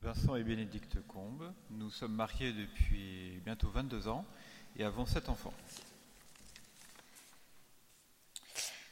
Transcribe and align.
Vincent 0.00 0.36
et 0.36 0.44
Bénédicte 0.44 1.04
Combe, 1.08 1.52
nous 1.70 1.90
sommes 1.90 2.14
mariés 2.14 2.52
depuis 2.52 3.40
bientôt 3.44 3.68
22 3.68 4.06
ans 4.06 4.24
et 4.76 4.84
avons 4.84 5.06
sept 5.06 5.28
enfants. 5.28 5.52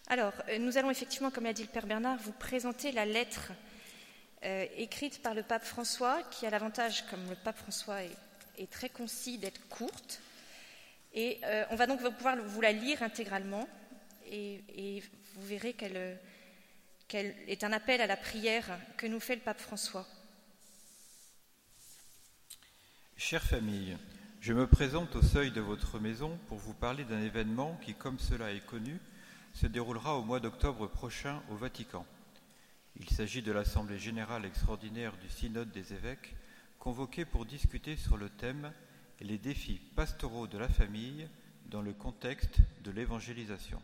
Alors, 0.08 0.32
euh, 0.48 0.58
nous 0.58 0.78
allons 0.78 0.90
effectivement, 0.90 1.30
comme 1.30 1.44
l'a 1.44 1.52
dit 1.52 1.62
le 1.62 1.68
Père 1.68 1.86
Bernard, 1.86 2.18
vous 2.18 2.32
présenter 2.32 2.90
la 2.90 3.06
lettre 3.06 3.52
euh, 4.44 4.66
écrite 4.76 5.22
par 5.22 5.34
le 5.34 5.44
pape 5.44 5.64
François, 5.64 6.24
qui 6.32 6.44
a 6.44 6.50
l'avantage, 6.50 7.06
comme 7.08 7.28
le 7.30 7.36
pape 7.36 7.58
François 7.58 7.98
est, 8.58 8.70
très 8.70 8.88
concis, 8.88 9.38
d'être 9.38 9.68
courte. 9.68 10.20
Et 11.14 11.38
euh, 11.44 11.64
on 11.70 11.76
va 11.76 11.86
donc 11.86 12.00
pouvoir 12.16 12.36
vous 12.36 12.60
la 12.60 12.72
lire 12.72 13.04
intégralement, 13.04 13.68
et, 14.28 15.04
vous 15.36 15.46
verrez 15.46 15.74
qu'elle 15.74 16.18
est 17.12 17.62
un 17.62 17.72
appel 17.72 18.00
à 18.00 18.08
la 18.08 18.16
prière 18.16 18.76
que 18.96 19.06
nous 19.06 19.20
fait 19.20 19.36
le 19.36 19.42
pape 19.42 19.60
François. 19.60 20.06
Chère 23.18 23.42
famille, 23.42 23.96
je 24.42 24.52
me 24.52 24.66
présente 24.66 25.16
au 25.16 25.22
seuil 25.22 25.50
de 25.50 25.62
votre 25.62 25.98
maison 25.98 26.38
pour 26.48 26.58
vous 26.58 26.74
parler 26.74 27.02
d'un 27.04 27.22
événement 27.22 27.80
qui, 27.82 27.94
comme 27.94 28.18
cela 28.18 28.52
est 28.52 28.64
connu, 28.66 29.00
se 29.54 29.66
déroulera 29.66 30.16
au 30.18 30.22
mois 30.22 30.38
d'octobre 30.38 30.86
prochain 30.86 31.42
au 31.50 31.56
Vatican. 31.56 32.04
Il 33.00 33.08
s'agit 33.08 33.40
de 33.40 33.52
l'Assemblée 33.52 33.98
générale 33.98 34.44
extraordinaire 34.44 35.16
du 35.16 35.30
Synode 35.30 35.72
des 35.72 35.94
évêques, 35.94 36.36
convoquée 36.78 37.24
pour 37.24 37.46
discuter 37.46 37.96
sur 37.96 38.18
le 38.18 38.28
thème 38.28 38.70
Les 39.20 39.38
défis 39.38 39.80
pastoraux 39.96 40.46
de 40.46 40.58
la 40.58 40.68
famille 40.68 41.26
dans 41.70 41.82
le 41.82 41.94
contexte 41.94 42.58
de 42.84 42.90
l'évangélisation. 42.90 43.80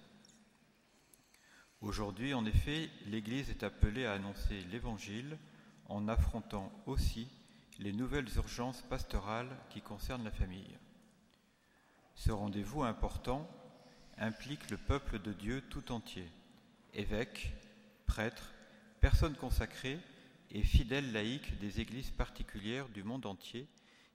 Aujourd'hui, 1.80 2.34
en 2.34 2.44
effet, 2.44 2.90
l'Église 3.06 3.48
est 3.48 3.62
appelée 3.62 4.04
à 4.04 4.12
annoncer 4.12 4.62
l'Évangile 4.70 5.38
en 5.88 6.06
affrontant 6.06 6.70
aussi 6.84 7.28
les 7.78 7.92
nouvelles 7.92 8.28
urgences 8.36 8.82
pastorales 8.82 9.56
qui 9.70 9.80
concernent 9.80 10.24
la 10.24 10.30
famille. 10.30 10.78
Ce 12.14 12.30
rendez-vous 12.30 12.82
important 12.82 13.48
implique 14.18 14.70
le 14.70 14.76
peuple 14.76 15.18
de 15.18 15.32
Dieu 15.32 15.62
tout 15.62 15.92
entier, 15.92 16.30
évêques, 16.94 17.52
prêtres, 18.06 18.52
personnes 19.00 19.36
consacrées 19.36 19.98
et 20.50 20.62
fidèles 20.62 21.12
laïcs 21.12 21.58
des 21.58 21.80
églises 21.80 22.10
particulières 22.10 22.88
du 22.90 23.02
monde 23.02 23.26
entier 23.26 23.66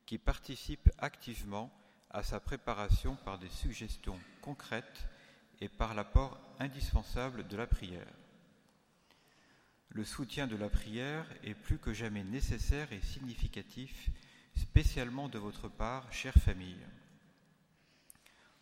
qui 0.06 0.18
participent 0.18 0.92
activement 1.00 1.72
à 2.12 2.24
sa 2.24 2.40
préparation 2.40 3.16
par 3.26 3.40
des 3.40 3.50
suggestions 3.50 4.20
concrètes 4.42 5.08
et 5.60 5.68
par 5.68 5.94
l'apport 5.94 6.40
indispensable 6.60 7.48
de 7.48 7.58
la 7.58 7.68
prière. 7.68 8.08
Le 9.98 10.04
soutien 10.04 10.46
de 10.46 10.56
la 10.56 10.70
prière 10.70 11.26
est 11.44 11.56
plus 11.56 11.80
que 11.80 11.92
jamais 11.92 12.24
nécessaire 12.24 12.94
et 12.94 13.02
significatif, 13.02 14.12
spécialement 14.56 15.28
de 15.28 15.40
votre 15.40 15.70
part, 15.70 16.14
chère 16.14 16.36
famille. 16.36 16.86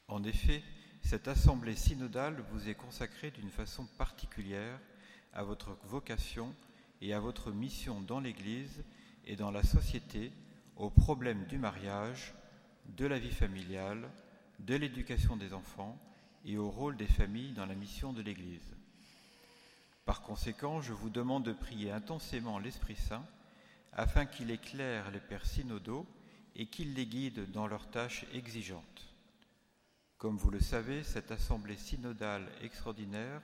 En 0.08 0.23
effet, 0.23 0.63
cette 1.02 1.28
assemblée 1.28 1.75
synodale 1.75 2.41
vous 2.52 2.69
est 2.69 2.75
consacrée 2.75 3.31
d'une 3.31 3.50
façon 3.50 3.86
particulière 3.97 4.80
à 5.33 5.44
votre 5.44 5.78
vocation 5.83 6.56
et 7.02 7.13
à 7.13 7.19
votre 7.19 7.52
mission 7.52 8.00
dans 8.00 8.22
l'Église 8.22 8.86
et 9.25 9.36
dans 9.36 9.52
la 9.52 9.63
société 9.63 10.31
aux 10.78 10.89
problèmes 10.89 11.47
du 11.47 11.58
mariage, 11.58 12.33
de 12.95 13.06
la 13.06 13.19
vie 13.19 13.36
familiale, 13.36 14.09
de 14.59 14.75
l'éducation 14.75 15.36
des 15.36 15.52
enfants 15.52 16.00
et 16.45 16.58
au 16.58 16.69
rôle 16.69 16.95
des 16.95 17.08
familles 17.08 17.52
dans 17.52 17.66
la 17.66 17.75
mission 17.75 18.13
de 18.13 18.22
l'Église. 18.22 18.78
Par 20.06 20.22
conséquent, 20.22 20.81
je 20.81 20.94
vous 20.94 21.09
demande 21.09 21.44
de 21.44 21.52
prier 21.52 21.92
intensément 21.92 22.59
l'Esprit 22.59 22.95
Saint 22.95 23.25
afin 23.92 24.28
qu'il 24.28 24.52
éclaire 24.52 25.09
les 25.09 25.20
pères 25.20 25.47
synodaux 25.47 26.06
et 26.56 26.67
qu'il 26.67 26.94
les 26.94 27.08
guide 27.08 27.52
dans 27.52 27.66
leurs 27.66 27.89
tâches 27.89 28.25
exigeantes. 28.34 29.16
Comme 30.20 30.38
vous 30.38 30.52
le 30.52 30.59
savez, 30.59 31.03
cette 31.03 31.31
assemblée 31.31 31.75
synodale 31.75 32.47
extraordinaire 32.62 33.41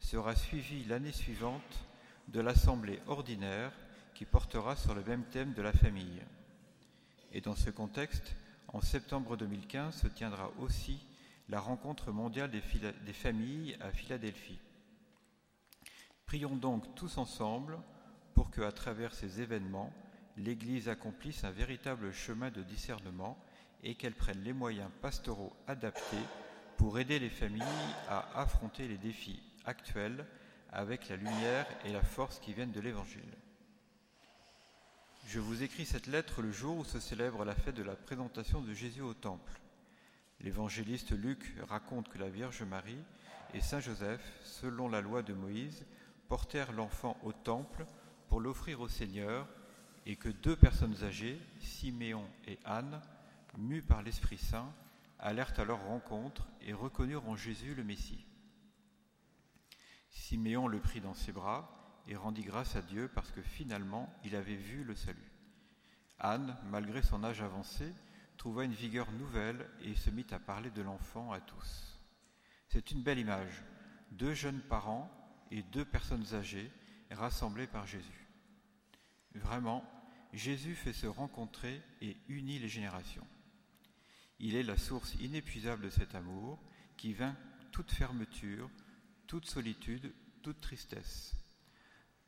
sera 0.00 0.34
suivie 0.34 0.84
l'année 0.84 1.12
suivante 1.12 1.86
de 2.28 2.40
l'assemblée 2.40 3.00
ordinaire 3.06 3.72
qui 4.14 4.24
portera 4.24 4.74
sur 4.74 4.94
le 4.94 5.04
même 5.04 5.24
thème 5.24 5.54
de 5.54 5.62
la 5.62 5.72
famille. 5.72 6.22
Et 7.32 7.40
dans 7.40 7.56
ce 7.56 7.70
contexte, 7.70 8.34
en 8.68 8.80
septembre 8.80 9.36
2015 9.36 10.02
se 10.02 10.08
tiendra 10.08 10.50
aussi 10.58 11.06
la 11.48 11.60
rencontre 11.60 12.10
mondiale 12.10 12.50
des, 12.50 12.62
des 13.06 13.12
familles 13.12 13.76
à 13.80 13.92
Philadelphie. 13.92 14.58
Prions 16.30 16.54
donc 16.54 16.94
tous 16.94 17.18
ensemble 17.18 17.76
pour 18.34 18.52
que, 18.52 18.60
à 18.60 18.70
travers 18.70 19.12
ces 19.14 19.40
événements, 19.40 19.92
l'Église 20.36 20.88
accomplisse 20.88 21.42
un 21.42 21.50
véritable 21.50 22.12
chemin 22.12 22.52
de 22.52 22.62
discernement 22.62 23.36
et 23.82 23.96
qu'elle 23.96 24.14
prenne 24.14 24.44
les 24.44 24.52
moyens 24.52 24.92
pastoraux 25.02 25.52
adaptés 25.66 26.22
pour 26.76 27.00
aider 27.00 27.18
les 27.18 27.30
familles 27.30 27.64
à 28.08 28.28
affronter 28.40 28.86
les 28.86 28.96
défis 28.96 29.42
actuels 29.64 30.24
avec 30.70 31.08
la 31.08 31.16
lumière 31.16 31.66
et 31.84 31.92
la 31.92 32.04
force 32.04 32.38
qui 32.38 32.52
viennent 32.52 32.70
de 32.70 32.80
l'Évangile. 32.80 33.34
Je 35.26 35.40
vous 35.40 35.64
écris 35.64 35.84
cette 35.84 36.06
lettre 36.06 36.42
le 36.42 36.52
jour 36.52 36.76
où 36.76 36.84
se 36.84 37.00
célèbre 37.00 37.44
la 37.44 37.56
fête 37.56 37.74
de 37.74 37.82
la 37.82 37.96
présentation 37.96 38.60
de 38.60 38.72
Jésus 38.72 39.02
au 39.02 39.14
Temple. 39.14 39.60
L'évangéliste 40.42 41.10
Luc 41.10 41.56
raconte 41.68 42.08
que 42.08 42.18
la 42.18 42.30
Vierge 42.30 42.62
Marie 42.62 43.02
et 43.52 43.60
Saint 43.60 43.80
Joseph, 43.80 44.22
selon 44.44 44.88
la 44.88 45.00
loi 45.00 45.24
de 45.24 45.34
Moïse, 45.34 45.84
portèrent 46.30 46.70
l'enfant 46.70 47.18
au 47.24 47.32
Temple 47.32 47.84
pour 48.28 48.40
l'offrir 48.40 48.80
au 48.80 48.86
Seigneur 48.86 49.48
et 50.06 50.14
que 50.14 50.28
deux 50.28 50.54
personnes 50.54 51.02
âgées, 51.02 51.40
Siméon 51.58 52.24
et 52.46 52.60
Anne, 52.64 53.02
mus 53.58 53.82
par 53.82 54.02
l'Esprit 54.02 54.38
Saint, 54.38 54.72
allèrent 55.18 55.58
à 55.58 55.64
leur 55.64 55.82
rencontre 55.82 56.46
et 56.62 56.72
reconnurent 56.72 57.28
en 57.28 57.34
Jésus 57.34 57.74
le 57.74 57.82
Messie. 57.82 58.24
Siméon 60.08 60.68
le 60.68 60.78
prit 60.78 61.00
dans 61.00 61.14
ses 61.14 61.32
bras 61.32 61.68
et 62.06 62.14
rendit 62.14 62.44
grâce 62.44 62.76
à 62.76 62.82
Dieu 62.82 63.10
parce 63.12 63.32
que 63.32 63.42
finalement 63.42 64.14
il 64.24 64.36
avait 64.36 64.54
vu 64.54 64.84
le 64.84 64.94
salut. 64.94 65.32
Anne, 66.20 66.56
malgré 66.70 67.02
son 67.02 67.24
âge 67.24 67.42
avancé, 67.42 67.92
trouva 68.36 68.62
une 68.62 68.72
vigueur 68.72 69.10
nouvelle 69.10 69.68
et 69.80 69.96
se 69.96 70.10
mit 70.10 70.26
à 70.30 70.38
parler 70.38 70.70
de 70.70 70.82
l'enfant 70.82 71.32
à 71.32 71.40
tous. 71.40 71.98
C'est 72.68 72.92
une 72.92 73.02
belle 73.02 73.18
image. 73.18 73.64
Deux 74.12 74.34
jeunes 74.34 74.60
parents 74.60 75.10
et 75.50 75.62
deux 75.62 75.84
personnes 75.84 76.34
âgées 76.34 76.70
rassemblées 77.10 77.66
par 77.66 77.86
Jésus. 77.86 78.26
Vraiment, 79.34 79.84
Jésus 80.32 80.74
fait 80.74 80.92
se 80.92 81.06
rencontrer 81.06 81.82
et 82.00 82.16
unit 82.28 82.58
les 82.58 82.68
générations. 82.68 83.26
Il 84.38 84.54
est 84.54 84.62
la 84.62 84.76
source 84.76 85.14
inépuisable 85.16 85.84
de 85.84 85.90
cet 85.90 86.14
amour 86.14 86.58
qui 86.96 87.12
vainc 87.12 87.36
toute 87.72 87.90
fermeture, 87.90 88.70
toute 89.26 89.46
solitude, 89.46 90.12
toute 90.42 90.60
tristesse. 90.60 91.34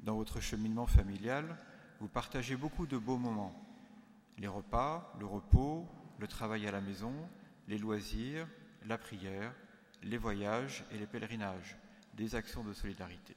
Dans 0.01 0.17
votre 0.17 0.41
cheminement 0.41 0.87
familial, 0.87 1.57
vous 2.01 2.09
partagez 2.09 2.57
beaucoup 2.57 2.87
de 2.87 2.99
beaux 2.99 3.19
moments. 3.19 3.55
Les 4.39 4.49
repas, 4.49 5.15
le 5.21 5.27
repos, 5.27 5.89
le 6.19 6.27
travail 6.27 6.67
à 6.67 6.73
la 6.73 6.81
maison, 6.81 7.15
les 7.69 7.79
loisirs, 7.79 8.49
la 8.87 8.99
prière, 8.99 9.55
les 10.03 10.19
voyages 10.19 10.85
et 10.91 10.99
les 10.99 11.07
pèlerinages, 11.07 11.77
des 12.15 12.35
actions 12.35 12.65
de 12.65 12.73
solidarité. 12.73 13.37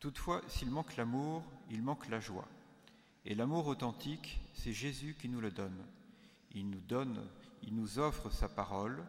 Toutefois, 0.00 0.42
s'il 0.48 0.70
manque 0.70 0.96
l'amour, 0.96 1.42
il 1.70 1.82
manque 1.82 2.08
la 2.08 2.20
joie. 2.20 2.48
Et 3.24 3.34
l'amour 3.34 3.66
authentique, 3.66 4.40
c'est 4.54 4.72
Jésus 4.72 5.16
qui 5.18 5.28
nous 5.28 5.40
le 5.40 5.50
donne. 5.50 5.84
Il 6.52 6.70
nous 6.70 6.80
donne, 6.80 7.26
il 7.62 7.74
nous 7.74 7.98
offre 7.98 8.30
sa 8.30 8.48
parole 8.48 9.04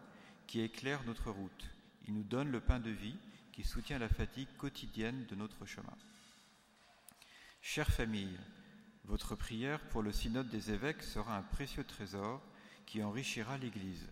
qui 0.48 0.62
éclaire 0.62 1.04
notre 1.06 1.30
route. 1.30 1.70
Il 2.08 2.14
nous 2.14 2.24
donne 2.24 2.50
le 2.50 2.62
pain 2.62 2.80
de 2.80 2.90
vie 2.90 3.18
qui 3.52 3.64
soutient 3.64 4.00
la 4.00 4.10
fatigue 4.10 4.48
quotidienne 4.58 5.26
de 5.26 5.36
notre 5.36 5.66
chemin. 5.66 5.96
Chère 7.62 7.92
famille, 7.92 8.38
votre 9.04 9.36
prière 9.36 9.82
pour 9.90 10.02
le 10.02 10.12
synode 10.12 10.50
des 10.50 10.72
évêques 10.72 11.04
sera 11.04 11.38
un 11.38 11.42
précieux 11.42 11.84
trésor 11.84 12.42
qui 12.86 13.04
enrichira 13.04 13.58
l'Église. 13.58 14.08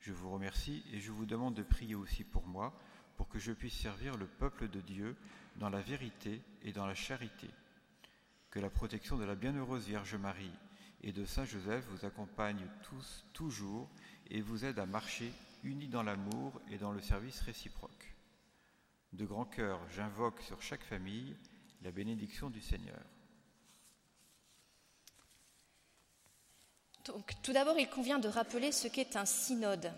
Je 0.00 0.12
vous 0.12 0.30
remercie 0.30 0.82
et 0.92 1.00
je 1.00 1.12
vous 1.12 1.26
demande 1.26 1.54
de 1.54 1.62
prier 1.62 1.94
aussi 1.94 2.24
pour 2.24 2.46
moi, 2.46 2.72
pour 3.18 3.28
que 3.28 3.40
je 3.40 3.52
puisse 3.52 3.74
servir 3.74 4.16
le 4.16 4.26
peuple 4.26 4.68
de 4.68 4.80
Dieu 4.80 5.16
dans 5.56 5.68
la 5.68 5.82
vérité 5.82 6.40
et 6.62 6.72
dans 6.72 6.86
la 6.86 6.94
charité. 6.94 7.50
Que 8.48 8.60
la 8.60 8.70
protection 8.70 9.18
de 9.18 9.24
la 9.24 9.34
bienheureuse 9.34 9.86
Vierge 9.86 10.14
Marie 10.14 10.52
et 11.02 11.10
de 11.10 11.24
Saint 11.24 11.44
Joseph 11.44 11.84
vous 11.90 12.06
accompagne 12.06 12.64
tous, 12.84 13.26
toujours, 13.32 13.90
et 14.30 14.40
vous 14.40 14.64
aide 14.64 14.78
à 14.78 14.86
marcher 14.86 15.32
unis 15.64 15.88
dans 15.88 16.04
l'amour 16.04 16.60
et 16.70 16.78
dans 16.78 16.92
le 16.92 17.00
service 17.00 17.40
réciproque. 17.40 18.14
De 19.12 19.26
grand 19.26 19.46
cœur, 19.46 19.80
j'invoque 19.90 20.40
sur 20.42 20.62
chaque 20.62 20.84
famille 20.84 21.36
la 21.82 21.90
bénédiction 21.90 22.50
du 22.50 22.60
Seigneur. 22.60 23.00
Donc, 27.04 27.32
tout 27.42 27.52
d'abord, 27.52 27.78
il 27.78 27.88
convient 27.88 28.20
de 28.20 28.28
rappeler 28.28 28.70
ce 28.70 28.86
qu'est 28.86 29.16
un 29.16 29.24
synode, 29.24 29.92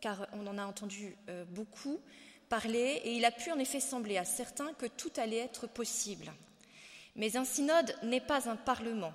car 0.00 0.26
on 0.32 0.46
en 0.46 0.56
a 0.56 0.64
entendu 0.64 1.16
euh, 1.28 1.44
beaucoup 1.44 2.00
parler, 2.48 3.00
et 3.04 3.12
il 3.12 3.24
a 3.24 3.30
pu 3.30 3.50
en 3.50 3.58
effet 3.58 3.80
sembler 3.80 4.18
à 4.18 4.24
certains 4.24 4.72
que 4.74 4.86
tout 4.86 5.12
allait 5.16 5.38
être 5.38 5.66
possible. 5.66 6.32
Mais 7.14 7.36
un 7.36 7.44
synode 7.44 7.94
n'est 8.02 8.20
pas 8.20 8.48
un 8.48 8.56
parlement, 8.56 9.12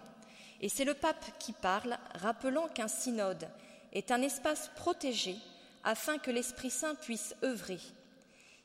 Et 0.61 0.69
c'est 0.69 0.85
le 0.85 0.93
pape 0.93 1.25
qui 1.39 1.53
parle, 1.53 1.97
rappelant 2.13 2.67
qu'un 2.67 2.87
synode 2.87 3.49
est 3.93 4.11
un 4.11 4.21
espace 4.21 4.69
protégé 4.75 5.35
afin 5.83 6.19
que 6.19 6.29
l'Esprit 6.29 6.69
Saint 6.69 6.95
puisse 6.95 7.35
œuvrer. 7.43 7.79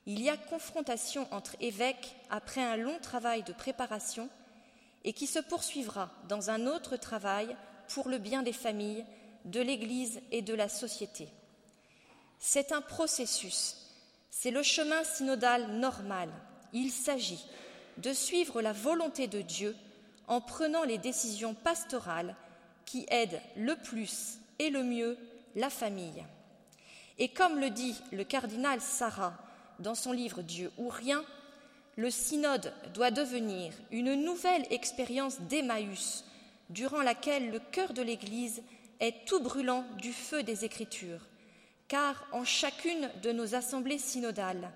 Il 0.04 0.20
y 0.20 0.28
a 0.28 0.36
confrontation 0.36 1.26
entre 1.32 1.56
évêques 1.60 2.14
après 2.30 2.62
un 2.62 2.76
long 2.76 2.98
travail 3.00 3.42
de 3.42 3.52
préparation 3.52 4.28
et 5.04 5.14
qui 5.14 5.26
se 5.26 5.38
poursuivra 5.38 6.10
dans 6.28 6.50
un 6.50 6.66
autre 6.66 6.96
travail 6.96 7.56
pour 7.88 8.08
le 8.08 8.18
bien 8.18 8.42
des 8.42 8.52
familles, 8.52 9.04
de 9.46 9.60
l'Église 9.60 10.20
et 10.32 10.42
de 10.42 10.54
la 10.54 10.68
société. 10.68 11.28
C'est 12.38 12.72
un 12.72 12.82
processus, 12.82 13.76
c'est 14.38 14.50
le 14.50 14.62
chemin 14.62 15.02
synodal 15.02 15.66
normal. 15.78 16.28
Il 16.74 16.90
s'agit 16.90 17.42
de 17.96 18.12
suivre 18.12 18.60
la 18.60 18.74
volonté 18.74 19.28
de 19.28 19.40
Dieu 19.40 19.74
en 20.28 20.42
prenant 20.42 20.84
les 20.84 20.98
décisions 20.98 21.54
pastorales 21.54 22.36
qui 22.84 23.06
aident 23.08 23.40
le 23.56 23.74
plus 23.76 24.38
et 24.58 24.68
le 24.68 24.82
mieux 24.82 25.16
la 25.54 25.70
famille. 25.70 26.22
Et 27.18 27.28
comme 27.28 27.58
le 27.58 27.70
dit 27.70 27.98
le 28.12 28.24
cardinal 28.24 28.82
Sarah 28.82 29.38
dans 29.78 29.94
son 29.94 30.12
livre 30.12 30.42
Dieu 30.42 30.70
ou 30.76 30.90
rien, 30.90 31.24
le 31.96 32.10
synode 32.10 32.74
doit 32.92 33.10
devenir 33.10 33.72
une 33.90 34.22
nouvelle 34.22 34.66
expérience 34.70 35.40
d'Emmaüs, 35.48 36.24
durant 36.68 37.00
laquelle 37.00 37.50
le 37.50 37.58
cœur 37.58 37.94
de 37.94 38.02
l'Église 38.02 38.62
est 39.00 39.24
tout 39.24 39.40
brûlant 39.40 39.86
du 39.96 40.12
feu 40.12 40.42
des 40.42 40.66
Écritures, 40.66 41.26
car 41.88 42.26
en 42.32 42.44
chacune 42.44 43.10
de 43.22 43.32
nos 43.32 43.54
assemblées 43.54 43.98
synodales, 43.98 44.70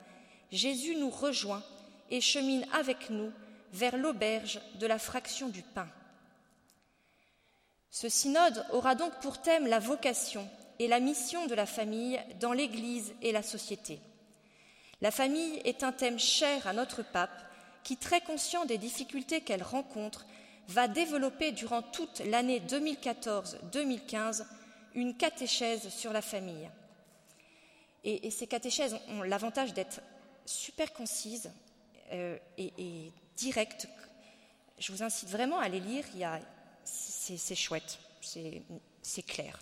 Jésus 0.53 0.97
nous 0.97 1.11
rejoint 1.11 1.63
et 2.11 2.21
chemine 2.21 2.67
avec 2.73 3.11
nous 3.11 3.33
vers 3.73 3.97
l'auberge 3.97 4.61
de 4.79 4.87
la 4.87 4.99
fraction 4.99 5.49
du 5.49 5.63
pain. 5.63 5.89
Ce 7.91 8.09
synode 8.09 8.65
aura 8.73 8.95
donc 8.95 9.13
pour 9.21 9.41
thème 9.43 9.67
la 9.67 9.79
vocation 9.79 10.49
et 10.79 10.89
la 10.89 11.01
mission 11.01 11.47
de 11.47 11.55
la 11.55 11.67
famille 11.67 12.21
dans 12.41 12.53
l'Église 12.53 13.13
et 13.23 13.33
la 13.33 13.43
société. 13.43 14.01
La 15.01 15.11
famille 15.11 15.61
est 15.65 15.83
un 15.83 15.93
thème 15.93 16.19
cher 16.19 16.67
à 16.67 16.73
notre 16.73 17.03
pape 17.03 17.31
qui, 17.83 17.97
très 17.97 18.21
conscient 18.21 18.65
des 18.65 18.79
difficultés 18.79 19.41
qu'elle 19.41 19.63
rencontre, 19.63 20.27
va 20.69 20.89
développer 20.89 21.53
durant 21.53 21.83
toute 21.83 22.23
l'année 22.27 22.61
2014-2015 22.61 24.45
une 24.95 25.17
catéchèse 25.17 25.89
sur 25.89 26.13
la 26.13 26.23
famille. 26.23 26.69
Et, 28.05 28.31
ces 28.31 28.47
catéchèses 28.47 28.97
ont 29.09 29.23
l'avantage 29.23 29.75
d'être 29.75 30.01
super 30.47 30.93
concises 30.93 31.51
euh, 32.13 32.37
et, 32.59 33.13
directes. 33.37 33.89
Je 34.79 34.93
vous 34.93 35.03
incite 35.03 35.29
vraiment 35.29 35.59
à 35.59 35.69
les 35.69 35.81
lire, 35.81 36.05
c'est 36.85 37.55
chouette, 37.55 37.99
c'est 38.23 39.23
clair. 39.27 39.61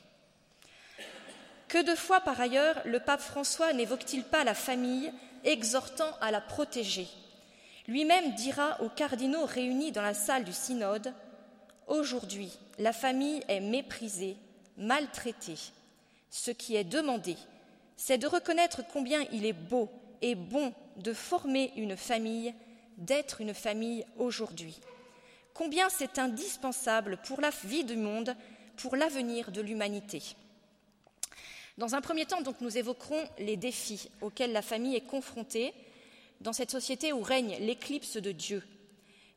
Que 1.68 1.82
de 1.82 1.94
fois 1.94 2.20
par 2.20 2.40
ailleurs 2.40 2.80
le 2.86 2.98
pape 2.98 3.20
François 3.20 3.72
n'évoque-t-il 3.72 4.24
pas 4.24 4.42
la 4.44 4.54
famille, 4.54 5.12
exhortant 5.44 6.10
à 6.20 6.30
la 6.30 6.40
protéger? 6.40 7.08
Lui-même 7.88 8.34
dira 8.34 8.80
aux 8.82 8.88
cardinaux 8.88 9.44
réunis 9.44 9.92
dans 9.92 10.02
la 10.02 10.14
salle 10.14 10.44
du 10.44 10.52
synode 10.52 11.12
Aujourd'hui, 11.88 12.52
la 12.78 12.92
famille 12.92 13.42
est 13.48 13.60
méprisée, 13.60 14.36
maltraitée. 14.76 15.58
Ce 16.30 16.50
qui 16.50 16.76
est 16.76 16.84
demandé, 16.84 17.36
c'est 17.98 18.16
de 18.16 18.28
reconnaître 18.28 18.82
combien 18.92 19.26
il 19.32 19.44
est 19.44 19.52
beau 19.52 19.90
et 20.22 20.36
bon 20.36 20.72
de 20.96 21.12
former 21.12 21.72
une 21.76 21.96
famille, 21.96 22.54
d'être 22.96 23.40
une 23.40 23.52
famille 23.52 24.06
aujourd'hui. 24.16 24.80
Combien 25.52 25.88
c'est 25.90 26.18
indispensable 26.18 27.18
pour 27.24 27.40
la 27.40 27.50
vie 27.64 27.84
du 27.84 27.96
monde, 27.96 28.36
pour 28.76 28.94
l'avenir 28.94 29.50
de 29.50 29.60
l'humanité. 29.60 30.22
Dans 31.76 31.96
un 31.96 32.00
premier 32.00 32.24
temps, 32.24 32.38
nous 32.60 32.78
évoquerons 32.78 33.24
les 33.40 33.56
défis 33.56 34.08
auxquels 34.20 34.52
la 34.52 34.62
famille 34.62 34.94
est 34.94 35.06
confrontée 35.06 35.74
dans 36.40 36.52
cette 36.52 36.70
société 36.70 37.12
où 37.12 37.20
règne 37.20 37.56
l'éclipse 37.60 38.16
de 38.16 38.30
Dieu. 38.30 38.62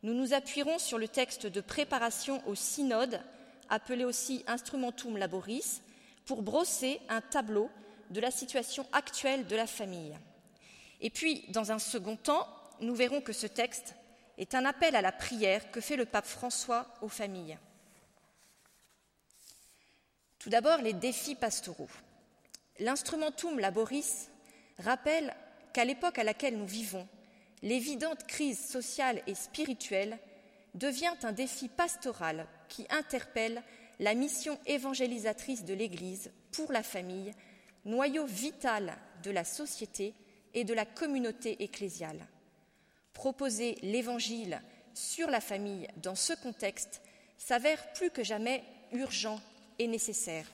Nous 0.04 0.14
nous 0.14 0.34
appuierons 0.34 0.78
sur 0.78 1.00
le 1.00 1.08
texte 1.08 1.48
de 1.48 1.62
préparation 1.62 2.48
au 2.48 2.54
synode, 2.54 3.22
appelé 3.70 4.06
aussi 4.06 4.44
Instrumentum 4.46 5.18
Laboris, 5.18 5.82
pour 6.28 6.44
brosser 6.44 7.00
un 7.10 7.22
tableau 7.22 7.72
de 8.12 8.22
la 8.22 8.32
situation 8.32 8.86
actuelle 8.92 9.48
de 9.48 9.56
la 9.56 9.68
famille. 9.68 10.18
Et 11.00 11.10
puis, 11.10 11.46
dans 11.50 11.72
un 11.72 11.80
second 11.80 12.16
temps, 12.16 12.48
nous 12.80 12.94
verrons 12.94 13.22
que 13.22 13.34
ce 13.34 13.48
texte 13.48 13.96
est 14.38 14.56
un 14.56 14.66
appel 14.66 14.96
à 14.96 15.02
la 15.02 15.12
prière 15.12 15.72
que 15.72 15.82
fait 15.82 15.96
le 15.96 16.06
pape 16.06 16.26
François 16.26 16.88
aux 17.02 17.10
familles. 17.10 17.58
Tout 20.40 20.50
d'abord, 20.50 20.80
les 20.80 20.94
défis 20.94 21.36
pastoraux. 21.36 21.90
L'instrumentum 22.80 23.60
laboris 23.60 24.30
rappelle 24.80 25.36
qu'à 25.74 25.86
l'époque 25.86 26.18
à 26.18 26.24
laquelle 26.24 26.58
nous 26.58 26.66
vivons, 26.66 27.08
l'évidente 27.62 28.26
crise 28.26 28.60
sociale 28.60 29.22
et 29.28 29.36
spirituelle 29.36 30.18
devient 30.74 31.14
un 31.24 31.32
défi 31.32 31.68
pastoral 31.68 32.48
qui 32.70 32.88
interpelle 32.90 33.62
la 34.00 34.16
mission 34.16 34.60
évangélisatrice 34.66 35.64
de 35.64 35.76
l'Église 35.76 36.32
pour 36.52 36.72
la 36.72 36.82
famille, 36.82 37.34
noyau 37.86 38.26
vital 38.26 38.98
de 39.24 39.32
la 39.32 39.44
société 39.44 40.14
et 40.54 40.64
de 40.64 40.74
la 40.74 40.86
communauté 40.86 41.64
ecclésiale. 41.64 42.28
Proposer 43.14 43.78
l'Évangile 43.82 44.62
sur 44.94 45.30
la 45.30 45.42
famille 45.42 45.88
dans 45.98 46.16
ce 46.16 46.34
contexte 46.34 47.02
s'avère 47.38 47.94
plus 47.94 48.12
que 48.12 48.24
jamais 48.24 48.64
urgent 48.92 49.40
et 49.80 49.88
nécessaire. 49.88 50.46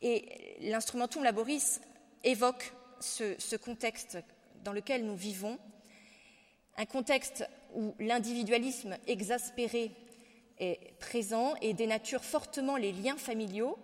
Et 0.00 0.56
l'instrumentum 0.60 1.24
laboris 1.24 1.80
évoque 2.24 2.72
ce, 3.00 3.56
contexte 3.56 4.18
dans 4.64 4.72
lequel 4.72 5.04
nous 5.04 5.16
vivons, 5.16 5.58
un 6.76 6.86
contexte 6.86 7.44
où 7.74 7.94
l'individualisme 7.98 8.96
exaspéré 9.06 9.90
est 10.58 10.94
présent 10.98 11.54
et 11.60 11.74
dénature 11.74 12.24
fortement 12.24 12.76
les 12.76 12.92
liens 12.92 13.16
familiaux, 13.16 13.78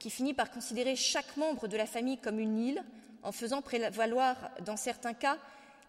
qui 0.00 0.10
finit 0.10 0.34
par 0.34 0.50
considérer 0.50 0.96
chaque 0.96 1.36
membre 1.36 1.68
de 1.68 1.76
la 1.76 1.86
famille 1.86 2.18
comme 2.18 2.40
une 2.40 2.58
île, 2.58 2.82
en 3.22 3.30
faisant 3.30 3.62
prévaloir, 3.62 4.50
dans 4.64 4.78
certains 4.78 5.12
cas, 5.12 5.38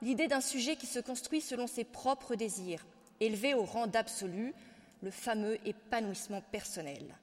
l'idée 0.02 0.28
d'un 0.28 0.42
sujet 0.42 0.76
qui 0.76 0.86
se 0.86 1.00
construit 1.00 1.42
selon 1.42 1.66
ses 1.66 1.86
propres 1.86 2.36
désirs, 2.36 2.86
élevé 3.20 3.54
au 3.54 3.64
rang 3.64 3.88
d'absolu, 3.88 4.54
le 5.02 5.12
fameux 5.12 5.58
épanouissement 5.66 6.42
personnel. 6.52 7.16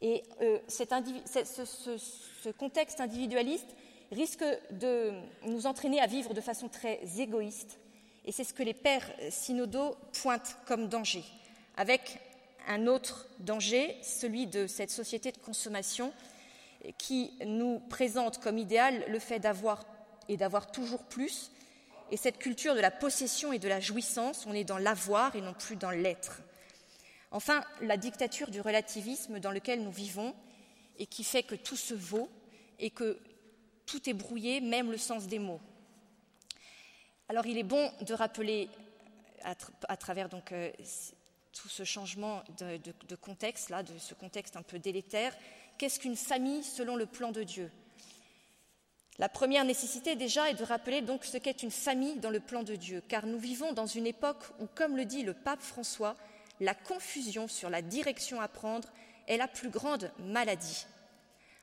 Et 0.00 0.22
euh, 0.40 0.58
ce, 0.68 2.50
contexte 2.50 3.00
individualiste 3.00 3.68
risque 4.10 4.44
de 4.70 5.12
nous 5.46 5.66
entraîner 5.66 6.00
à 6.00 6.06
vivre 6.06 6.34
de 6.34 6.40
façon 6.40 6.68
très 6.68 7.00
égoïste. 7.18 7.78
Et 8.24 8.32
c'est 8.32 8.44
ce 8.44 8.54
que 8.54 8.62
les 8.62 8.74
pères 8.74 9.10
synodaux 9.30 9.94
pointent 10.22 10.56
comme 10.66 10.88
danger, 10.88 11.24
avec 11.76 12.18
un 12.66 12.86
autre 12.86 13.26
danger, 13.40 13.96
celui 14.02 14.46
de 14.46 14.66
cette 14.66 14.90
société 14.90 15.32
de 15.32 15.38
consommation 15.38 16.12
qui 16.98 17.32
nous 17.46 17.80
présente 17.88 18.38
comme 18.38 18.58
idéal 18.58 19.04
le 19.08 19.18
fait 19.18 19.38
d'avoir 19.38 19.84
et 20.28 20.36
d'avoir 20.36 20.70
toujours 20.70 21.04
plus, 21.04 21.50
et 22.10 22.16
cette 22.16 22.38
culture 22.38 22.74
de 22.74 22.80
la 22.80 22.90
possession 22.90 23.52
et 23.52 23.58
de 23.58 23.68
la 23.68 23.80
jouissance, 23.80 24.46
on 24.46 24.52
est 24.52 24.64
dans 24.64 24.78
l'avoir 24.78 25.34
et 25.36 25.40
non 25.40 25.54
plus 25.54 25.76
dans 25.76 25.90
l'être. 25.90 26.42
Enfin, 27.30 27.64
la 27.80 27.96
dictature 27.96 28.50
du 28.50 28.60
relativisme 28.60 29.40
dans 29.40 29.50
lequel 29.50 29.82
nous 29.82 29.90
vivons 29.90 30.34
et 30.98 31.06
qui 31.06 31.24
fait 31.24 31.42
que 31.42 31.54
tout 31.54 31.76
se 31.76 31.94
vaut 31.94 32.28
et 32.78 32.90
que 32.90 33.18
tout 33.86 34.08
est 34.08 34.14
brouillé, 34.14 34.60
même 34.60 34.90
le 34.90 34.98
sens 34.98 35.26
des 35.26 35.38
mots. 35.38 35.60
Alors 37.28 37.46
il 37.46 37.58
est 37.58 37.64
bon 37.64 37.90
de 38.02 38.14
rappeler, 38.14 38.68
à, 39.42 39.96
travers 39.96 40.28
donc, 40.28 40.52
euh, 40.52 40.70
tout 41.54 41.68
ce 41.68 41.84
changement 41.84 42.42
de, 42.58 43.14
contexte, 43.16 43.70
là, 43.70 43.82
de 43.82 43.96
ce 43.98 44.14
contexte 44.14 44.56
un 44.56 44.62
peu 44.62 44.78
délétère, 44.78 45.34
qu'est-ce 45.78 46.00
qu'une 46.00 46.16
famille 46.16 46.62
selon 46.62 46.96
le 46.96 47.06
plan 47.06 47.32
de 47.32 47.42
Dieu? 47.42 47.70
La 49.18 49.28
première 49.28 49.64
nécessité 49.64 50.16
déjà 50.16 50.50
est 50.50 50.54
de 50.54 50.64
rappeler 50.64 51.00
donc 51.00 51.24
ce 51.24 51.38
qu'est 51.38 51.62
une 51.62 51.70
famille 51.70 52.16
dans 52.16 52.30
le 52.30 52.40
plan 52.40 52.64
de 52.64 52.74
Dieu, 52.74 53.00
car 53.08 53.26
nous 53.26 53.38
vivons 53.38 53.72
dans 53.72 53.86
une 53.86 54.06
époque 54.06 54.42
où, 54.58 54.66
comme 54.66 54.96
le 54.96 55.04
dit 55.04 55.22
le 55.22 55.34
pape 55.34 55.62
François, 55.62 56.16
la 56.60 56.74
confusion 56.74 57.46
sur 57.46 57.70
la 57.70 57.80
direction 57.80 58.40
à 58.40 58.48
prendre 58.48 58.88
est 59.28 59.36
la 59.36 59.48
plus 59.48 59.70
grande 59.70 60.10
maladie. 60.18 60.86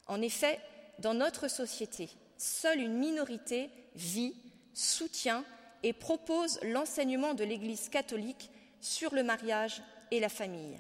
En 0.07 0.21
effet, 0.21 0.59
dans 0.99 1.13
notre 1.13 1.49
société, 1.49 2.09
seule 2.37 2.79
une 2.79 2.97
minorité 2.97 3.69
vit, 3.95 4.35
soutient 4.73 5.43
et 5.83 5.93
propose 5.93 6.59
l'enseignement 6.63 7.33
de 7.33 7.43
l'Église 7.43 7.89
catholique 7.89 8.49
sur 8.81 9.15
le 9.15 9.23
mariage 9.23 9.81
et 10.11 10.19
la 10.19 10.29
famille. 10.29 10.79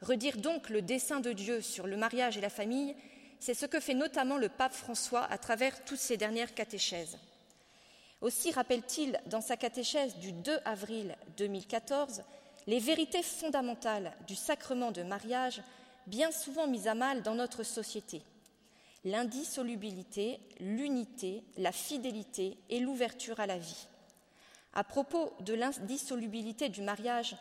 Redire 0.00 0.36
donc 0.36 0.68
le 0.68 0.82
dessein 0.82 1.20
de 1.20 1.32
Dieu 1.32 1.60
sur 1.60 1.86
le 1.86 1.96
mariage 1.96 2.36
et 2.36 2.40
la 2.40 2.50
famille, 2.50 2.94
c'est 3.40 3.54
ce 3.54 3.66
que 3.66 3.80
fait 3.80 3.94
notamment 3.94 4.36
le 4.36 4.48
pape 4.48 4.74
François 4.74 5.24
à 5.24 5.38
travers 5.38 5.84
toutes 5.84 5.98
ses 5.98 6.16
dernières 6.16 6.54
catéchèses. 6.54 7.18
Aussi 8.20 8.52
rappelle-t-il 8.52 9.20
dans 9.26 9.40
sa 9.40 9.56
catéchèse 9.56 10.16
du 10.16 10.32
2 10.32 10.58
avril 10.64 11.16
2014 11.36 12.22
les 12.66 12.78
vérités 12.78 13.22
fondamentales 13.22 14.12
du 14.26 14.34
sacrement 14.34 14.90
de 14.90 15.02
mariage 15.02 15.60
bien 16.06 16.30
souvent 16.30 16.66
mises 16.66 16.88
à 16.88 16.94
mal 16.94 17.22
dans 17.22 17.34
notre 17.34 17.62
société. 17.62 18.22
L'indissolubilité, 19.04 20.40
l'unité, 20.60 21.42
la 21.58 21.72
fidélité 21.72 22.56
et 22.70 22.80
l'ouverture 22.80 23.40
à 23.40 23.46
la 23.46 23.58
vie. 23.58 23.86
À 24.74 24.82
propos 24.82 25.32
de 25.40 25.54
l'indissolubilité 25.54 26.68
du 26.68 26.82
mariage, 26.82 27.36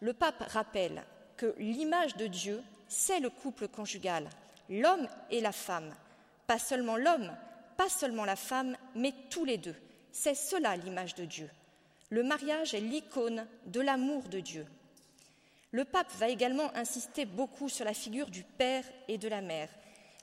le 0.00 0.12
pape 0.12 0.42
rappelle 0.48 1.02
que 1.36 1.54
l'image 1.58 2.16
de 2.16 2.28
Dieu, 2.28 2.62
c'est 2.88 3.18
le 3.18 3.28
couple 3.28 3.66
conjugal, 3.66 4.28
l'homme 4.70 5.08
et 5.30 5.40
la 5.40 5.52
femme. 5.52 5.92
Pas 6.46 6.58
seulement 6.58 6.96
l'homme, 6.96 7.32
pas 7.76 7.88
seulement 7.88 8.24
la 8.24 8.36
femme, 8.36 8.76
mais 8.94 9.12
tous 9.30 9.44
les 9.44 9.58
deux. 9.58 9.74
C'est 10.12 10.36
cela 10.36 10.76
l'image 10.76 11.14
de 11.16 11.24
Dieu. 11.24 11.50
Le 12.10 12.22
mariage 12.22 12.72
est 12.72 12.80
l'icône 12.80 13.46
de 13.66 13.80
l'amour 13.80 14.22
de 14.28 14.38
Dieu. 14.38 14.64
Le 15.72 15.84
pape 15.84 16.12
va 16.18 16.28
également 16.28 16.74
insister 16.76 17.24
beaucoup 17.24 17.68
sur 17.68 17.84
la 17.84 17.94
figure 17.94 18.30
du 18.30 18.44
père 18.44 18.84
et 19.08 19.18
de 19.18 19.28
la 19.28 19.40
mère. 19.40 19.68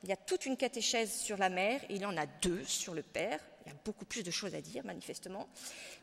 Il 0.04 0.10
y 0.10 0.14
a 0.14 0.18
toute 0.18 0.46
une 0.46 0.58
catéchèse 0.58 1.14
sur 1.14 1.38
la 1.38 1.50
mère, 1.50 1.82
il 1.90 2.02
y 2.02 2.06
en 2.06 2.18
a 2.18 2.26
deux 2.26 2.64
sur 2.64 2.94
le 2.94 3.04
père, 3.04 3.40
il 3.66 3.70
y 3.70 3.72
a 3.72 3.78
beaucoup 3.86 4.06
plus 4.06 4.24
de 4.24 4.32
choses 4.32 4.56
à 4.56 4.62
dire 4.62 4.84
manifestement. 4.86 5.48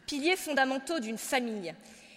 Piliers 0.07 0.37
fondamentaux 0.37 1.01
d'une 1.01 1.19
famille 1.19 1.75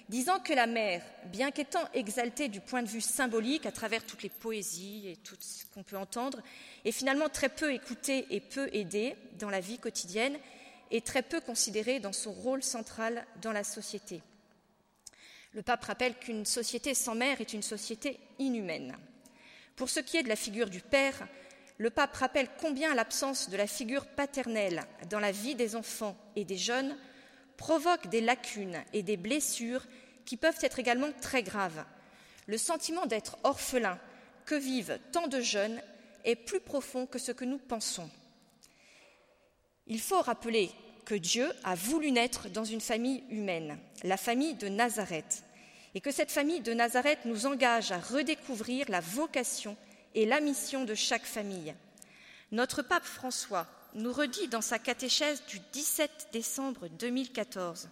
disant 0.09 0.39
que 0.39 0.53
la 0.53 0.67
mère, 0.67 1.01
bien 1.25 1.51
qu'étant 1.51 1.87
exaltée 1.93 2.47
du 2.47 2.59
point 2.59 2.83
de 2.83 2.89
vue 2.89 3.01
symbolique 3.01 3.65
à 3.65 3.71
travers 3.71 4.05
toutes 4.05 4.23
les 4.23 4.29
poésies 4.29 5.07
et 5.07 5.15
tout 5.17 5.35
ce 5.39 5.65
qu'on 5.73 5.83
peut 5.83 5.97
entendre, 5.97 6.41
est 6.85 6.91
finalement 6.91 7.29
très 7.29 7.49
peu 7.49 7.73
écoutée 7.73 8.27
et 8.29 8.39
peu 8.39 8.69
aidée 8.73 9.15
dans 9.39 9.49
la 9.49 9.59
vie 9.59 9.79
quotidienne 9.79 10.37
et 10.91 11.01
très 11.01 11.23
peu 11.23 11.41
considérée 11.41 11.99
dans 11.99 12.13
son 12.13 12.31
rôle 12.31 12.63
central 12.63 13.25
dans 13.41 13.51
la 13.51 13.63
société. 13.63 14.21
Le 15.53 15.61
pape 15.61 15.83
rappelle 15.83 16.15
qu'une 16.15 16.45
société 16.45 16.93
sans 16.93 17.15
mère 17.15 17.39
est 17.41 17.53
une 17.53 17.61
société 17.61 18.19
inhumaine. 18.39 18.97
Pour 19.75 19.89
ce 19.89 19.99
qui 19.99 20.17
est 20.17 20.23
de 20.23 20.29
la 20.29 20.35
figure 20.35 20.69
du 20.69 20.81
père, 20.81 21.27
le 21.77 21.89
pape 21.89 22.15
rappelle 22.15 22.49
combien 22.59 22.93
l'absence 22.93 23.49
de 23.49 23.57
la 23.57 23.67
figure 23.67 24.05
paternelle 24.05 24.83
dans 25.09 25.19
la 25.19 25.31
vie 25.31 25.55
des 25.55 25.75
enfants 25.75 26.15
et 26.35 26.45
des 26.45 26.57
jeunes 26.57 26.95
provoque 27.57 28.07
des 28.07 28.21
lacunes 28.21 28.83
et 28.93 29.03
des 29.03 29.17
blessures 29.17 29.85
qui 30.25 30.37
peuvent 30.37 30.59
être 30.61 30.79
également 30.79 31.11
très 31.21 31.43
graves. 31.43 31.83
Le 32.47 32.57
sentiment 32.57 33.05
d'être 33.05 33.37
orphelin 33.43 33.99
que 34.45 34.55
vivent 34.55 34.99
tant 35.11 35.27
de 35.27 35.41
jeunes 35.41 35.81
est 36.25 36.35
plus 36.35 36.59
profond 36.59 37.05
que 37.05 37.19
ce 37.19 37.31
que 37.31 37.45
nous 37.45 37.57
pensons. 37.57 38.09
Il 39.87 39.99
faut 39.99 40.21
rappeler 40.21 40.71
que 41.05 41.15
Dieu 41.15 41.51
a 41.63 41.75
voulu 41.75 42.11
naître 42.11 42.49
dans 42.49 42.63
une 42.63 42.81
famille 42.81 43.23
humaine, 43.29 43.77
la 44.03 44.17
famille 44.17 44.53
de 44.55 44.69
Nazareth, 44.69 45.43
et 45.95 46.01
que 46.01 46.11
cette 46.11 46.31
famille 46.31 46.61
de 46.61 46.73
Nazareth 46.73 47.25
nous 47.25 47.45
engage 47.45 47.91
à 47.91 47.99
redécouvrir 47.99 48.89
la 48.89 49.01
vocation 49.01 49.75
et 50.15 50.25
la 50.25 50.39
mission 50.39 50.85
de 50.85 50.95
chaque 50.95 51.25
famille. 51.25 51.73
Notre 52.51 52.81
pape 52.81 53.05
François 53.05 53.67
nous 53.95 54.13
redit 54.13 54.47
dans 54.47 54.61
sa 54.61 54.79
catéchèse 54.79 55.43
du 55.45 55.59
17 55.71 56.29
décembre 56.31 56.87
2014 56.87 57.89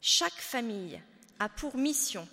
Chaque 0.00 0.32
famille 0.32 1.00
a 1.38 1.48
pour 1.48 1.76
mission 1.76 2.26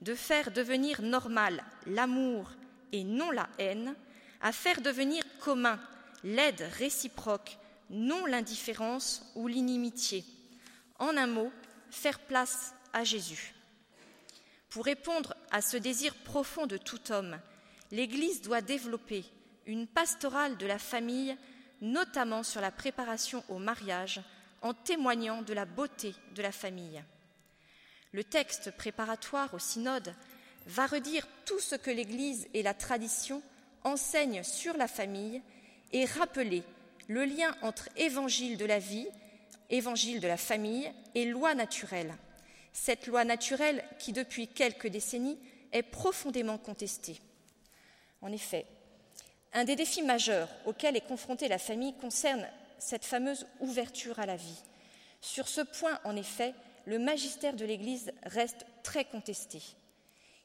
de 0.00 0.14
faire 0.14 0.50
devenir 0.50 1.02
normal 1.02 1.64
l'amour 1.86 2.50
et 2.92 3.04
non 3.04 3.30
la 3.30 3.48
haine, 3.58 3.94
à 4.40 4.52
faire 4.52 4.80
devenir 4.80 5.22
commun 5.40 5.78
l'aide 6.24 6.68
réciproque, 6.78 7.56
non 7.90 8.26
l'indifférence 8.26 9.24
ou 9.34 9.48
l'inimitié. 9.48 10.24
En 10.98 11.16
un 11.16 11.26
mot, 11.26 11.52
faire 11.90 12.18
place 12.18 12.74
à 12.92 13.04
Jésus. 13.04 13.54
Pour 14.68 14.84
répondre 14.84 15.34
à 15.50 15.60
ce 15.62 15.76
désir 15.76 16.14
profond 16.14 16.66
de 16.66 16.76
tout 16.76 17.12
homme, 17.12 17.38
l'Église 17.92 18.40
doit 18.40 18.62
développer 18.62 19.24
une 19.66 19.86
pastorale 19.86 20.56
de 20.56 20.66
la 20.66 20.78
famille 20.78 21.36
notamment 21.82 22.42
sur 22.42 22.60
la 22.60 22.70
préparation 22.70 23.44
au 23.48 23.58
mariage, 23.58 24.20
en 24.62 24.72
témoignant 24.72 25.42
de 25.42 25.52
la 25.52 25.64
beauté 25.64 26.14
de 26.34 26.42
la 26.42 26.52
famille. 26.52 27.02
Le 28.12 28.22
texte 28.22 28.70
préparatoire 28.70 29.52
au 29.52 29.58
synode 29.58 30.14
va 30.66 30.86
redire 30.86 31.26
tout 31.44 31.58
ce 31.58 31.74
que 31.74 31.90
l'Église 31.90 32.46
et 32.54 32.62
la 32.62 32.72
tradition 32.72 33.42
enseignent 33.82 34.44
sur 34.44 34.76
la 34.76 34.86
famille 34.86 35.42
et 35.92 36.04
rappeler 36.04 36.62
le 37.08 37.24
lien 37.24 37.54
entre 37.62 37.88
évangile 37.96 38.56
de 38.56 38.64
la 38.64 38.78
vie, 38.78 39.08
évangile 39.70 40.20
de 40.20 40.28
la 40.28 40.36
famille 40.36 40.90
et 41.16 41.24
loi 41.24 41.54
naturelle. 41.54 42.14
Cette 42.72 43.08
loi 43.08 43.24
naturelle 43.24 43.84
qui, 43.98 44.12
depuis 44.12 44.46
quelques 44.46 44.86
décennies, 44.86 45.38
est 45.72 45.82
profondément 45.82 46.58
contestée. 46.58 47.18
En 48.22 48.32
effet, 48.32 48.66
un 49.52 49.64
des 49.64 49.76
défis 49.76 50.02
majeurs 50.02 50.48
auxquels 50.64 50.96
est 50.96 51.06
confrontée 51.06 51.48
la 51.48 51.58
famille 51.58 51.94
concerne 51.94 52.46
cette 52.78 53.04
fameuse 53.04 53.46
ouverture 53.60 54.18
à 54.18 54.26
la 54.26 54.36
vie. 54.36 54.62
Sur 55.20 55.46
ce 55.46 55.60
point, 55.60 55.98
en 56.04 56.16
effet, 56.16 56.54
le 56.86 56.98
magistère 56.98 57.54
de 57.54 57.64
l'Église 57.64 58.12
reste 58.24 58.64
très 58.82 59.04
contesté. 59.04 59.60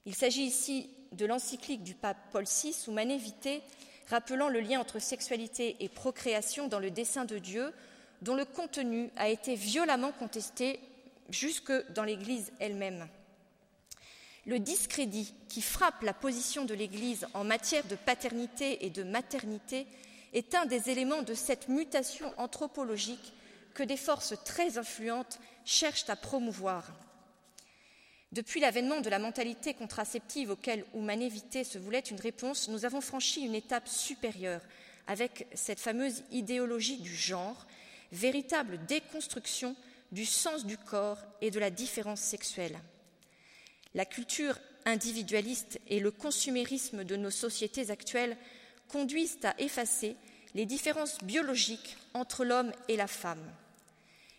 Il 0.06 0.16
s'agit 0.16 0.44
ici 0.44 0.90
de 1.14 1.26
l'encyclique 1.26 1.84
du 1.84 1.96
pape 1.96 2.18
Paul 2.32 2.46
VI, 2.46 2.76
Mané 2.90 3.18
Vitae, 3.18 3.62
rappelant 4.10 4.50
le 4.50 4.60
lien 4.60 4.80
entre 4.80 5.00
sexualité 5.00 5.78
et 5.80 5.90
procréation 5.90 6.68
dans 6.68 6.80
le 6.80 6.92
dessein 6.92 7.26
de 7.26 7.38
Dieu, 7.40 7.74
dont 8.22 8.36
le 8.36 8.46
contenu 8.46 9.10
a 9.16 9.30
été 9.30 9.56
violemment 9.56 10.12
contesté 10.12 10.80
jusque 11.30 11.74
dans 11.94 12.04
l'Église 12.04 12.52
elle-même 12.60 13.08
le 14.48 14.60
discrédit 14.60 15.34
qui 15.50 15.62
frappe 15.62 16.02
la 16.04 16.14
position 16.14 16.64
de 16.64 16.74
l'Église 16.74 17.28
en 17.34 17.44
matière 17.44 17.86
de 17.86 17.96
paternité 17.96 18.86
et 18.86 18.90
de 18.90 19.04
maternité 19.04 19.86
est 20.34 20.56
un 20.56 20.66
des 20.66 20.90
éléments 20.90 21.22
de 21.22 21.34
cette 21.34 21.68
mutation 21.68 22.34
anthropologique 22.38 23.34
que 23.74 23.84
des 23.84 23.98
forces 23.98 24.36
très 24.46 24.78
influentes 24.78 25.40
cherchent 25.66 26.10
à 26.10 26.16
promouvoir. 26.16 26.86
Depuis 28.32 28.62
l'avènement 28.62 29.02
de 29.02 29.10
la 29.10 29.20
mentalité 29.20 29.74
contraceptive 29.74 30.52
auquel 30.52 30.86
Humanévité 30.94 31.66
se 31.66 31.78
voulait 31.78 32.00
une 32.00 32.20
réponse, 32.20 32.70
nous 32.70 32.86
avons 32.86 33.02
franchi 33.02 33.42
une 33.42 33.56
étape 33.56 33.88
supérieure 33.88 34.62
avec 35.08 35.48
cette 35.54 35.80
fameuse 35.80 36.24
idéologie 36.32 36.98
du 36.98 37.16
genre, 37.16 37.68
véritable 38.14 38.80
déconstruction 38.86 39.76
du 40.14 40.26
sens 40.26 40.66
du 40.66 40.78
corps 40.78 41.20
et 41.42 41.52
de 41.52 41.60
la 41.60 41.70
différence 41.70 42.22
sexuelle. 42.22 42.78
La 43.98 44.06
culture 44.06 44.60
individualiste 44.86 45.82
et 45.88 46.00
le 46.00 46.12
consumérisme 46.12 47.04
de 47.04 47.16
nos 47.16 47.32
sociétés 47.32 47.90
actuelles 47.90 48.38
conduisent 48.90 49.40
à 49.44 49.60
effacer 49.60 50.16
les 50.54 50.68
différences 50.68 51.18
biologiques 51.24 51.98
entre 52.14 52.46
l'homme 52.46 52.72
et 52.90 52.96
la 52.96 53.08
femme. 53.08 53.44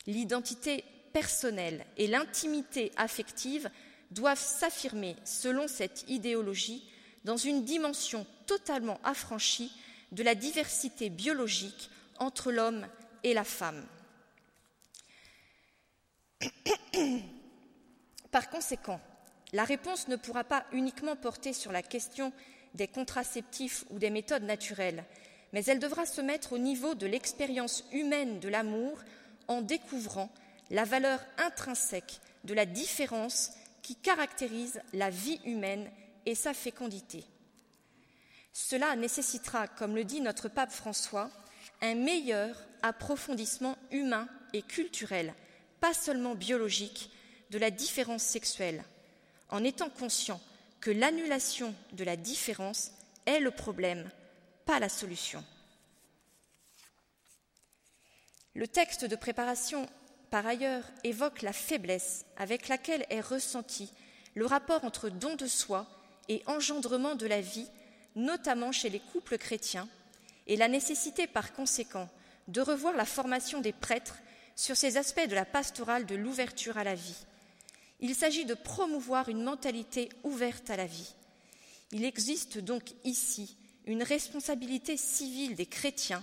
L'identité 0.07 0.85
personnelle 1.13 1.85
et 1.97 2.07
l'intimité 2.07 2.93
affective 2.97 3.69
doivent 4.13 4.39
s'affirmer, 4.39 5.17
selon 5.25 5.67
cette 5.67 6.05
idéologie, 6.07 6.89
dans 7.25 7.37
une 7.37 7.65
dimension 7.65 8.25
totalement 8.47 9.01
affranchie 9.03 9.73
de 10.13 10.23
la 10.23 10.37
diversité 10.37 11.11
biologique 11.11 11.91
entre 12.21 12.53
l'homme 12.53 12.87
et 13.25 13.35
la 13.35 13.43
femme. 13.43 13.85
Par 18.31 18.51
conséquent, 18.51 19.01
la 19.53 19.65
réponse 19.65 20.09
ne 20.09 20.17
pourra 20.17 20.45
pas 20.45 20.65
uniquement 20.73 21.17
porter 21.17 21.53
sur 21.53 21.73
la 21.73 21.83
question 21.83 22.33
des 22.75 22.89
contraceptifs 22.89 23.85
ou 23.91 23.99
des 23.99 24.11
méthodes 24.11 24.43
naturelles, 24.43 25.05
mais 25.53 25.65
elle 25.65 25.79
devra 25.79 26.05
se 26.05 26.21
mettre 26.21 26.53
au 26.53 26.59
niveau 26.59 26.95
de 26.95 27.07
l'expérience 27.07 27.85
humaine 27.93 28.41
de 28.41 28.49
l'amour 28.49 28.99
en 29.47 29.63
découvrant 29.63 30.31
la 30.71 30.85
valeur 30.85 31.21
intrinsèque 31.39 32.21
de 32.45 32.53
la 32.55 32.67
différence 32.67 33.53
qui 33.83 33.97
caractérise 33.97 34.83
la 34.93 35.09
vie 35.09 35.41
humaine 35.45 35.91
et 36.27 36.35
sa 36.35 36.53
fécondité. 36.53 37.25
Cela 38.53 38.95
nécessitera, 38.97 39.67
comme 39.67 39.95
le 39.95 40.05
dit 40.05 40.21
notre 40.21 40.49
pape 40.49 40.73
François, 40.73 41.31
un 41.81 41.95
meilleur 41.95 42.55
approfondissement 42.83 43.77
humain 43.91 44.29
et 44.53 44.63
culturel, 44.63 45.33
pas 45.81 45.95
seulement 45.95 46.35
biologique, 46.35 47.11
de 47.51 47.59
la 47.59 47.71
différence 47.71 48.23
sexuelle 48.23 48.85
en 49.51 49.65
étant 49.65 49.91
conscient 49.91 50.41
que 50.81 50.91
l'annulation 50.91 51.75
de 51.93 52.05
la 52.05 52.17
différence 52.17 52.93
est 53.27 53.41
le 53.41 53.51
problème, 53.51 54.11
pas 54.65 54.79
la 54.79 54.89
solution. 54.89 55.45
Le 58.55 58.67
texte 58.67 59.05
de 59.05 59.17
préparation, 59.17 59.89
par 60.31 60.47
ailleurs, 60.47 60.85
évoque 61.05 61.43
la 61.43 61.53
faiblesse 61.53 62.25
avec 62.37 62.69
laquelle 62.69 63.07
est 63.11 63.21
ressenti 63.21 63.93
le 64.35 64.47
rapport 64.47 64.85
entre 64.85 65.09
don 65.09 65.37
de 65.37 65.47
soi 65.47 65.87
et 66.29 66.43
engendrement 66.47 67.15
de 67.15 67.27
la 67.27 67.41
vie, 67.41 67.69
notamment 68.15 68.73
chez 68.73 68.89
les 68.89 69.01
couples 69.01 69.39
chrétiens, 69.39 69.89
et 70.47 70.57
la 70.57 70.69
nécessité 70.69 71.27
par 71.27 71.53
conséquent 71.53 72.09
de 72.49 72.61
revoir 72.61 72.97
la 72.97 73.05
formation 73.05 73.61
des 73.61 73.73
prêtres 73.73 74.19
sur 74.57 74.77
ces 74.77 74.97
aspects 74.97 75.29
de 75.29 75.35
la 75.35 75.45
pastorale 75.45 76.07
de 76.07 76.15
l'ouverture 76.15 76.79
à 76.79 76.85
la 76.85 76.95
vie 76.95 77.27
Il 78.01 78.15
s'agit 78.15 78.45
de 78.45 78.55
promouvoir 78.55 79.29
une 79.29 79.43
mentalité 79.43 80.09
ouverte 80.23 80.71
à 80.71 80.77
la 80.77 80.87
vie. 80.87 81.15
Il 81.91 82.05
existe 82.05 82.59
donc 82.59 82.93
ici 83.05 83.57
une 83.87 84.03
responsabilité 84.03 84.97
civile 84.97 85.55
des 85.55 85.67
chrétiens 85.67 86.23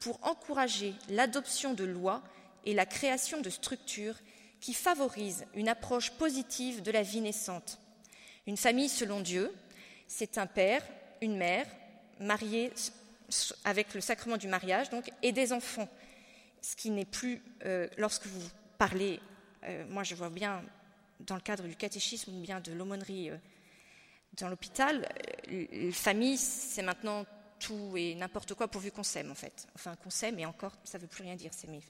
pour 0.00 0.18
encourager 0.26 0.94
l'adoption 1.10 1.74
de 1.74 1.84
lois 1.84 2.22
et 2.64 2.74
la 2.74 2.86
création 2.86 3.40
de 3.40 3.50
structures 3.50 4.16
qui 4.60 4.74
favorisent 4.74 5.44
une 5.54 5.68
approche 5.68 6.10
positive 6.12 6.82
de 6.82 6.90
la 6.90 7.02
vie 7.02 7.20
naissante. 7.20 7.78
Une 8.46 8.56
famille 8.56 8.88
selon 8.88 9.20
Dieu, 9.20 9.52
c'est 10.08 10.38
un 10.38 10.46
père, 10.46 10.82
une 11.20 11.36
mère, 11.36 11.66
mariés 12.18 12.72
avec 13.64 13.94
le 13.94 14.00
sacrement 14.00 14.36
du 14.36 14.48
mariage, 14.48 14.90
donc, 14.90 15.10
et 15.22 15.32
des 15.32 15.52
enfants. 15.52 15.88
Ce 16.60 16.76
qui 16.76 16.90
n'est 16.90 17.04
plus, 17.04 17.42
euh, 17.64 17.88
lorsque 17.96 18.26
vous 18.26 18.48
parlez, 18.78 19.20
euh, 19.64 19.84
moi 19.88 20.02
je 20.04 20.14
vois 20.14 20.30
bien 20.30 20.62
dans 21.26 21.34
le 21.34 21.40
cadre 21.40 21.64
du 21.64 21.76
catéchisme 21.76 22.34
ou 22.34 22.40
bien 22.40 22.60
de 22.60 22.72
l'aumônerie 22.72 23.30
euh, 23.30 23.36
dans 24.34 24.48
l'hôpital, 24.48 25.08
les 25.48 25.92
famille, 25.92 26.38
c'est 26.38 26.82
maintenant 26.82 27.26
tout 27.58 27.94
et 27.96 28.14
n'importe 28.14 28.54
quoi 28.54 28.66
pourvu 28.66 28.90
qu'on 28.90 29.02
s'aime, 29.02 29.30
en 29.30 29.34
fait. 29.34 29.66
Enfin, 29.74 29.94
qu'on 29.96 30.10
s'aime, 30.10 30.38
et 30.38 30.46
encore, 30.46 30.72
ça 30.84 30.98
ne 30.98 31.02
veut 31.02 31.08
plus 31.08 31.22
rien 31.22 31.36
dire, 31.36 31.52
s'aimer. 31.52 31.82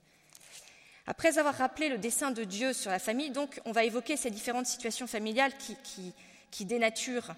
Après 1.06 1.38
avoir 1.38 1.54
rappelé 1.54 1.88
le 1.88 1.98
dessein 1.98 2.30
de 2.30 2.44
Dieu 2.44 2.72
sur 2.72 2.90
la 2.90 2.98
famille, 2.98 3.30
donc, 3.30 3.60
on 3.64 3.72
va 3.72 3.84
évoquer 3.84 4.16
ces 4.16 4.30
différentes 4.30 4.66
situations 4.66 5.06
familiales 5.06 5.52
qui, 5.56 6.64
dénaturent 6.64 7.34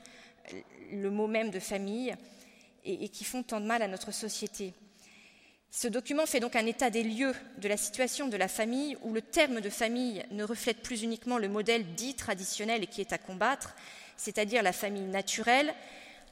le 0.91 1.11
mot 1.11 1.27
même 1.27 1.51
de 1.51 1.61
famille 1.61 2.15
et 2.85 3.09
qui 3.09 3.25
font 3.25 3.43
tant 3.43 3.61
de 3.61 3.67
mal 3.67 3.83
à 3.83 3.89
notre 3.89 4.13
société. 4.13 4.75
Ce 5.77 5.89
document 5.89 6.25
fait 6.25 6.39
donc 6.39 6.55
un 6.55 6.67
état 6.67 6.89
des 6.89 7.03
lieux 7.03 7.35
de 7.59 7.67
la 7.67 7.77
situation 7.77 8.29
de 8.29 8.37
la 8.37 8.47
famille 8.47 8.97
où 9.03 9.13
le 9.13 9.21
terme 9.21 9.61
de 9.61 9.69
famille 9.69 10.25
ne 10.31 10.45
reflète 10.45 10.85
plus 10.85 11.03
uniquement 11.03 11.37
le 11.37 11.49
modèle 11.49 11.97
dit 11.97 12.15
traditionnel 12.15 12.85
et 12.85 12.87
qui 12.87 13.01
est 13.01 13.13
à 13.13 13.19
combattre, 13.19 13.75
c'est-à-dire 14.17 14.63
la 14.63 14.73
famille 14.73 15.03
naturelle, 15.03 15.75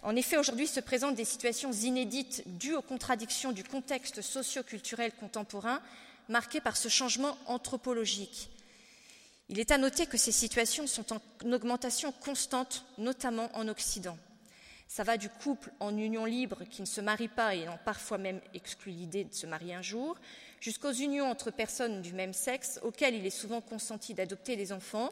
en 0.04 0.14
effet, 0.14 0.36
aujourd'hui 0.36 0.68
se 0.68 0.78
présentent 0.78 1.16
des 1.16 1.24
situations 1.24 1.72
inédites 1.72 2.44
dues 2.46 2.74
aux 2.76 2.82
contradictions 2.82 3.50
du 3.50 3.64
contexte 3.64 4.22
socio-culturel 4.22 5.10
contemporain 5.12 5.82
marqué 6.28 6.60
par 6.60 6.76
ce 6.76 6.88
changement 6.88 7.36
anthropologique. 7.46 8.48
Il 9.48 9.58
est 9.58 9.72
à 9.72 9.78
noter 9.78 10.06
que 10.06 10.18
ces 10.18 10.30
situations 10.30 10.86
sont 10.86 11.12
en 11.12 11.52
augmentation 11.52 12.12
constante, 12.12 12.84
notamment 12.96 13.50
en 13.54 13.66
Occident. 13.66 14.16
Ça 14.94 15.04
va 15.04 15.16
du 15.16 15.30
couple 15.30 15.72
en 15.80 15.96
union 15.96 16.26
libre 16.26 16.64
qui 16.64 16.82
ne 16.82 16.86
se 16.86 17.00
marie 17.00 17.28
pas 17.28 17.54
et 17.54 17.66
en 17.66 17.78
parfois 17.78 18.18
même 18.18 18.42
exclut 18.52 18.92
l'idée 18.92 19.24
de 19.24 19.32
se 19.32 19.46
marier 19.46 19.72
un 19.72 19.80
jour, 19.80 20.18
jusqu'aux 20.60 20.92
unions 20.92 21.30
entre 21.30 21.50
personnes 21.50 22.02
du 22.02 22.12
même 22.12 22.34
sexe 22.34 22.78
auxquelles 22.82 23.14
il 23.14 23.24
est 23.24 23.30
souvent 23.30 23.62
consenti 23.62 24.12
d'adopter 24.12 24.54
des 24.54 24.70
enfants, 24.70 25.08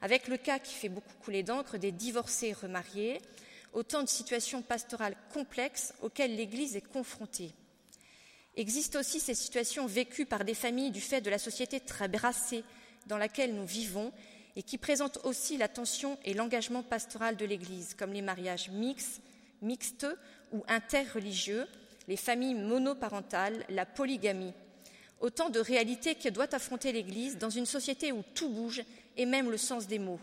avec 0.00 0.26
le 0.26 0.38
cas 0.38 0.58
qui 0.58 0.72
fait 0.72 0.88
beaucoup 0.88 1.12
couler 1.22 1.42
d'encre 1.42 1.76
des 1.76 1.92
divorcés 1.92 2.54
remariés, 2.54 3.20
autant 3.74 4.02
de 4.02 4.08
situations 4.08 4.62
pastorales 4.62 5.16
complexes 5.34 5.92
auxquelles 6.00 6.34
l'Église 6.34 6.74
est 6.74 6.90
confrontée. 6.90 7.52
Existent 8.56 9.00
aussi 9.00 9.20
ces 9.20 9.34
situations 9.34 9.86
vécues 9.86 10.24
par 10.24 10.46
des 10.46 10.54
familles 10.54 10.92
du 10.92 11.02
fait 11.02 11.20
de 11.20 11.28
la 11.28 11.38
société 11.38 11.78
très 11.78 12.08
brassée 12.08 12.64
dans 13.06 13.18
laquelle 13.18 13.54
nous 13.54 13.66
vivons 13.66 14.14
et 14.60 14.62
qui 14.62 14.76
présentent 14.76 15.20
aussi 15.24 15.56
l'attention 15.56 16.18
et 16.22 16.34
l'engagement 16.34 16.82
pastoral 16.82 17.34
de 17.34 17.46
l'Église, 17.46 17.94
comme 17.94 18.12
les 18.12 18.20
mariages 18.20 18.68
mixtes, 18.68 19.22
mixtes 19.62 20.06
ou 20.52 20.62
interreligieux, 20.68 21.66
les 22.08 22.18
familles 22.18 22.56
monoparentales, 22.56 23.64
la 23.70 23.86
polygamie. 23.86 24.52
Autant 25.20 25.48
de 25.48 25.60
réalités 25.60 26.14
que 26.14 26.28
doit 26.28 26.54
affronter 26.54 26.92
l'Église 26.92 27.38
dans 27.38 27.48
une 27.48 27.64
société 27.64 28.12
où 28.12 28.22
tout 28.34 28.50
bouge 28.50 28.82
et 29.16 29.24
même 29.24 29.50
le 29.50 29.56
sens 29.56 29.86
des 29.86 29.98
mots. 29.98 30.20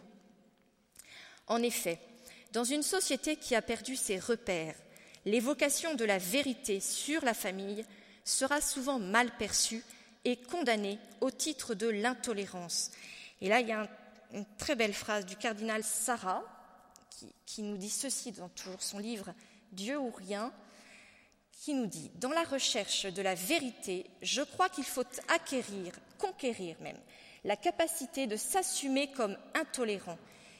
En 1.48 1.63
effet, 1.63 2.00
dans 2.53 2.63
une 2.63 2.84
société 2.84 3.38
qui 3.38 3.56
a 3.56 3.63
perdu 3.63 3.96
ses 3.96 4.20
repères, 4.20 4.75
l'évocation 5.25 5.96
de 5.96 6.06
la 6.06 6.20
vérité 6.20 6.80
sur 6.80 7.26
la 7.26 7.34
famille 7.34 7.84
sera 8.23 8.62
souvent 8.62 9.00
mal 9.00 9.36
perçue 9.39 9.84
et 10.26 10.36
condamnée 10.36 11.00
au 11.21 11.32
titre 11.32 11.73
de 11.73 11.88
l'intolérance. 11.88 12.91
Et 13.41 13.50
là, 13.50 13.62
il 13.62 13.67
y 13.67 13.71
a 13.71 13.89
une 14.34 14.46
très 14.58 14.76
belle 14.76 14.94
phrase 14.94 15.26
du 15.26 15.36
cardinal 15.36 15.84
Sarah 15.84 16.44
qui, 17.46 17.63
nous 17.63 17.78
dit 17.78 17.90
ceci 17.90 18.32
dans 18.32 18.50
toujours 18.50 18.82
son 18.82 19.00
livre 19.00 19.34
Dieu 19.72 19.98
ou 19.98 20.12
rien, 20.12 20.54
qui 21.52 21.74
nous 21.74 21.88
dit 21.88 22.12
Dans 22.16 22.30
la 22.30 22.44
recherche 22.44 23.06
de 23.06 23.22
la 23.22 23.34
vérité, 23.34 24.06
je 24.22 24.42
crois 24.42 24.70
qu'il 24.70 24.84
faut 24.84 25.04
acquérir, 25.28 25.94
conquérir 26.20 26.76
même, 26.82 27.00
la 27.44 27.56
capacité 27.56 28.28
de 28.28 28.36
s'assumer 28.36 29.12
comme 29.12 29.36
intolérant 29.56 30.18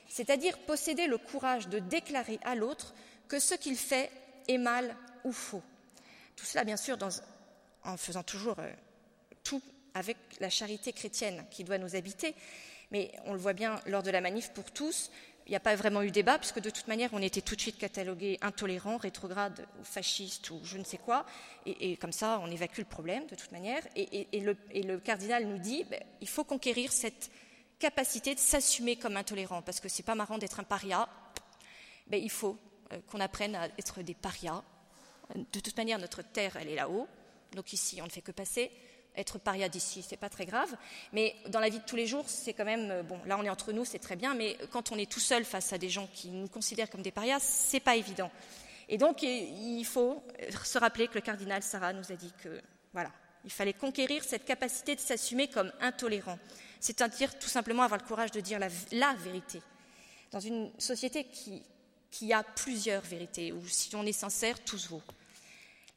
c'est-à-dire 0.10 0.58
posséder 0.60 1.08
le 1.08 1.18
courage 1.18 1.68
de 1.68 1.80
déclarer 1.80 2.40
à 2.44 2.56
l'autre 2.56 2.94
que 3.28 3.40
ce 3.40 3.56
qu'il 3.56 3.78
fait 3.78 4.12
est 4.48 4.58
mal 4.58 4.96
ou 5.24 5.32
faux. 5.32 5.64
Tout 6.36 6.46
cela, 6.46 6.64
bien 6.64 6.78
sûr, 6.78 6.98
en 7.84 7.98
faisant 7.98 8.24
toujours 8.24 8.60
euh, 8.60 8.72
tout 9.44 9.62
avec 9.94 10.18
la 10.40 10.50
charité 10.50 10.94
chrétienne 10.94 11.46
qui 11.50 11.64
doit 11.64 11.78
nous 11.78 11.96
habiter, 11.96 12.36
mais 12.92 13.12
on 13.26 13.34
le 13.34 13.40
voit 13.40 13.54
bien 13.54 13.80
lors 13.86 14.04
de 14.04 14.12
la 14.12 14.22
manif 14.22 14.52
pour 14.54 14.72
tous, 14.72 15.12
il 15.48 15.52
n'y 15.52 15.56
a 15.56 15.62
pas 15.62 15.76
vraiment 15.76 16.02
eu 16.02 16.12
débat, 16.12 16.38
puisque 16.38 16.60
de 16.60 16.70
toute 16.70 16.90
manière, 16.90 17.10
on 17.14 17.22
était 17.22 17.40
tout 17.42 17.56
de 17.56 17.62
suite 17.62 17.78
catalogués 17.78 18.38
intolérants, 18.42 18.98
rétrogrades, 18.98 19.66
ou 19.80 19.84
fascistes, 19.86 20.50
ou 20.50 20.60
je 20.66 20.78
ne 20.78 20.84
sais 20.84 20.98
quoi, 20.98 21.26
et, 21.66 21.96
comme 21.96 22.12
ça, 22.12 22.42
on 22.44 22.52
évacue 22.52 22.80
le 22.80 22.86
problème 22.86 23.26
de 23.28 23.36
toute 23.36 23.54
manière. 23.54 23.82
Et, 23.96 24.28
le, 24.42 24.98
cardinal 25.00 25.48
nous 25.48 25.58
dit, 25.58 25.86
ben, 25.86 26.04
il 26.20 26.28
faut 26.28 26.44
conquérir 26.44 26.92
cette 26.92 27.32
capacité 27.80 28.36
de 28.36 28.40
s'assumer 28.40 28.98
comme 28.98 29.16
intolérant, 29.16 29.62
parce 29.62 29.80
que 29.80 29.88
c'est 29.88 30.04
pas 30.04 30.16
marrant 30.16 30.38
d'être 30.38 30.60
un 30.60 30.64
paria. 30.64 31.08
mais 32.10 32.22
il 32.22 32.32
faut 32.32 32.58
euh, 32.92 33.00
qu'on 33.08 33.22
apprenne 33.22 33.56
à 33.56 33.68
être 33.78 34.02
des 34.02 34.16
parias. 34.16 34.64
De 35.34 35.60
toute 35.62 35.78
manière, 35.78 35.98
notre 35.98 36.24
terre, 36.24 36.58
elle 36.58 36.68
est 36.68 36.76
là-haut, 36.76 37.08
donc 37.54 37.72
ici, 37.72 38.02
on 38.02 38.06
ne 38.06 38.10
fait 38.12 38.22
que 38.22 38.34
passer. 38.34 38.70
Être 39.18 39.40
paria 39.40 39.68
d'ici, 39.68 40.06
c'est 40.08 40.16
pas 40.16 40.30
très 40.30 40.46
grave, 40.46 40.74
mais 41.12 41.36
dans 41.50 41.60
la 41.60 41.70
vie 41.70 41.80
de 41.80 41.84
tous 41.84 41.96
les 41.96 42.08
jours, 42.08 42.26
c'est 42.28 42.54
quand 42.54 42.66
même 42.66 42.92
euh, 42.92 43.04
bon. 43.04 43.20
Là, 43.26 43.38
on 43.40 43.44
est 43.44 43.50
entre 43.50 43.74
nous, 43.74 43.84
c'est 43.84 44.00
très 44.00 44.16
bien, 44.16 44.36
mais 44.36 44.58
quand 44.72 44.92
on 44.92 44.98
est 44.98 45.12
tout 45.12 45.20
seul 45.20 45.44
face 45.44 45.74
à 45.74 45.78
des 45.78 45.90
gens 45.90 46.08
qui 46.14 46.30
nous 46.30 46.48
considèrent 46.48 46.90
comme 46.90 47.02
des 47.02 47.12
parias, 47.12 47.40
c'est 47.40 47.80
pas 47.80 47.96
évident. 47.96 48.32
Et 48.90 48.98
donc, 48.98 49.24
il 49.24 49.84
faut 49.84 50.24
se 50.64 50.78
rappeler 50.78 51.08
que 51.08 51.16
le 51.16 51.22
cardinal 51.22 51.62
Sarah 51.62 51.92
nous 51.92 52.10
a 52.10 52.16
dit 52.16 52.32
que 52.42 52.62
voilà, 52.94 53.12
il 53.44 53.52
fallait 53.52 53.74
conquérir 53.74 54.24
cette 54.24 54.46
capacité 54.46 54.96
de 54.96 55.02
s'assumer 55.02 55.50
comme 55.50 55.74
intolérant 55.82 56.40
c'est-à-dire 56.80 57.38
tout 57.38 57.48
simplement 57.48 57.84
avoir 57.84 58.00
le 58.00 58.06
courage 58.06 58.32
de 58.32 58.40
dire 58.40 58.60
la, 58.60 59.14
vérité. 59.16 59.62
Dans 60.32 60.40
une 60.40 60.72
société 60.78 61.26
qui, 61.26 61.64
qui, 62.12 62.34
a 62.34 62.44
plusieurs 62.44 63.02
vérités, 63.02 63.52
où 63.52 63.66
si 63.68 63.96
on 63.96 64.06
est 64.06 64.12
sincère, 64.12 64.64
tout 64.64 64.78
se 64.78 64.90
vaut. 64.90 65.02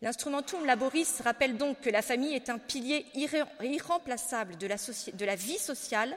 L'instrumentum 0.02 0.64
laboris 0.64 1.20
rappelle 1.20 1.58
donc 1.58 1.80
que 1.80 1.90
la 1.90 2.00
famille 2.00 2.34
est 2.34 2.48
un 2.48 2.56
pilier 2.58 3.04
irremplaçable 3.60 4.56
de 4.56 4.66
la, 4.66 4.76
de 4.76 5.24
la 5.24 5.36
vie 5.36 5.58
sociale 5.58 6.16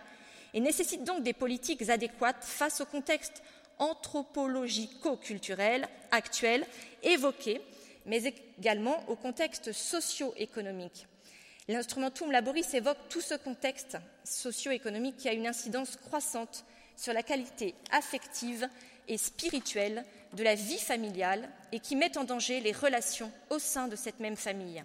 et 0.53 0.61
nécessite 0.61 1.03
donc 1.03 1.23
des 1.23 1.33
politiques 1.33 1.89
adéquates 1.89 2.43
face 2.43 2.79
au 2.79 2.85
contexte 2.85 3.43
anthropologico-culturel 3.79 5.89
actuel 6.11 6.65
évoqué, 7.01 7.59
mais 8.05 8.23
également 8.57 9.03
au 9.09 9.17
contexte 9.17 9.73
socio-économique. 9.73 11.07
L'instrumentum 11.67 12.31
laboris 12.31 12.73
évoque 12.73 13.09
tout 13.09 13.21
ce 13.21 13.35
contexte 13.35 13.97
socio-économique 14.23 15.17
qui 15.17 15.27
a 15.27 15.33
une 15.33 15.47
incidence 15.47 15.97
croissante 15.97 16.63
sur 16.95 17.11
la 17.11 17.23
qualité 17.23 17.75
affective 17.91 18.69
et 19.07 19.17
spirituelle 19.17 20.05
de 20.33 20.43
la 20.43 20.55
vie 20.55 20.79
familiale 20.79 21.49
et 21.71 21.79
qui 21.79 21.95
met 21.95 22.17
en 22.17 22.23
danger 22.23 22.59
les 22.59 22.71
relations 22.71 23.31
au 23.49 23.59
sein 23.59 23.87
de 23.87 23.95
cette 23.95 24.19
même 24.19 24.35
famille. 24.35 24.83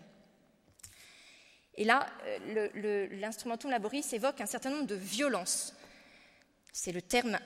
Et 1.77 1.85
là, 1.85 2.07
euh, 2.47 3.09
l'instrumentum 3.13 3.71
laboris 3.71 4.13
évoque 4.13 4.41
un 4.41 4.47
certain 4.47 4.71
nombre 4.71 4.87
de 4.87 4.97
violences. 4.97 5.75
C'est 6.73 6.93
le 6.93 7.03
terme 7.03 7.39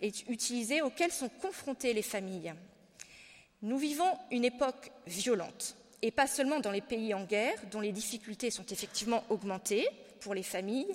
utilisé 0.00 0.82
auquel 0.82 1.10
sont 1.10 1.28
confrontées 1.28 1.92
les 1.92 2.02
familles. 2.02 2.54
Nous 3.62 3.78
vivons 3.78 4.18
une 4.30 4.44
époque 4.44 4.92
violente 5.06 5.76
et 6.02 6.10
pas 6.10 6.26
seulement 6.26 6.60
dans 6.60 6.70
les 6.70 6.82
pays 6.82 7.14
en 7.14 7.24
guerre, 7.24 7.58
dont 7.70 7.80
les 7.80 7.92
difficultés 7.92 8.50
sont 8.50 8.66
effectivement 8.66 9.24
augmentées 9.30 9.88
pour 10.20 10.34
les 10.34 10.42
familles, 10.42 10.92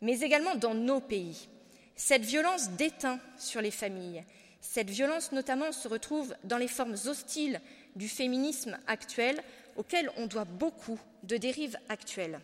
mais 0.00 0.20
également 0.20 0.56
dans 0.56 0.74
nos 0.74 1.00
pays. 1.00 1.48
Cette 1.94 2.24
violence 2.24 2.70
déteint 2.70 3.20
sur 3.38 3.60
les 3.60 3.70
familles. 3.70 4.24
Cette 4.60 4.90
violence 4.90 5.32
notamment 5.32 5.72
se 5.72 5.88
retrouve 5.88 6.34
dans 6.44 6.58
les 6.58 6.68
formes 6.68 6.96
hostiles 7.06 7.60
du 7.96 8.08
féminisme 8.08 8.78
actuel, 8.86 9.42
auquel 9.76 10.10
on 10.16 10.26
doit 10.26 10.44
beaucoup 10.44 10.98
de 11.22 11.36
dérives 11.36 11.78
actuelles. 11.88 12.40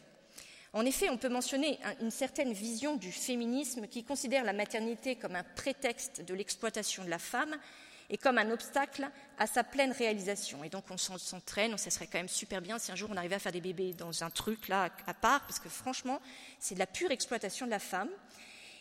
En 0.73 0.85
effet, 0.85 1.09
on 1.09 1.17
peut 1.17 1.29
mentionner 1.29 1.79
une 2.01 2.11
certaine 2.11 2.53
vision 2.53 2.97
du 2.97 3.13
féminisme 3.13 3.87
qui 3.87 4.05
considère 4.05 4.45
la 4.45 4.53
maternité 4.53 5.17
comme 5.17 5.37
un 5.37 5.45
prétexte 5.45 6.21
de 6.23 6.35
l'exploitation 6.35 7.05
de 7.05 7.11
la 7.11 7.19
femme 7.19 7.57
et 8.11 8.19
comme 8.19 8.39
un 8.39 8.51
obstacle 8.51 9.09
à 9.39 9.47
sa 9.47 9.65
pleine 9.65 9.93
réalisation. 9.93 10.63
Et 10.65 10.69
donc 10.69 10.85
on 10.91 10.97
s'entraîne, 10.97 11.77
ça 11.79 11.91
serait 11.91 12.07
quand 12.07 12.19
même 12.19 12.29
super 12.29 12.61
bien 12.61 12.79
si 12.79 12.93
un 12.93 12.97
jour 12.97 13.09
on 13.13 13.17
arrivait 13.17 13.37
à 13.37 13.41
faire 13.41 13.53
des 13.53 13.61
bébés 13.61 13.95
dans 13.95 14.23
un 14.23 14.31
truc 14.31 14.69
là 14.69 14.91
à 15.07 15.15
part, 15.15 15.41
parce 15.47 15.59
que 15.59 15.69
franchement, 15.69 16.21
c'est 16.59 16.75
de 16.75 16.79
la 16.79 16.87
pure 16.87 17.11
exploitation 17.11 17.67
de 17.67 17.71
la 17.71 17.79
femme. 17.79 18.11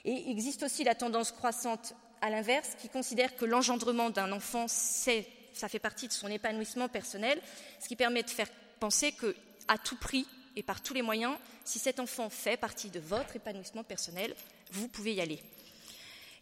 Et 0.03 0.11
il 0.11 0.31
existe 0.31 0.63
aussi 0.63 0.83
la 0.83 0.95
tendance 0.95 1.31
croissante 1.31 1.95
à 2.21 2.29
l'inverse 2.29 2.71
qui 2.79 2.89
considère 2.89 3.35
que 3.35 3.45
l'engendrement 3.45 4.09
d'un 4.09 4.31
enfant, 4.31 4.67
ça 4.67 5.69
fait 5.69 5.79
partie 5.79 6.07
de 6.07 6.13
son 6.13 6.27
épanouissement 6.27 6.89
personnel, 6.89 7.41
ce 7.79 7.87
qui 7.87 7.95
permet 7.95 8.23
de 8.23 8.29
faire 8.29 8.49
penser 8.79 9.11
que, 9.11 9.35
à 9.67 9.77
tout 9.77 9.97
prix 9.97 10.27
et 10.55 10.63
par 10.63 10.81
tous 10.81 10.93
les 10.93 11.01
moyens, 11.01 11.35
si 11.63 11.79
cet 11.79 11.99
enfant 11.99 12.29
fait 12.29 12.57
partie 12.57 12.89
de 12.89 12.99
votre 12.99 13.35
épanouissement 13.35 13.83
personnel, 13.83 14.35
vous 14.71 14.87
pouvez 14.87 15.13
y 15.13 15.21
aller. 15.21 15.41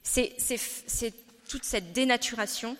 C'est 0.03 0.35
toute 1.47 1.63
cette 1.63 1.93
dénaturation 1.93 2.77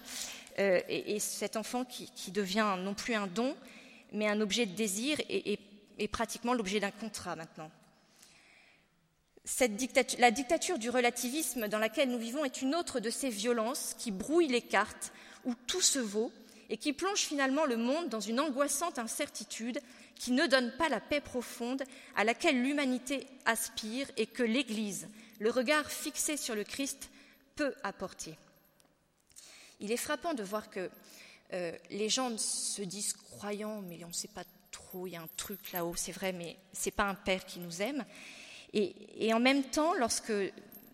euh, 0.60 0.82
et, 0.88 1.20
cet 1.20 1.56
enfant 1.56 1.86
qui, 1.86 2.32
devient 2.32 2.76
non 2.80 2.94
plus 2.94 3.14
un 3.16 3.28
don, 3.28 3.56
mais 4.12 4.28
un 4.28 4.42
objet 4.42 4.66
de 4.66 4.76
désir 4.76 5.18
et, 5.30 5.60
pratiquement 6.12 6.54
l'objet 6.54 6.80
d'un 6.80 6.92
contrat 6.92 7.36
maintenant. 7.36 7.72
La 10.20 10.32
dictature 10.32 10.80
du 10.80 10.90
relativisme 10.90 11.68
dans 11.68 11.80
laquelle 11.80 12.10
nous 12.10 12.18
vivons 12.18 12.46
est 12.46 12.62
une 12.62 12.76
autre 12.76 13.00
de 13.00 13.10
ces 13.10 13.30
violences 13.30 13.96
qui 13.98 14.12
brouillent 14.12 14.48
les 14.48 14.62
cartes, 14.62 15.12
où 15.46 15.54
tout 15.68 15.82
se 15.82 16.00
vaut 16.00 16.32
et 16.70 16.78
qui 16.78 16.94
plonge 16.94 17.20
finalement 17.20 17.66
le 17.66 17.78
monde 17.78 18.10
dans 18.10 18.22
une 18.22 18.40
angoissante 18.40 19.00
incertitude 19.00 19.80
qui 20.16 20.32
ne 20.32 20.48
donne 20.48 20.72
pas 20.78 20.90
la 20.90 21.02
paix 21.02 21.20
profonde 21.20 21.84
à 22.16 22.24
laquelle 22.24 22.62
l'humanité 22.62 23.28
aspire 23.46 24.08
et 24.16 24.28
que 24.28 24.44
l'Église, 24.44 25.10
le 25.40 25.50
regard 25.50 25.92
fixé 25.92 26.38
sur 26.38 26.56
le 26.56 26.64
Christ, 26.64 27.10
peut 27.56 27.74
apporter. 27.84 28.38
Il 29.82 29.92
est 29.92 29.98
frappant 29.98 30.34
de 30.34 30.44
voir 30.44 30.70
que 30.70 30.90
euh, 31.52 31.74
les 31.90 32.10
gens 32.10 32.38
se 32.38 32.82
disent 32.82 33.14
croyants, 33.14 33.82
mais 33.82 34.04
on 34.06 34.08
ne 34.08 34.14
sait 34.14 34.30
pas 34.30 34.46
trop, 34.72 35.06
il 35.06 35.12
y 35.12 35.16
a 35.16 35.22
un 35.22 35.30
truc 35.36 35.72
là-haut, 35.74 35.96
c'est 35.96 36.12
vrai, 36.12 36.32
mais 36.32 36.58
ce 36.72 36.86
n'est 36.86 36.92
pas 36.94 37.04
un 37.04 37.16
père 37.16 37.46
qui 37.46 37.60
nous 37.60 37.82
aime. 37.82 38.06
Et, 38.74 39.34
en 39.34 39.40
même 39.40 39.64
temps, 39.64 39.94
lorsque, 39.94 40.34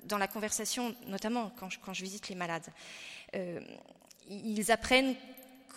dans 0.05 0.17
la 0.17 0.27
conversation, 0.27 0.95
notamment 1.07 1.51
quand 1.57 1.93
je, 1.93 2.03
visite 2.03 2.29
les 2.29 2.35
malades, 2.35 2.67
euh, 3.35 3.61
ils 4.29 4.71
apprennent 4.71 5.15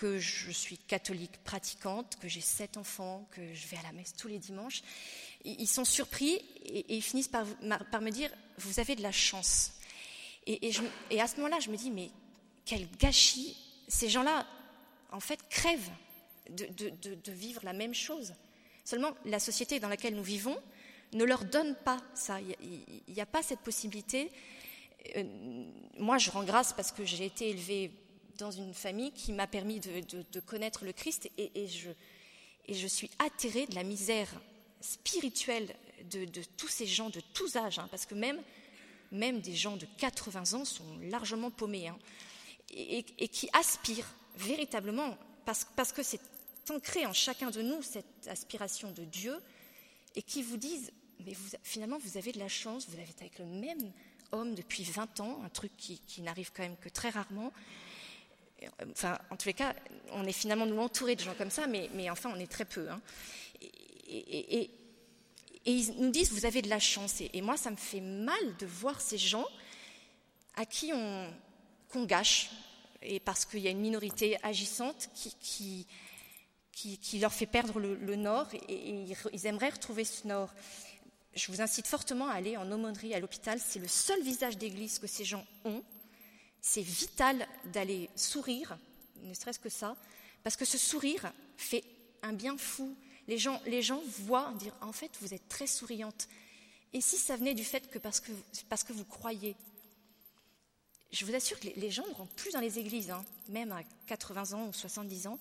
que 0.03 0.19
je 0.19 0.51
suis 0.51 0.79
catholique 0.79 1.39
pratiquante, 1.45 2.17
que 2.21 2.29
j'ai 2.29 2.41
sept 2.41 2.77
enfants, 2.77 3.27
que 3.31 3.55
je 3.55 3.69
vais 3.69 3.77
à 3.77 3.83
la 3.83 3.93
messe 3.93 4.15
tous 4.17 4.27
les 4.27 4.39
dimanches. 4.39 4.83
Ils 5.45 5.69
sont 5.69 5.85
surpris 5.85 6.41
et, 6.65 6.97
ils 6.97 7.03
finissent 7.03 7.29
par, 7.29 7.47
me 7.47 8.11
dire 8.11 8.31
Vous 8.59 8.81
avez 8.81 8.97
de 8.97 9.03
la 9.03 9.13
chance. 9.13 9.75
Et, 10.47 10.73
à 11.21 11.29
ce 11.29 11.37
moment-là, 11.37 11.61
je 11.61 11.71
me 11.71 11.77
dis 11.77 11.91
Mais 11.91 12.11
quel 12.65 12.89
gâchis 12.99 13.57
Ces 13.87 14.09
gens-là, 14.09 14.47
en 15.13 15.21
fait, 15.21 15.39
crèvent 15.49 15.91
de, 16.51 17.33
vivre 17.33 17.61
la 17.65 17.73
même 17.73 17.95
chose. 17.95 18.35
Seulement, 18.85 19.13
la 19.25 19.39
société 19.39 19.79
dans 19.79 19.89
laquelle 19.89 20.17
nous 20.17 20.25
vivons 20.25 20.59
ne 21.13 21.25
leur 21.25 21.45
donne 21.45 21.75
pas 21.75 21.99
ça. 22.15 22.41
Il 22.41 23.13
n'y 23.13 23.21
a, 23.21 23.27
pas 23.27 23.43
cette 23.43 23.61
possibilité. 23.61 24.31
Euh, 25.17 25.25
moi, 25.99 26.19
je 26.19 26.31
rends 26.31 26.45
grâce 26.45 26.73
parce 26.73 26.93
que 26.93 27.05
j'ai 27.05 27.27
été 27.27 27.51
élevée 27.51 27.91
dans 28.39 28.51
une 28.51 28.75
famille 28.75 29.13
qui 29.13 29.33
m'a 29.33 29.47
permis 29.47 29.81
de, 29.81 30.41
connaître 30.41 30.85
le 30.85 30.93
Christ 30.93 31.31
et, 31.39 31.69
je, 31.69 32.87
suis 32.87 33.11
atterrée 33.19 33.67
de 33.67 33.75
la 33.75 33.85
misère 33.85 34.29
spirituelle 34.81 35.75
de, 36.11 36.27
tous 36.57 36.69
ces 36.69 36.87
gens 36.87 37.11
de 37.11 37.21
tous 37.35 37.57
âges, 37.57 37.79
hein, 37.79 37.89
parce 37.91 38.07
que 38.07 38.15
même, 38.15 39.41
des 39.41 39.55
gens 39.55 39.77
de 39.77 39.87
80 39.99 40.55
ans 40.55 40.65
sont 40.65 40.99
largement 41.03 41.51
paumés, 41.51 41.89
hein, 41.89 41.99
et, 42.71 43.03
qui 43.29 43.49
aspirent 43.53 44.13
véritablement, 44.37 45.17
parce 45.45 45.93
que 45.93 46.03
c'est 46.03 46.21
ancré 46.71 47.07
en 47.07 47.13
chacun 47.13 47.51
de 47.51 47.61
nous 47.61 47.83
cette 47.83 48.27
aspiration 48.29 48.91
de 48.93 49.05
Dieu, 49.05 49.37
et 50.15 50.23
qui 50.23 50.43
vous 50.43 50.57
disent, 50.57 50.91
mais 51.27 51.35
finalement 51.63 51.99
vous 51.99 52.17
avez 52.17 52.33
de 52.33 52.39
la 52.39 52.49
chance, 52.49 52.87
vous 52.89 52.95
avez 52.95 53.09
été 53.09 53.25
avec 53.25 53.39
le 53.39 53.47
même 53.47 53.93
homme 54.33 54.55
depuis 54.55 54.83
20 54.83 55.21
ans, 55.21 55.41
un 55.45 55.49
truc 55.49 55.73
qui, 55.77 56.23
n'arrive 56.23 56.53
quand 56.53 56.63
même 56.63 56.77
que 56.77 56.89
très 56.89 57.11
rarement, 57.11 57.53
enfin, 58.91 59.19
en 59.31 59.37
tous 59.37 59.49
les 59.49 59.55
cas, 59.55 59.75
on 60.13 60.25
est 60.25 60.33
finalement 60.33 60.67
nous 60.67 60.79
entourés 60.79 61.17
de 61.17 61.21
gens 61.21 61.35
comme 61.35 61.51
ça, 61.51 61.67
mais, 61.67 62.11
enfin, 62.11 62.31
on 62.35 62.39
est 62.39 62.51
très 62.51 62.65
peu. 62.65 62.89
Hein. 62.91 63.01
Et, 64.09 64.71
ils 65.65 65.95
nous 65.99 66.11
disent, 66.11 66.33
vous 66.33 66.45
avez 66.45 66.61
de 66.61 66.69
la 66.69 66.81
chance. 66.81 67.21
Et, 67.21 67.41
moi, 67.41 67.57
ça 67.57 67.71
me 67.71 67.77
fait 67.77 68.01
mal 68.01 68.57
de 68.59 68.67
voir 68.67 69.01
ces 69.01 69.19
gens 69.19 69.47
à 70.57 70.67
qui 70.67 70.93
on 70.93 72.05
gâche, 72.05 72.51
et 73.03 73.21
parce 73.21 73.45
qu'il 73.45 73.61
y 73.61 73.69
a 73.69 73.71
une 73.71 73.81
minorité 73.81 74.37
agissante 74.43 75.11
qui, 75.15 75.87
qui, 76.73 77.19
leur 77.19 77.33
fait 77.33 77.47
perdre 77.47 77.79
le, 77.79 78.17
nord, 78.17 78.49
et, 78.69 79.05
ils 79.33 79.47
aimeraient 79.47 79.71
retrouver 79.71 80.05
ce 80.05 80.27
nord. 80.27 80.53
Je 81.35 81.51
vous 81.51 81.61
incite 81.61 81.87
fortement 81.87 82.29
à 82.29 82.35
aller 82.35 82.57
en 82.57 82.71
aumônerie 82.71 83.15
à 83.15 83.21
l'hôpital. 83.21 83.59
C'est 83.59 83.79
le 83.79 83.89
seul 83.89 84.23
visage 84.23 84.59
d'église 84.59 84.99
que 84.99 85.07
ces 85.07 85.25
gens 85.25 85.47
ont 85.65 85.83
c'est 86.63 86.81
vital 86.81 87.47
d'aller 87.67 88.09
sourire, 88.15 88.79
ne 89.17 89.35
serait-ce 89.35 89.59
que 89.59 89.69
ça, 89.69 89.97
parce 90.45 90.57
que 90.57 90.65
ce 90.65 90.79
sourire 90.79 91.33
fait 91.57 91.85
un 92.23 92.33
bien 92.33 92.57
fou. 92.57 92.97
Les 93.27 93.37
gens, 93.37 93.61
les 93.67 93.83
gens 93.83 94.01
voient 94.21 94.55
dire 94.59 94.73
en 94.81 94.93
fait 94.93 95.11
vous 95.21 95.35
êtes 95.35 95.49
très 95.49 95.67
souriante. 95.67 96.29
Et 96.93 97.01
si 97.01 97.17
ça 97.17 97.37
venait 97.37 97.55
du 97.55 97.65
fait 97.65 97.91
que 97.91 97.99
parce 97.99 98.21
que, 98.21 98.31
parce 98.69 98.85
que 98.85 98.93
vous 98.93 99.05
croyez, 99.05 99.57
je 101.11 101.27
vous 101.27 101.35
assure 101.35 101.59
que 101.59 101.69
les, 101.69 101.91
gens 101.91 102.07
ne 102.09 102.15
rentrent 102.15 102.35
plus 102.35 102.53
dans 102.53 102.61
les 102.61 102.79
églises, 102.79 103.11
hein, 103.11 103.25
même 103.49 103.73
à 103.73 103.83
80 104.07 104.53
ans 104.53 104.69
ou 104.69 104.73
70 104.73 105.27
ans. 105.27 105.39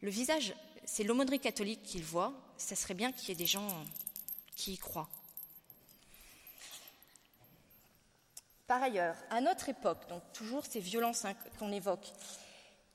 Le 0.00 0.10
visage, 0.10 0.54
c'est 0.84 1.04
l'aumônerie 1.04 1.40
catholique 1.40 1.82
qu'ils 1.82 2.04
voient. 2.04 2.32
Ça 2.56 2.76
serait 2.76 2.94
bien 2.94 3.12
qu'il 3.12 3.28
y 3.28 3.32
ait 3.32 3.36
des 3.36 3.46
gens 3.46 3.68
qui 4.54 4.74
y 4.74 4.78
croient. 4.78 5.10
Par 8.66 8.82
ailleurs, 8.82 9.16
à 9.30 9.40
notre 9.40 9.68
époque, 9.68 10.08
donc 10.08 10.22
toujours 10.32 10.64
ces 10.64 10.80
violences 10.80 11.26
qu'on 11.58 11.72
évoque, 11.72 12.06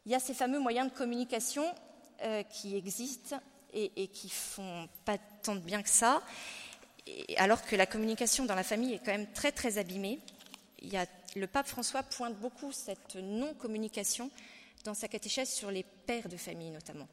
il 0.05 0.11
y 0.11 0.15
a 0.15 0.19
ces 0.19 0.33
fameux 0.33 0.59
moyens 0.59 0.91
de 0.91 0.97
communication 0.97 1.65
euh, 2.23 2.43
qui 2.43 2.75
existent 2.75 3.39
et, 3.73 4.07
qui 4.07 4.29
font 4.29 4.87
pas 5.05 5.17
tant 5.43 5.53
de 5.53 5.59
bien 5.59 5.83
que 5.83 5.89
ça, 5.89 6.23
alors 7.35 7.63
que 7.63 7.75
la 7.75 7.85
communication 7.85 8.45
dans 8.45 8.55
la 8.55 8.63
famille 8.63 8.93
est 8.93 8.99
quand 8.99 9.11
même 9.11 9.31
très 9.33 9.51
très 9.51 9.77
abîmée. 9.77 10.19
Le 11.35 11.45
pape 11.45 11.67
François 11.67 12.01
pointe 12.01 12.35
beaucoup 12.39 12.71
cette 12.71 13.15
non-communication 13.15 14.31
dans 14.83 14.93
sa 14.93 15.07
catéchèse 15.07 15.49
sur 15.49 15.69
les 15.69 15.83
pères 15.83 16.29
de 16.29 16.37
famille 16.37 16.71
notamment. 16.71 17.07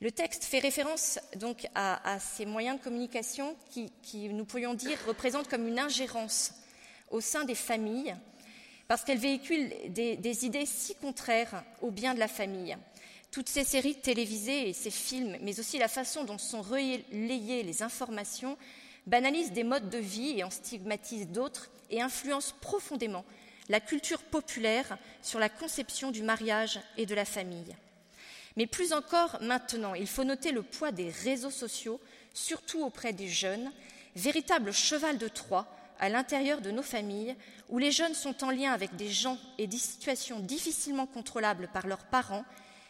Le 0.00 0.12
texte 0.12 0.44
fait 0.44 0.60
référence 0.60 1.18
donc 1.36 1.66
à, 1.74 2.18
ces 2.20 2.46
moyens 2.46 2.78
de 2.78 2.84
communication 2.84 3.56
qui, 3.70 3.90
qui, 4.02 4.28
nous 4.28 4.44
pourrions 4.44 4.74
dire, 4.74 4.96
représentent 5.06 5.48
comme 5.48 5.66
une 5.66 5.80
ingérence 5.80 6.52
au 7.10 7.20
sein 7.20 7.44
des 7.44 7.54
familles, 7.54 8.14
parce 8.86 9.04
qu'elles 9.04 9.18
véhiculent 9.18 9.70
des, 9.90 10.46
idées 10.46 10.66
si 10.66 10.94
contraires 10.94 11.62
au 11.82 11.90
bien 11.90 12.14
de 12.14 12.18
la 12.18 12.28
famille. 12.28 12.76
Toutes 13.30 13.48
ces 13.48 13.64
séries 13.64 13.96
télévisées 13.96 14.70
et 14.70 14.72
ces 14.72 14.90
films, 14.90 15.36
mais 15.42 15.60
aussi 15.60 15.78
la 15.78 15.88
façon 15.88 16.24
dont 16.24 16.38
sont 16.38 16.62
relayées 16.62 17.62
les 17.62 17.82
informations, 17.82 18.56
banalisent 19.06 19.52
des 19.52 19.64
modes 19.64 19.90
de 19.90 19.98
vie 19.98 20.38
et 20.38 20.44
en 20.44 20.50
stigmatisent 20.50 21.28
d'autres 21.28 21.70
et 21.90 22.00
influencent 22.00 22.54
profondément 22.60 23.24
la 23.68 23.80
culture 23.80 24.22
populaire 24.22 24.96
sur 25.22 25.38
la 25.38 25.50
conception 25.50 26.10
du 26.10 26.22
mariage 26.22 26.80
et 26.96 27.04
de 27.04 27.14
la 27.14 27.26
famille. 27.26 27.76
Mais 28.56 28.66
plus 28.66 28.94
encore 28.94 29.38
maintenant, 29.42 29.94
il 29.94 30.06
faut 30.06 30.24
noter 30.24 30.50
le 30.50 30.62
poids 30.62 30.90
des 30.90 31.10
réseaux 31.10 31.50
sociaux, 31.50 32.00
surtout 32.32 32.82
auprès 32.82 33.12
des 33.12 33.28
jeunes, 33.28 33.70
véritable 34.16 34.72
cheval 34.72 35.18
de 35.18 35.28
Troie 35.28 35.77
à 35.98 36.08
l'intérieur 36.08 36.60
de 36.60 36.70
nos 36.70 36.82
familles, 36.82 37.36
où 37.68 37.78
les 37.78 37.92
jeunes 37.92 38.14
sont 38.14 38.44
en 38.44 38.50
lien 38.50 38.72
avec 38.72 38.96
des 38.96 39.08
gens 39.08 39.38
et 39.58 39.66
des 39.66 39.78
situations 39.78 40.40
difficilement 40.40 41.06
contrôlables 41.06 41.68
par 41.72 41.86
leurs 41.86 42.04
parents 42.04 42.44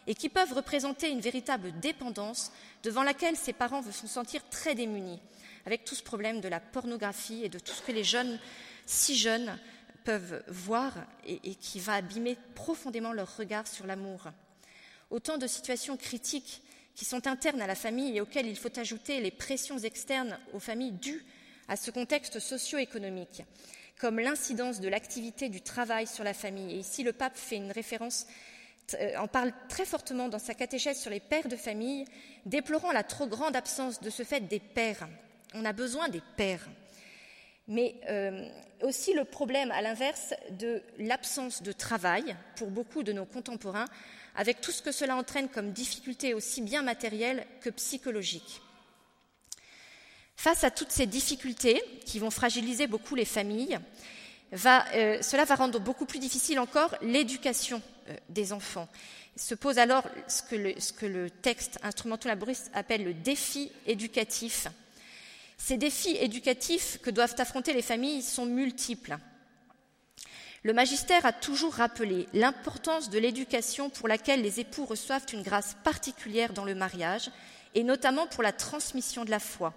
et 0.06 0.14
qui 0.14 0.28
peuvent 0.28 0.52
représenter 0.52 1.10
une 1.10 1.20
véritable 1.20 1.78
dépendance 1.80 2.52
devant 2.82 3.02
laquelle 3.02 3.36
ces 3.36 3.52
parents 3.52 3.82
se 3.82 4.06
sentir 4.06 4.48
très 4.48 4.74
démunis, 4.74 5.20
avec 5.66 5.84
tout 5.84 5.94
ce 5.94 6.02
problème 6.02 6.40
de 6.40 6.48
la 6.48 6.60
pornographie 6.60 7.44
et 7.44 7.48
de 7.48 7.58
tout 7.58 7.72
ce 7.72 7.82
que 7.82 7.92
les 7.92 8.04
jeunes, 8.04 8.38
si 8.86 9.16
jeunes, 9.16 9.58
peuvent 10.04 10.42
voir 10.48 10.94
et 11.26 11.54
qui 11.56 11.80
va 11.80 11.94
abîmer 11.94 12.38
profondément 12.54 13.12
leur 13.12 13.36
regard 13.36 13.66
sur 13.66 13.86
l'amour. 13.86 14.28
Autant 15.10 15.36
de 15.36 15.46
situations 15.46 15.98
critiques 15.98 16.62
qui 16.94 17.04
sont 17.04 17.26
internes 17.26 17.60
à 17.60 17.66
la 17.66 17.74
famille 17.74 18.16
et 18.16 18.20
auxquelles 18.20 18.46
il 18.46 18.56
faut 18.56 18.76
ajouter 18.78 19.20
les 19.20 19.30
pressions 19.30 19.78
externes 19.78 20.38
aux 20.52 20.58
familles 20.58 20.92
dues 20.92 21.24
à 21.68 21.76
ce 21.76 21.90
contexte 21.90 22.40
socio-économique, 22.40 23.42
comme 24.00 24.18
l'incidence 24.18 24.80
de 24.80 24.88
l'activité 24.88 25.48
du 25.48 25.60
travail 25.60 26.06
sur 26.06 26.24
la 26.24 26.34
famille. 26.34 26.74
Et 26.74 26.78
ici, 26.78 27.02
le 27.02 27.12
pape 27.12 27.36
fait 27.36 27.56
une 27.56 27.72
référence, 27.72 28.26
euh, 28.94 29.16
en 29.18 29.28
parle 29.28 29.52
très 29.68 29.84
fortement 29.84 30.28
dans 30.28 30.38
sa 30.38 30.54
catéchèse 30.54 30.98
sur 30.98 31.10
les 31.10 31.20
pères 31.20 31.48
de 31.48 31.56
famille, 31.56 32.06
déplorant 32.46 32.92
la 32.92 33.02
trop 33.02 33.26
grande 33.26 33.56
absence 33.56 34.00
de 34.00 34.10
ce 34.10 34.22
fait 34.22 34.40
des 34.40 34.60
pères. 34.60 35.08
On 35.54 35.64
a 35.64 35.72
besoin 35.72 36.08
des 36.08 36.22
pères. 36.36 36.66
Mais 37.66 37.96
euh, 38.08 38.48
aussi 38.82 39.12
le 39.12 39.24
problème, 39.24 39.70
à 39.72 39.82
l'inverse, 39.82 40.32
de 40.50 40.82
l'absence 40.98 41.62
de 41.62 41.72
travail 41.72 42.34
pour 42.56 42.70
beaucoup 42.70 43.02
de 43.02 43.12
nos 43.12 43.26
contemporains, 43.26 43.88
avec 44.36 44.60
tout 44.60 44.70
ce 44.70 44.82
que 44.82 44.92
cela 44.92 45.16
entraîne 45.16 45.48
comme 45.48 45.72
difficulté 45.72 46.32
aussi 46.32 46.62
bien 46.62 46.82
matérielle 46.82 47.44
que 47.60 47.70
psychologique. 47.70 48.62
Face 50.38 50.62
à 50.62 50.70
toutes 50.70 50.92
ces 50.92 51.06
difficultés 51.06 51.82
qui 52.06 52.20
vont 52.20 52.30
fragiliser 52.30 52.86
beaucoup 52.86 53.16
les 53.16 53.24
familles, 53.24 53.76
euh, 54.52 55.18
cela 55.20 55.44
va 55.44 55.56
rendre 55.56 55.80
beaucoup 55.80 56.06
plus 56.06 56.20
difficile 56.20 56.60
encore 56.60 56.94
l'éducation 57.02 57.82
euh, 58.08 58.16
des 58.28 58.52
enfants. 58.52 58.88
Se 59.34 59.56
pose 59.56 59.78
alors 59.78 60.04
ce 60.28 60.42
que 60.42 60.54
le, 60.54 60.80
ce 60.80 60.92
que 60.92 61.06
le 61.06 61.28
texte 61.28 61.80
instrumental 61.82 62.30
laboriste 62.30 62.70
appelle 62.72 63.02
le 63.02 63.14
défi 63.14 63.72
éducatif. 63.84 64.68
Ces 65.56 65.76
défis 65.76 66.16
éducatifs 66.20 67.00
que 67.02 67.10
doivent 67.10 67.34
affronter 67.38 67.72
les 67.72 67.82
familles 67.82 68.22
sont 68.22 68.46
multiples. 68.46 69.18
Le 70.62 70.72
magistère 70.72 71.26
a 71.26 71.32
toujours 71.32 71.74
rappelé 71.74 72.28
l'importance 72.32 73.10
de 73.10 73.18
l'éducation 73.18 73.90
pour 73.90 74.06
laquelle 74.06 74.42
les 74.42 74.60
époux 74.60 74.84
reçoivent 74.84 75.26
une 75.32 75.42
grâce 75.42 75.74
particulière 75.82 76.52
dans 76.52 76.64
le 76.64 76.76
mariage, 76.76 77.28
et 77.74 77.82
notamment 77.82 78.28
pour 78.28 78.44
la 78.44 78.52
transmission 78.52 79.24
de 79.24 79.30
la 79.30 79.40
foi. 79.40 79.74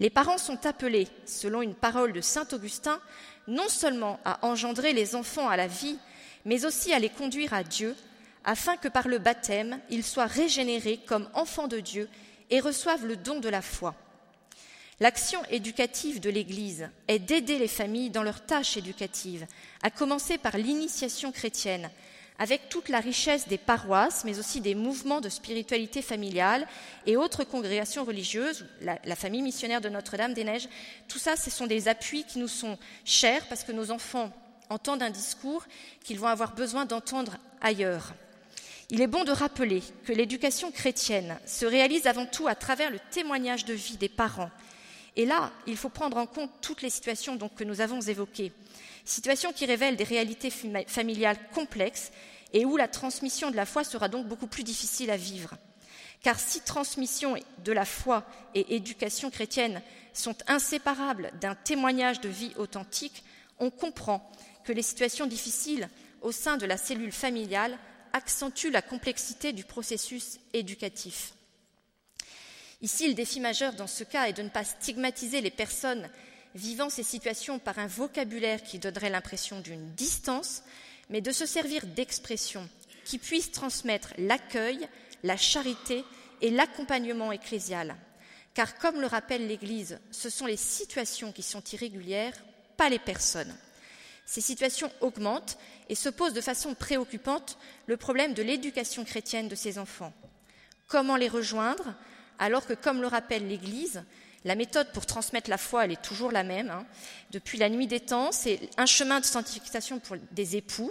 Les 0.00 0.10
parents 0.10 0.38
sont 0.38 0.64
appelés, 0.66 1.08
selon 1.24 1.62
une 1.62 1.74
parole 1.74 2.12
de 2.12 2.20
Saint 2.20 2.46
Augustin, 2.52 3.00
non 3.48 3.68
seulement 3.68 4.20
à 4.24 4.46
engendrer 4.46 4.92
les 4.92 5.16
enfants 5.16 5.48
à 5.48 5.56
la 5.56 5.66
vie, 5.66 5.98
mais 6.44 6.64
aussi 6.64 6.92
à 6.92 6.98
les 6.98 7.08
conduire 7.08 7.52
à 7.52 7.64
Dieu, 7.64 7.96
afin 8.44 8.76
que 8.76 8.88
par 8.88 9.08
le 9.08 9.18
baptême, 9.18 9.80
ils 9.90 10.04
soient 10.04 10.26
régénérés 10.26 11.00
comme 11.06 11.28
enfants 11.34 11.66
de 11.66 11.80
Dieu 11.80 12.08
et 12.50 12.60
reçoivent 12.60 13.06
le 13.06 13.16
don 13.16 13.40
de 13.40 13.48
la 13.48 13.62
foi. 13.62 13.94
L'action 15.00 15.40
éducative 15.50 16.20
de 16.20 16.30
l'Église 16.30 16.88
est 17.06 17.18
d'aider 17.18 17.58
les 17.58 17.68
familles 17.68 18.10
dans 18.10 18.22
leurs 18.22 18.44
tâches 18.44 18.76
éducatives, 18.76 19.46
à 19.82 19.90
commencer 19.90 20.38
par 20.38 20.56
l'initiation 20.56 21.30
chrétienne, 21.30 21.90
avec 22.38 22.68
toute 22.68 22.88
la 22.88 23.00
richesse 23.00 23.48
des 23.48 23.58
paroisses, 23.58 24.24
mais 24.24 24.38
aussi 24.38 24.60
des 24.60 24.74
mouvements 24.74 25.20
de 25.20 25.28
spiritualité 25.28 26.02
familiale 26.02 26.66
et 27.06 27.16
autres 27.16 27.44
congrégations 27.44 28.04
religieuses, 28.04 28.66
la, 28.80 29.16
famille 29.16 29.42
missionnaire 29.42 29.80
de 29.80 29.88
Notre-Dame-des-Neiges. 29.88 30.68
Tout 31.08 31.18
ça, 31.18 31.34
ce 31.36 31.50
sont 31.50 31.66
des 31.66 31.88
appuis 31.88 32.24
qui 32.24 32.38
nous 32.38 32.48
sont 32.48 32.78
chers 33.04 33.46
parce 33.48 33.64
que 33.64 33.72
nos 33.72 33.90
enfants 33.90 34.32
entendent 34.70 35.02
un 35.02 35.10
discours 35.10 35.64
qu'ils 36.04 36.20
vont 36.20 36.28
avoir 36.28 36.54
besoin 36.54 36.84
d'entendre 36.84 37.38
ailleurs. 37.60 38.14
Il 38.90 39.02
est 39.02 39.06
bon 39.06 39.24
de 39.24 39.32
rappeler 39.32 39.82
que 40.06 40.12
l'éducation 40.12 40.70
chrétienne 40.70 41.38
se 41.44 41.66
réalise 41.66 42.06
avant 42.06 42.24
tout 42.24 42.46
à 42.46 42.54
travers 42.54 42.90
le 42.90 43.00
témoignage 43.10 43.64
de 43.64 43.74
vie 43.74 43.96
des 43.96 44.08
parents. 44.08 44.50
Et 45.18 45.26
là, 45.26 45.52
il 45.66 45.76
faut 45.76 45.90
prendre 45.90 46.16
en 46.16 46.26
compte 46.26 46.50
toutes 46.62 46.80
les 46.80 46.88
situations 46.88 47.36
que 47.36 47.64
nous 47.64 47.82
avons 47.82 48.00
évoquées 48.00 48.52
situation 49.08 49.52
qui 49.52 49.66
révèle 49.66 49.96
des 49.96 50.04
réalités 50.04 50.50
familiales 50.50 51.38
complexes 51.54 52.12
et 52.52 52.64
où 52.64 52.76
la 52.76 52.88
transmission 52.88 53.50
de 53.50 53.56
la 53.56 53.66
foi 53.66 53.84
sera 53.84 54.08
donc 54.08 54.26
beaucoup 54.26 54.46
plus 54.46 54.64
difficile 54.64 55.10
à 55.10 55.16
vivre. 55.16 55.54
Car 56.22 56.38
si 56.38 56.60
transmission 56.60 57.36
de 57.64 57.72
la 57.72 57.84
foi 57.84 58.24
et 58.54 58.74
éducation 58.74 59.30
chrétienne 59.30 59.82
sont 60.12 60.36
inséparables 60.46 61.32
d'un 61.40 61.54
témoignage 61.54 62.20
de 62.20 62.28
vie 62.28 62.52
authentique, 62.56 63.24
on 63.58 63.70
comprend 63.70 64.30
que 64.64 64.72
les 64.72 64.82
situations 64.82 65.26
difficiles 65.26 65.88
au 66.22 66.32
sein 66.32 66.56
de 66.56 66.66
la 66.66 66.76
cellule 66.76 67.12
familiale 67.12 67.78
accentuent 68.12 68.70
la 68.70 68.82
complexité 68.82 69.52
du 69.52 69.64
processus 69.64 70.40
éducatif. 70.52 71.34
Ici, 72.80 73.08
le 73.08 73.14
défi 73.14 73.40
majeur 73.40 73.72
dans 73.72 73.88
ce 73.88 74.04
cas 74.04 74.28
est 74.28 74.34
de 74.34 74.42
ne 74.42 74.48
pas 74.48 74.64
stigmatiser 74.64 75.40
les 75.40 75.50
personnes 75.50 76.08
vivant 76.54 76.90
ces 76.90 77.02
situations 77.02 77.58
par 77.58 77.78
un 77.78 77.88
vocabulaire 77.88 78.62
qui 78.62 78.78
donnerait 78.78 79.10
l'impression 79.10 79.60
d'une 79.60 79.92
distance, 79.94 80.62
mais 81.10 81.20
de 81.20 81.32
se 81.32 81.46
servir 81.46 81.86
d'expressions 81.86 82.68
qui 83.04 83.18
puissent 83.18 83.52
transmettre 83.52 84.14
l'accueil, 84.18 84.88
la 85.24 85.36
charité 85.36 86.04
et 86.40 86.50
l'accompagnement 86.50 87.32
ecclésial. 87.32 87.96
Car 88.54 88.78
comme 88.78 89.00
le 89.00 89.06
rappelle 89.06 89.46
l'Église, 89.46 89.98
ce 90.10 90.30
sont 90.30 90.46
les 90.46 90.56
situations 90.56 91.32
qui 91.32 91.42
sont 91.42 91.62
irrégulières, 91.72 92.34
pas 92.76 92.88
les 92.88 92.98
personnes. 92.98 93.54
Ces 94.24 94.40
situations 94.40 94.92
augmentent 95.00 95.58
et 95.88 95.94
se 95.94 96.08
posent 96.08 96.34
de 96.34 96.40
façon 96.40 96.74
préoccupante 96.74 97.58
le 97.86 97.96
problème 97.96 98.34
de 98.34 98.42
l'éducation 98.42 99.04
chrétienne 99.04 99.48
de 99.48 99.54
ces 99.54 99.78
enfants. 99.78 100.12
Comment 100.86 101.16
les 101.16 101.28
rejoindre? 101.28 101.94
Alors 102.38 102.66
que, 102.66 102.72
comme 102.72 103.00
le 103.00 103.06
rappelle 103.06 103.48
l'Église, 103.48 104.02
la 104.44 104.54
méthode 104.54 104.92
pour 104.92 105.06
transmettre 105.06 105.50
la 105.50 105.58
foi, 105.58 105.84
elle 105.84 105.92
est 105.92 106.02
toujours 106.02 106.30
la 106.30 106.44
même. 106.44 106.70
Hein. 106.70 106.86
Depuis 107.32 107.58
la 107.58 107.68
nuit 107.68 107.86
des 107.86 108.00
temps, 108.00 108.32
c'est 108.32 108.60
un 108.76 108.86
chemin 108.86 109.20
de 109.20 109.24
sanctification 109.24 109.98
pour 109.98 110.16
des 110.30 110.56
époux 110.56 110.90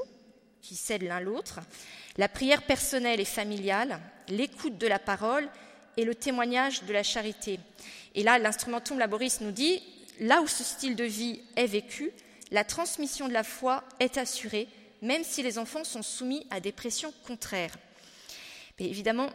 qui 0.61 0.75
cèdent 0.75 1.03
l'un 1.03 1.21
l'autre, 1.21 1.59
la 2.17 2.27
prière 2.27 2.63
personnelle 2.63 3.19
et 3.19 3.25
familiale, 3.25 3.99
l'écoute 4.27 4.77
de 4.77 4.87
la 4.87 4.99
parole 4.99 5.47
et 5.95 6.03
le 6.03 6.13
témoignage 6.13 6.83
de 6.83 6.93
la 6.93 7.03
charité. 7.03 7.59
Et 8.15 8.23
là, 8.23 8.37
l'instrumentum 8.37 8.99
laboris 8.99 9.41
nous 9.41 9.51
dit, 9.51 9.81
là 10.19 10.41
où 10.41 10.47
ce 10.47 10.63
style 10.63 10.95
de 10.95 11.03
vie 11.03 11.41
est 11.55 11.67
vécu, 11.67 12.11
la 12.51 12.63
transmission 12.63 13.27
de 13.27 13.33
la 13.33 13.43
foi 13.43 13.83
est 13.99 14.17
assurée, 14.17 14.67
même 15.01 15.23
si 15.23 15.43
les 15.43 15.57
enfants 15.57 15.83
sont 15.83 16.01
soumis 16.01 16.45
à 16.49 16.59
des 16.59 16.71
pressions 16.71 17.13
contraires. 17.25 17.77
Mais 18.79 18.87
évidemment, 18.87 19.29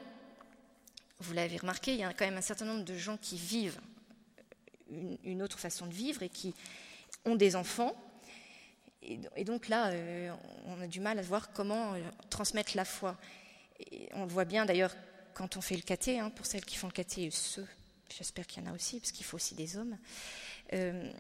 vous 1.23 1.33
l'avez 1.33 1.57
remarqué, 1.57 1.95
il 1.95 2.01
y 2.01 2.05
a 2.05 2.13
quand 2.13 2.25
même 2.25 2.37
un 2.37 2.43
certain 2.43 2.65
nombre 2.65 2.85
de 2.85 2.97
gens 2.97 3.17
qui 3.17 3.37
vivent 3.37 3.81
une, 5.25 5.43
autre 5.43 5.59
façon 5.59 5.87
de 5.87 5.93
vivre 5.93 6.23
et 6.23 6.29
qui 6.29 6.55
ont 7.25 7.37
des 7.37 7.57
enfants. 7.57 7.95
Et, 9.03 9.45
donc 9.45 9.69
là, 9.69 9.89
euh, 9.89 10.33
on 10.67 10.81
a 10.81 10.87
du 10.87 11.01
mal 11.01 11.19
à 11.19 11.23
voir 11.23 11.53
comment 11.53 11.95
euh, 11.95 12.01
transmettre 12.31 12.77
la 12.77 12.85
foi. 12.85 13.17
On 14.13 14.25
le 14.25 14.31
voit 14.31 14.45
bien 14.45 14.65
d'ailleurs 14.65 14.95
quand 15.35 15.57
on 15.57 15.61
fait 15.61 15.77
le 15.77 15.83
caté, 15.83 16.21
hein, 16.21 16.31
pour 16.31 16.47
celles 16.47 16.65
qui 16.65 16.77
font 16.77 16.87
le 16.87 16.93
caté, 16.93 17.31
ceux, 17.31 17.67
j'espère 18.09 18.47
qu'il 18.47 18.63
y 18.63 18.67
en 18.67 18.71
a 18.71 18.75
aussi, 18.75 19.01
parce 19.01 19.13
qu'il 19.13 19.25
faut 19.25 19.37
aussi 19.37 19.55
des 19.55 19.77
hommes. 19.77 19.97
Euh, 20.73 21.11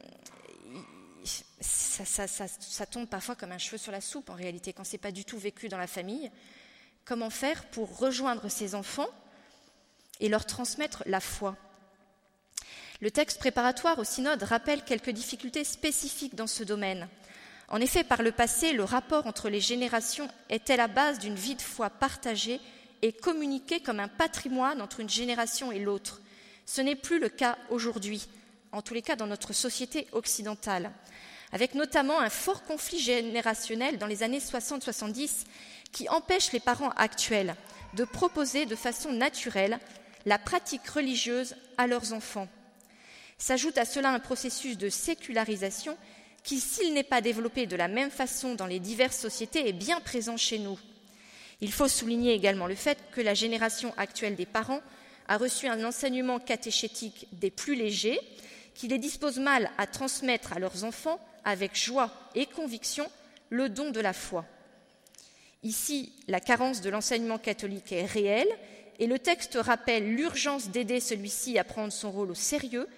ça, 1.60 2.26
ça, 2.26 2.86
tombe 2.86 3.08
parfois 3.08 3.36
comme 3.36 3.52
un 3.52 3.58
cheveu 3.58 3.78
sur 3.78 3.92
la 3.92 4.00
soupe 4.00 4.30
en 4.30 4.34
réalité, 4.34 4.72
quand 4.72 4.84
c'est 4.84 4.98
pas 4.98 5.12
du 5.12 5.24
tout 5.24 5.38
vécu 5.38 5.68
dans 5.68 5.78
la 5.78 5.86
famille. 5.86 6.30
Comment 7.04 7.30
faire 7.30 7.64
pour 7.70 7.98
rejoindre 7.98 8.48
ces 8.48 8.74
enfants 8.74 9.08
et 10.22 10.30
leur 10.30 10.46
transmettre 10.46 11.02
la 11.04 11.20
foi 11.20 11.56
le 13.02 13.10
texte 13.10 13.40
préparatoire 13.40 13.98
au 13.98 14.04
synode 14.04 14.44
rappelle 14.44 14.84
quelques 14.84 15.10
difficultés 15.10 15.64
spécifiques 15.64 16.36
dans 16.36 16.46
ce 16.46 16.62
domaine. 16.62 17.08
En 17.68 17.80
effet, 17.80 18.04
par 18.04 18.22
le 18.22 18.30
passé, 18.30 18.72
le 18.72 18.84
rapport 18.84 19.26
entre 19.26 19.48
les 19.48 19.60
générations 19.60 20.28
était 20.48 20.76
la 20.76 20.86
base 20.86 21.18
d'une 21.18 21.34
vie 21.34 21.56
de 21.56 21.62
foi 21.62 21.90
partagée 21.90 22.60
et 23.02 23.12
communiquée 23.12 23.80
comme 23.80 23.98
un 23.98 24.06
patrimoine 24.06 24.80
entre 24.80 25.00
une 25.00 25.10
génération 25.10 25.72
et 25.72 25.80
l'autre. 25.80 26.22
Ce 26.64 26.80
n'est 26.80 26.94
plus 26.94 27.18
le 27.18 27.28
cas 27.28 27.58
aujourd'hui, 27.70 28.28
en 28.70 28.82
tous 28.82 28.94
les 28.94 29.02
cas 29.02 29.16
dans 29.16 29.26
notre 29.26 29.52
société 29.52 30.06
occidentale, 30.12 30.92
avec 31.50 31.74
notamment 31.74 32.20
un 32.20 32.30
fort 32.30 32.62
conflit 32.62 33.00
générationnel 33.00 33.98
dans 33.98 34.06
les 34.06 34.22
années 34.22 34.38
60-70 34.38 35.44
qui 35.90 36.08
empêche 36.08 36.52
les 36.52 36.60
parents 36.60 36.90
actuels 36.90 37.56
de 37.94 38.04
proposer 38.04 38.64
de 38.64 38.76
façon 38.76 39.12
naturelle 39.12 39.80
la 40.26 40.38
pratique 40.38 40.86
religieuse 40.88 41.54
à 41.78 41.86
leurs 41.86 42.12
enfants. 42.12 42.48
S'ajoute 43.38 43.78
à 43.78 43.84
cela 43.84 44.10
un 44.10 44.20
processus 44.20 44.78
de 44.78 44.88
sécularisation 44.88 45.96
qui, 46.44 46.60
s'il 46.60 46.94
n'est 46.94 47.02
pas 47.02 47.20
développé 47.20 47.66
de 47.66 47.76
la 47.76 47.88
même 47.88 48.10
façon 48.10 48.54
dans 48.54 48.66
les 48.66 48.80
diverses 48.80 49.18
sociétés, 49.18 49.68
est 49.68 49.72
bien 49.72 50.00
présent 50.00 50.36
chez 50.36 50.58
nous. 50.58 50.78
Il 51.60 51.72
faut 51.72 51.88
souligner 51.88 52.34
également 52.34 52.66
le 52.66 52.74
fait 52.74 52.98
que 53.12 53.20
la 53.20 53.34
génération 53.34 53.94
actuelle 53.96 54.36
des 54.36 54.46
parents 54.46 54.80
a 55.28 55.36
reçu 55.36 55.68
un 55.68 55.84
enseignement 55.84 56.40
catéchétique 56.40 57.28
des 57.32 57.50
plus 57.50 57.74
légers, 57.74 58.18
qui 58.74 58.88
les 58.88 58.98
dispose 58.98 59.38
mal 59.38 59.70
à 59.78 59.86
transmettre 59.86 60.52
à 60.52 60.58
leurs 60.58 60.84
enfants, 60.84 61.20
avec 61.44 61.76
joie 61.76 62.10
et 62.34 62.46
conviction, 62.46 63.08
le 63.50 63.68
don 63.68 63.90
de 63.90 64.00
la 64.00 64.12
foi. 64.12 64.44
Ici, 65.62 66.12
la 66.26 66.40
carence 66.40 66.80
de 66.80 66.90
l'enseignement 66.90 67.38
catholique 67.38 67.92
est 67.92 68.06
réelle, 68.06 68.48
et 68.98 69.06
le 69.06 69.18
texte 69.18 69.58
rappelle 69.60 70.14
l'urgence 70.14 70.68
d'aider 70.68 71.00
celui-ci 71.00 71.58
à 71.58 71.64
prendre 71.64 71.92
son 71.92 72.10
rôle 72.10 72.30
au 72.30 72.34
sérieux 72.34 72.88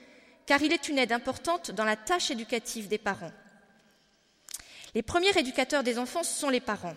car 0.46 0.62
il 0.62 0.72
est 0.72 0.88
une 0.88 0.98
aide 0.98 1.12
importante 1.12 1.70
dans 1.70 1.84
la 1.84 1.96
tâche 1.96 2.30
éducative 2.30 2.88
des 2.88 2.98
parents. 2.98 3.32
Les 4.94 5.02
premiers 5.02 5.36
éducateurs 5.36 5.82
des 5.82 5.98
enfants 5.98 6.22
sont 6.22 6.50
les 6.50 6.60
parents, 6.60 6.94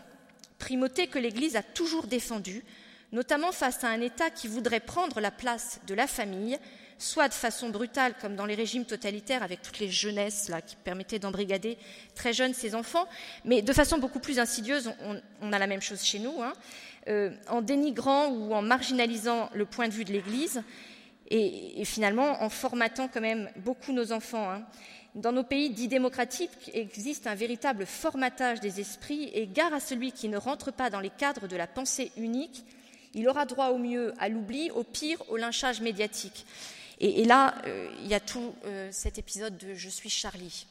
primauté 0.59 1.07
que 1.07 1.19
l'Église 1.19 1.55
a 1.55 1.63
toujours 1.63 2.07
défendue, 2.07 2.63
notamment 3.11 3.51
face 3.51 3.83
à 3.83 3.87
un 3.87 4.01
État 4.01 4.29
qui 4.29 4.47
voudrait 4.47 4.79
prendre 4.79 5.19
la 5.19 5.31
place 5.31 5.79
de 5.87 5.95
la 5.95 6.07
famille, 6.07 6.59
soit 6.99 7.27
de 7.27 7.33
façon 7.33 7.69
brutale, 7.69 8.15
comme 8.19 8.35
dans 8.35 8.45
les 8.45 8.55
régimes 8.55 8.85
totalitaires, 8.85 9.43
avec 9.43 9.61
toutes 9.61 9.79
les 9.79 9.89
jeunesses 9.89 10.49
là, 10.49 10.61
qui 10.61 10.75
permettaient 10.75 11.19
d'embrigader 11.19 11.77
très 12.15 12.33
jeunes 12.33 12.53
ces 12.53 12.75
enfants, 12.75 13.07
mais 13.45 13.61
de 13.61 13.73
façon 13.73 13.97
beaucoup 13.97 14.19
plus 14.19 14.39
insidieuse, 14.39 14.91
on, 15.41 15.53
a 15.53 15.59
la 15.59 15.67
même 15.67 15.81
chose 15.81 16.03
chez 16.03 16.19
nous, 16.19 16.41
hein, 16.41 16.53
euh, 17.07 17.31
en 17.47 17.61
dénigrant 17.61 18.27
ou 18.27 18.53
en 18.53 18.61
marginalisant 18.61 19.49
le 19.53 19.65
point 19.65 19.87
de 19.87 19.93
vue 19.93 20.03
de 20.03 20.11
l'Église, 20.11 20.61
et, 21.29 21.83
finalement 21.85 22.41
en 22.41 22.49
formatant 22.49 23.07
quand 23.07 23.21
même 23.21 23.49
beaucoup 23.57 23.93
nos 23.93 24.11
enfants. 24.11 24.51
Hein. 24.51 24.65
Dans 25.15 25.31
nos 25.31 25.43
pays 25.43 25.69
dits 25.69 25.87
démocratiques 25.87 26.71
existe 26.73 27.27
un 27.27 27.35
véritable 27.35 27.85
formatage 27.85 28.59
des 28.59 28.79
esprits 28.79 29.29
et 29.33 29.47
gare 29.47 29.73
à 29.73 29.79
celui 29.79 30.11
qui 30.11 30.27
ne 30.27 30.37
rentre 30.37 30.71
pas 30.71 30.89
dans 30.89 30.99
les 30.99 31.09
cadres 31.09 31.47
de 31.47 31.55
la 31.55 31.67
pensée 31.67 32.11
unique, 32.17 32.65
il 33.13 33.27
aura 33.29 33.45
droit 33.45 33.69
au 33.69 33.77
mieux 33.77 34.13
à 34.19 34.29
l'oubli, 34.29 34.69
au 34.71 34.83
pire 34.83 35.21
au 35.29 35.37
lynchage 35.37 35.81
médiatique. 35.81 36.45
Et, 36.99 37.25
là, 37.25 37.55
il 38.01 38.07
y 38.07 38.15
a 38.15 38.19
tout 38.19 38.55
cet 38.91 39.17
épisode 39.17 39.57
de 39.57 39.75
Je 39.75 39.89
suis 39.89 40.09
Charlie. 40.09 40.65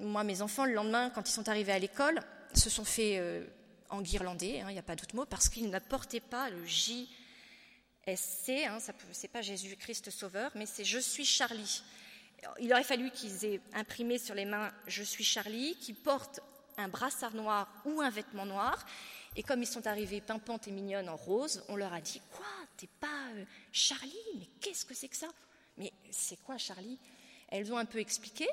moi, 0.00 0.24
mes 0.24 0.42
enfants, 0.42 0.64
le 0.64 0.74
lendemain, 0.74 1.10
quand 1.10 1.28
ils 1.28 1.32
sont 1.32 1.48
arrivés 1.48 1.72
à 1.72 1.78
l'école, 1.78 2.20
se 2.54 2.70
sont 2.70 2.84
fait 2.84 3.20
en 3.90 4.02
guirlandais, 4.02 4.60
hein, 4.60 4.66
il 4.70 4.74
n'y 4.74 4.78
a 4.78 4.82
pas 4.82 4.96
d'autre 4.96 5.14
mot, 5.14 5.26
parce 5.26 5.48
qu'ils 5.48 5.70
n'apportaient 5.70 6.20
pas 6.20 6.50
le 6.50 6.64
JSC, 6.66 7.08
hein, 8.06 8.78
ce 8.80 8.92
n'est 9.22 9.28
pas 9.28 9.42
Jésus-Christ 9.42 10.10
Sauveur, 10.10 10.50
mais 10.54 10.66
c'est 10.66 10.84
Je 10.84 10.98
suis 10.98 11.24
Charlie. 11.24 11.82
Il 12.60 12.72
aurait 12.72 12.84
fallu 12.84 13.10
qu'ils 13.10 13.44
aient 13.44 13.60
imprimé 13.72 14.18
sur 14.18 14.34
les 14.34 14.44
mains 14.44 14.70
Je 14.86 15.02
suis 15.02 15.24
Charlie, 15.24 15.76
qu'ils 15.76 15.96
portent 15.96 16.40
un 16.76 16.88
brassard 16.88 17.34
noir 17.34 17.68
ou 17.84 18.00
un 18.00 18.10
vêtement 18.10 18.46
noir. 18.46 18.84
Et 19.36 19.42
comme 19.42 19.62
ils 19.62 19.66
sont 19.66 19.86
arrivés 19.86 20.20
pimpantes 20.20 20.68
et 20.68 20.70
mignonnes 20.70 21.08
en 21.08 21.16
rose, 21.16 21.62
on 21.68 21.76
leur 21.76 21.92
a 21.92 22.00
dit 22.00 22.20
Quoi 22.32 22.46
T'es 22.76 22.88
pas 23.00 23.30
euh, 23.34 23.44
Charlie? 23.72 24.14
Mais 24.38 24.46
qu'est-ce 24.60 24.84
que 24.84 24.94
c'est 24.94 25.08
que 25.08 25.16
ça? 25.16 25.28
Mais 25.76 25.92
c'est 26.10 26.42
quoi 26.42 26.58
Charlie? 26.58 26.98
Elles 27.48 27.72
ont 27.72 27.78
un 27.78 27.84
peu 27.84 27.98
expliqué 27.98 28.46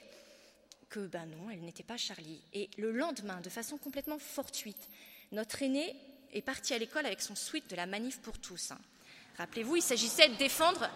que 0.89 1.07
ben 1.07 1.25
non, 1.25 1.49
elle 1.49 1.61
n'était 1.61 1.83
pas 1.83 1.97
Charlie. 1.97 2.41
Et 2.53 2.69
le 2.77 2.91
lendemain, 2.91 3.41
de 3.41 3.49
façon 3.49 3.77
complètement 3.77 4.19
fortuite, 4.19 4.89
notre 5.33 5.61
aîné 5.61 5.95
est 6.31 6.41
parti 6.41 6.73
à 6.73 6.77
l'école 6.77 7.05
avec 7.05 7.21
son 7.21 7.35
suite 7.35 7.69
de 7.69 7.75
la 7.75 7.85
manif 7.85 8.19
pour 8.19 8.37
tous. 8.39 8.71
Hein. 8.71 8.79
Rappelez-vous, 9.37 9.77
il 9.77 9.81
s'agissait 9.81 10.29
de 10.29 10.35
défendre 10.35 10.89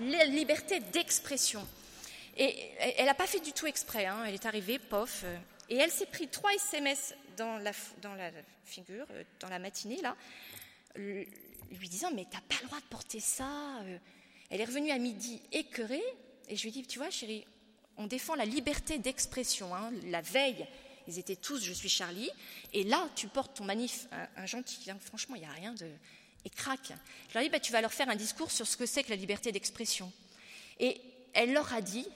la 0.00 0.24
liberté 0.24 0.80
d'expression. 0.80 1.66
Et 2.36 2.72
elle 2.98 3.06
n'a 3.06 3.14
pas 3.14 3.28
fait 3.28 3.40
du 3.40 3.52
tout 3.52 3.66
exprès, 3.66 4.06
hein. 4.06 4.24
elle 4.26 4.34
est 4.34 4.46
arrivée, 4.46 4.80
pof, 4.80 5.22
euh, 5.24 5.36
et 5.68 5.76
elle 5.76 5.92
s'est 5.92 6.06
pris 6.06 6.26
trois 6.26 6.52
SMS 6.52 7.14
dans 7.36 7.58
la, 7.58 7.72
figure, 8.64 9.06
euh, 9.12 9.22
dans 9.40 9.48
la 9.48 9.60
matinée, 9.60 10.00
là, 10.02 10.16
lui 10.96 11.88
disant 11.88 12.10
Mais 12.12 12.26
t'as 12.30 12.40
pas 12.40 12.60
le 12.62 12.66
droit 12.66 12.80
de 12.80 12.86
porter 12.86 13.20
ça. 13.20 13.78
Euh. 13.84 13.98
Elle 14.50 14.60
est 14.60 14.64
revenue 14.64 14.90
à 14.90 14.98
midi 14.98 15.40
écœurée, 15.52 16.02
et 16.48 16.56
je 16.56 16.62
lui 16.62 16.70
ai 16.70 16.72
dit 16.72 16.86
Tu 16.86 16.98
vois, 16.98 17.10
chérie, 17.10 17.46
on 17.96 18.08
défend 18.08 18.34
la 18.34 18.44
liberté 18.44 18.98
d'expression. 18.98 19.74
Hein. 19.74 19.92
La 20.06 20.20
veille, 20.20 20.66
ils 21.06 21.18
étaient 21.18 21.36
tous 21.36 21.62
Je 21.62 21.72
suis 21.72 21.88
Charlie. 21.88 22.30
Et 22.72 22.84
là, 22.84 23.08
tu 23.14 23.28
portes 23.28 23.56
ton 23.56 23.64
manif, 23.64 24.06
un, 24.36 24.46
gentil, 24.46 24.90
hein, 24.90 24.98
franchement, 25.00 25.36
il 25.36 25.40
n'y 25.40 25.46
a 25.46 25.52
rien 25.52 25.74
de. 25.74 25.88
Et 26.46 26.50
craque. 26.50 26.92
Je 27.28 27.34
leur 27.34 27.42
ai 27.42 27.46
dit 27.46 27.50
bah, 27.50 27.60
Tu 27.60 27.72
vas 27.72 27.80
leur 27.80 27.92
faire 27.92 28.08
un 28.08 28.16
discours 28.16 28.50
sur 28.50 28.66
ce 28.66 28.76
que 28.76 28.86
c'est 28.86 29.02
que 29.02 29.10
la 29.10 29.16
liberté 29.16 29.52
d'expression. 29.52 30.12
Et 30.78 31.00
elle 31.32 31.52
leur 31.52 31.72
a 31.72 31.80
dit 31.80 32.06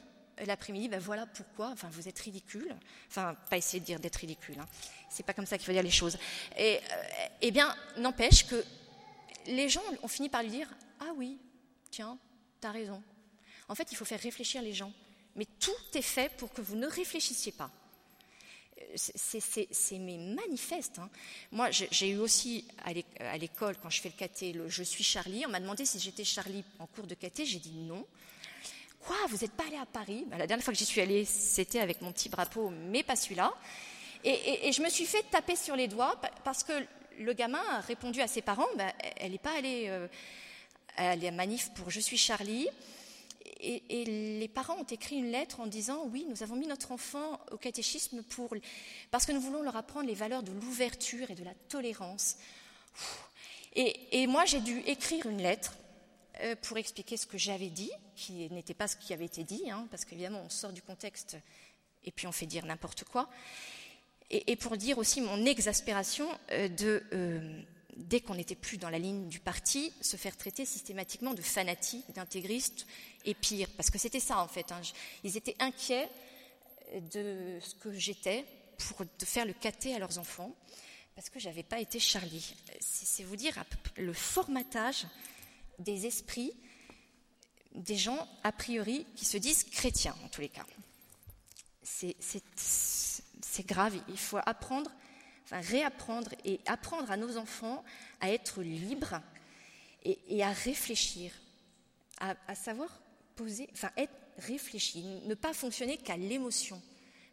l'après-midi 0.47 0.89
ben 0.89 1.01
voilà 1.01 1.27
pourquoi, 1.27 1.71
enfin, 1.71 1.89
vous 1.91 2.09
êtes 2.09 2.19
ridicule. 2.19 2.75
Enfin, 3.09 3.35
pas 3.51 3.57
essayer 3.57 3.81
de 3.81 3.85
dire 3.85 4.01
d'être 4.01 4.17
ridicule. 4.17 4.59
Hein. 4.61 4.69
C'est 5.11 5.25
pas 5.25 5.33
comme 5.33 5.47
ça 5.47 5.57
qu'il 5.57 5.67
faut 5.67 5.73
dire 5.73 5.83
les 5.83 5.91
choses. 5.91 6.19
Et 6.57 6.77
euh, 6.77 7.27
eh 7.41 7.51
bien, 7.51 7.75
n'empêche 7.97 8.47
que 8.47 8.65
les 9.47 9.69
gens 9.69 9.83
ont 10.03 10.09
fini 10.09 10.29
par 10.29 10.43
lui 10.43 10.51
dire 10.51 10.69
Ah 11.01 11.13
oui, 11.17 11.39
tiens, 11.91 12.19
t'as 12.61 12.71
raison. 12.71 13.03
En 13.69 13.75
fait, 13.75 13.91
il 13.93 13.97
faut 13.97 14.05
faire 14.05 14.21
réfléchir 14.21 14.63
les 14.63 14.73
gens. 14.73 14.93
Mais 15.37 15.47
tout 15.61 15.71
est 15.95 16.03
fait 16.03 16.31
pour 16.37 16.53
que 16.53 16.61
vous 16.61 16.77
ne 16.77 16.87
réfléchissiez 16.87 17.53
pas 17.53 17.71
c'est 18.95 19.99
mes 19.99 20.19
manifestes. 20.19 20.99
Hein. 20.99 21.09
Moi, 21.53 21.71
j'ai 21.71 22.11
eu 22.11 22.19
aussi 22.19 22.65
à 22.85 23.39
l'école, 23.39 23.77
quand 23.83 23.91
je 23.91 24.01
fais 24.01 24.09
le 24.09 24.19
caté, 24.19 24.53
le 24.53 24.69
Je 24.69 24.83
suis 24.83 25.05
Charlie. 25.05 25.45
On 25.47 25.51
m'a 25.51 25.61
demandé 25.61 25.85
si 25.85 25.99
j'étais 25.99 26.25
Charlie 26.25 26.65
en 26.79 26.87
cours 26.87 27.07
de 27.07 27.15
caté. 27.15 27.45
J'ai 27.45 27.59
dit 27.59 27.73
non. 27.75 28.07
Quoi 29.01 29.17
Vous 29.29 29.39
n'êtes 29.39 29.53
pas 29.53 29.65
allé 29.67 29.77
à 29.77 29.87
Paris? 29.87 30.25
Bah, 30.29 30.37
La 30.39 30.47
dernière 30.47 30.65
fois 30.65 30.73
que 30.73 30.79
j'y 30.79 30.85
suis 30.85 31.01
allée, 31.01 31.25
c'était 31.25 31.81
avec 31.81 32.03
mon 32.03 32.13
petit 32.13 32.29
drapeau, 32.29 32.71
mais 32.71 33.03
pas 33.03 33.17
celui-là. 33.17 33.55
Et, 34.25 34.73
je 34.73 34.83
me 34.83 34.89
suis 34.89 35.07
fait 35.07 35.23
taper 35.31 35.55
sur 35.55 35.77
les 35.77 35.87
doigts 35.87 36.21
parce 36.45 36.65
que 36.65 36.73
le 37.19 37.33
gamin 37.33 37.63
a 37.71 37.81
répondu 37.81 38.21
à 38.21 38.27
ses 38.27 38.43
parents 38.43 38.67
bah, 38.77 38.93
elle 39.17 39.33
n'est 39.33 39.39
pas 39.39 39.57
allée 39.57 39.87
euh, 39.89 40.09
à 40.97 41.15
la 41.17 41.31
manif 41.31 41.71
pour 41.75 41.91
Je 41.91 42.01
suis 42.01 42.19
Charlie 42.19 42.69
et, 43.61 44.05
les 44.41 44.49
parents 44.49 44.77
ont 44.79 44.85
écrit 44.85 45.17
une 45.17 45.31
lettre 45.31 45.61
en 45.61 45.67
disant 45.67 46.05
oui, 46.07 46.27
nous 46.29 46.43
avons 46.43 46.57
mis 46.57 46.67
notre 46.67 46.93
enfant 46.93 47.41
au 47.51 47.57
catéchisme 47.57 48.23
pour, 48.23 48.55
parce 49.11 49.27
que 49.27 49.33
nous 49.33 49.41
voulons 49.41 49.63
leur 49.63 49.77
apprendre 49.77 50.07
les 50.07 50.15
valeurs 50.15 50.43
de 50.43 50.53
l'ouverture 50.53 51.31
et 51.31 51.35
de 51.35 51.45
la 51.45 51.55
tolérance. 51.69 52.37
Et, 53.75 54.27
moi, 54.27 54.45
j'ai 54.45 54.61
dû 54.61 54.81
écrire 54.87 55.27
une 55.27 55.41
lettre 55.41 55.77
euh, 56.41 56.57
pour 56.63 56.79
expliquer 56.79 57.17
ce 57.17 57.27
que 57.27 57.39
j'avais 57.39 57.69
dit, 57.69 57.91
qui 58.17 58.51
n'était 58.51 58.75
pas 58.75 58.89
ce 58.89 58.97
qui 58.97 59.13
avait 59.13 59.27
été 59.27 59.45
dit, 59.45 59.71
hein, 59.71 59.87
parce 59.91 60.05
qu'évidemment, 60.05 60.43
on 60.45 60.51
sort 60.51 60.73
du 60.73 60.83
contexte 60.83 61.37
et 62.05 62.11
puis 62.11 62.27
on 62.27 62.33
fait 62.33 62.47
dire 62.47 62.67
n'importe 62.67 63.05
quoi. 63.05 63.29
Et, 64.31 64.57
pour 64.57 64.77
dire 64.77 64.99
aussi 64.99 65.21
mon 65.21 65.47
exaspération 65.47 66.29
euh, 66.51 66.69
de. 66.69 67.03
Euh, 67.13 67.63
dès 67.97 68.21
qu'on 68.21 68.35
n'était 68.35 68.55
plus 68.55 68.79
dans 68.79 68.91
la 68.91 68.99
ligne 68.99 69.29
du 69.29 69.41
parti, 69.41 69.93
se 70.01 70.17
faire 70.17 70.37
traiter 70.37 70.65
systématiquement 70.65 71.35
de 71.35 71.43
fanatique, 71.43 72.11
d'intégriste 72.13 72.87
et 73.25 73.35
pire. 73.35 73.69
Parce 73.77 73.91
que 73.91 73.99
c'était 73.99 74.21
ça 74.21 74.41
en 74.41 74.49
fait. 74.49 74.71
Hein. 74.73 74.81
Ils 75.25 75.37
étaient 75.37 75.57
inquiets 75.59 76.09
de 77.13 77.59
ce 77.61 77.75
que 77.75 77.93
j'étais 77.93 78.45
pour 78.79 79.05
faire 79.25 79.45
le 79.45 79.53
caté 79.53 79.95
à 79.95 79.99
leurs 79.99 80.19
enfants, 80.19 80.55
parce 81.17 81.29
que 81.31 81.41
je 81.41 81.49
n'avais 81.49 81.65
pas 81.65 81.81
été 81.81 81.99
Charlie. 81.99 82.55
C'est 82.81 83.25
vous 83.25 83.37
dire 83.37 83.63
le 83.97 84.13
formatage 84.13 85.07
des 85.79 86.07
esprits 86.07 86.53
des 87.75 87.97
gens, 87.97 88.29
a 88.45 88.53
priori, 88.53 89.07
qui 89.15 89.25
se 89.25 89.37
disent 89.37 89.65
chrétiens, 89.65 90.17
en 90.25 90.29
tous 90.29 90.41
les 90.41 90.49
cas. 90.49 90.67
C'est 91.83 93.67
grave, 93.67 94.01
il 94.09 94.19
faut 94.19 94.39
apprendre 94.45 94.91
réapprendre 95.51 96.31
et 96.45 96.61
apprendre 96.67 97.11
à 97.11 97.17
nos 97.17 97.37
enfants 97.37 97.85
à 98.21 98.31
être 98.31 98.63
libres 98.63 99.21
et, 100.05 100.43
à 100.43 100.53
réfléchir, 100.53 101.33
à, 102.21 102.55
savoir 102.55 103.01
poser, 103.37 103.69
enfin 103.73 103.91
être 103.97 104.13
réfléchi, 104.39 105.03
ne 105.25 105.35
pas 105.35 105.53
fonctionner 105.53 105.97
qu'à 105.97 106.17
l'émotion. 106.17 106.81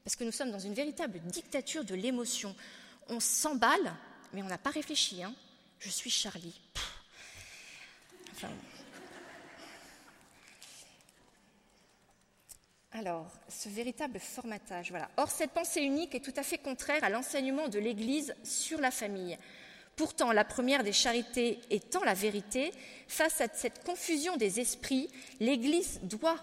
Parce 0.03 0.15
que 0.15 0.23
nous 0.23 0.31
sommes 0.31 0.51
dans 0.51 0.59
une 0.59 0.73
véritable 0.73 1.19
dictature 1.21 1.83
de 1.83 1.95
l'émotion. 1.95 2.55
On 3.07 3.19
s'emballe, 3.19 3.93
mais 4.33 4.43
on 4.43 4.47
n'a 4.47 4.57
pas 4.57 4.69
réfléchi. 4.69 5.23
Hein. 5.23 5.33
Je 5.79 5.89
suis 5.89 6.09
Charlie. 6.09 6.59
Enfin, 8.31 8.49
Alors, 12.97 13.27
ce 13.49 13.67
véritable 13.67 14.19
formatage. 14.19 14.93
Or, 15.17 15.29
cette 15.29 15.51
pensée 15.51 15.81
unique 15.81 16.15
est 16.15 16.21
tout 16.21 16.33
à 16.37 16.43
fait 16.43 16.57
contraire 16.57 17.03
à 17.03 17.09
l'enseignement 17.09 17.67
de 17.67 17.77
l'Église 17.77 18.33
sur 18.45 18.79
la 18.79 18.89
famille. 18.89 19.37
Pourtant, 19.97 20.31
la 20.31 20.45
première 20.45 20.81
des 20.81 20.93
charités 20.93 21.59
étant 21.69 22.05
la 22.05 22.13
vérité, 22.13 22.71
face 23.09 23.41
à 23.41 23.47
cette 23.53 23.83
confusion 23.83 24.37
des 24.37 24.61
esprits, 24.61 25.09
l'Église 25.41 25.99
doit 26.03 26.37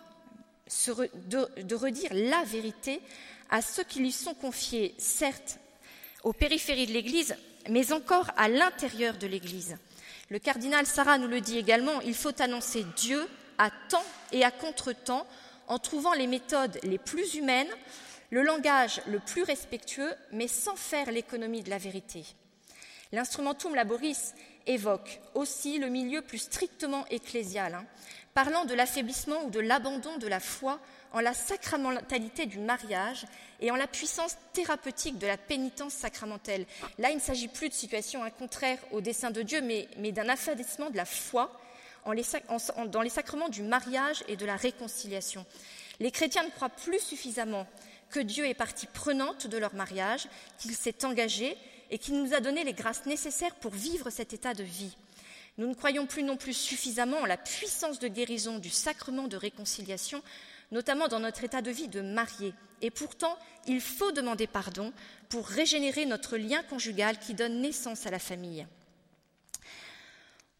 redire 1.74 2.10
la 2.12 2.44
vérité 2.44 3.00
à 3.48 3.62
ceux 3.62 3.84
qui 3.84 4.00
lui 4.00 4.12
sont 4.12 4.34
confiés, 4.34 4.94
certes 4.98 5.58
aux 6.22 6.34
périphéries 6.34 6.86
de 6.86 6.92
l'Église, 6.92 7.34
mais 7.70 7.94
encore 7.94 8.30
à 8.36 8.50
l'intérieur 8.50 9.16
de 9.16 9.26
l'Église. 9.26 9.78
Le 10.28 10.38
cardinal 10.38 10.84
Sarah 10.84 11.16
nous 11.16 11.28
le 11.28 11.40
dit 11.40 11.56
également, 11.56 12.02
il 12.02 12.14
faut 12.14 12.42
annoncer 12.42 12.84
Dieu 12.96 13.26
à 13.56 13.70
temps 13.88 14.04
et 14.32 14.44
à 14.44 14.50
contre-temps 14.50 15.26
en 15.68 15.79
trouvant 15.79 16.14
les 16.14 16.27
méthodes 16.27 16.79
les 16.83 16.98
plus 16.98 17.35
humaines, 17.35 17.70
le 18.31 18.42
langage 18.42 19.01
le 19.07 19.18
plus 19.18 19.42
respectueux, 19.42 20.14
mais 20.33 20.48
sans 20.48 20.77
faire 20.77 21.11
l'économie 21.11 21.62
de 21.62 21.70
la 21.70 21.79
vérité. 21.79 22.25
L'instrumentum 23.12 23.75
laboris 23.75 24.35
évoque 24.66 25.20
aussi 25.35 25.79
le 25.79 25.88
milieu 25.88 26.22
plus 26.22 26.38
strictement 26.38 27.05
ecclésial, 27.11 27.75
hein, 27.75 27.85
parlant 28.33 28.64
de 28.64 28.75
l'affaiblissement 28.75 29.44
ou 29.44 29.51
de 29.51 29.61
l'abandon 29.61 30.16
de 30.16 30.27
la 30.27 30.40
foi 30.40 30.81
en 31.12 31.20
la 31.20 31.35
sacramentalité 31.35 32.46
du 32.46 32.59
mariage 32.59 33.27
et 33.61 33.70
en 33.70 33.77
la 33.77 33.87
puissance 33.87 34.37
thérapeutique 34.55 35.18
de 35.18 35.27
la 35.27 35.37
pénitence 35.37 35.92
sacramentelle. 35.92 36.64
Là, 36.98 37.11
il 37.11 37.16
ne 37.16 37.20
s'agit 37.20 37.48
plus 37.48 37.68
de 37.68 37.75
situation 37.75 38.22
contraire 38.38 38.79
au 38.92 39.03
dessein 39.03 39.31
de 39.31 39.42
Dieu, 39.42 39.61
mais 39.61 40.12
d'un 40.12 40.29
affaiblissement 40.31 40.88
de 40.88 40.96
la 40.96 41.05
foi 41.05 41.53
dans 42.04 43.02
les 43.02 43.08
sacrements 43.10 43.48
du 43.48 43.62
mariage 43.62 44.24
et 44.28 44.36
de 44.36 44.46
la 44.46 44.56
réconciliation. 44.56 45.46
Les 46.00 46.10
chrétiens 46.10 46.44
ne 46.44 46.50
croient 46.50 46.68
plus 46.68 47.00
suffisamment 47.00 47.66
que 48.10 48.20
Dieu 48.20 48.46
est 48.46 48.54
partie 48.54 48.87
prenante 48.87 49.46
de 49.46 49.58
leur 49.58 49.74
mariage, 49.74 50.29
qu'il 50.58 50.74
s'est 50.74 51.04
engagé 51.04 51.56
et 51.90 51.98
qu'il 51.98 52.22
nous 52.22 52.35
a 52.35 52.40
donné 52.40 52.64
les 52.64 52.72
grâces 52.72 53.06
nécessaires 53.06 53.54
pour 53.56 53.72
vivre 53.72 54.10
cet 54.10 54.33
état 54.33 54.54
de 54.54 54.62
vie. 54.62 54.96
Nous 55.58 55.66
ne 55.66 55.74
croyons 55.74 56.06
plus 56.06 56.22
non 56.22 56.37
plus 56.37 56.54
suffisamment 56.54 57.18
en 57.18 57.27
la 57.27 57.37
puissance 57.37 57.98
de 57.98 58.08
guérison 58.08 58.58
du 58.58 58.70
sacrement 58.70 59.29
de 59.29 59.37
réconciliation, 59.37 60.22
notamment 60.70 61.08
dans 61.08 61.20
notre 61.20 61.44
état 61.44 61.60
de 61.60 61.70
vie 61.70 61.88
de 61.88 62.00
marié. 62.00 62.54
Et 62.81 62.90
pourtant, 62.90 63.38
il 63.66 63.81
faut 63.81 64.12
demander 64.12 64.46
pardon 64.46 64.92
pour 65.29 65.46
régénérer 65.46 66.06
notre 66.06 66.37
lien 66.37 66.62
conjugal 66.62 67.18
qui 67.18 67.35
donne 67.35 67.60
naissance 67.60 68.06
à 68.06 68.10
la 68.10 68.18
famille. 68.18 68.66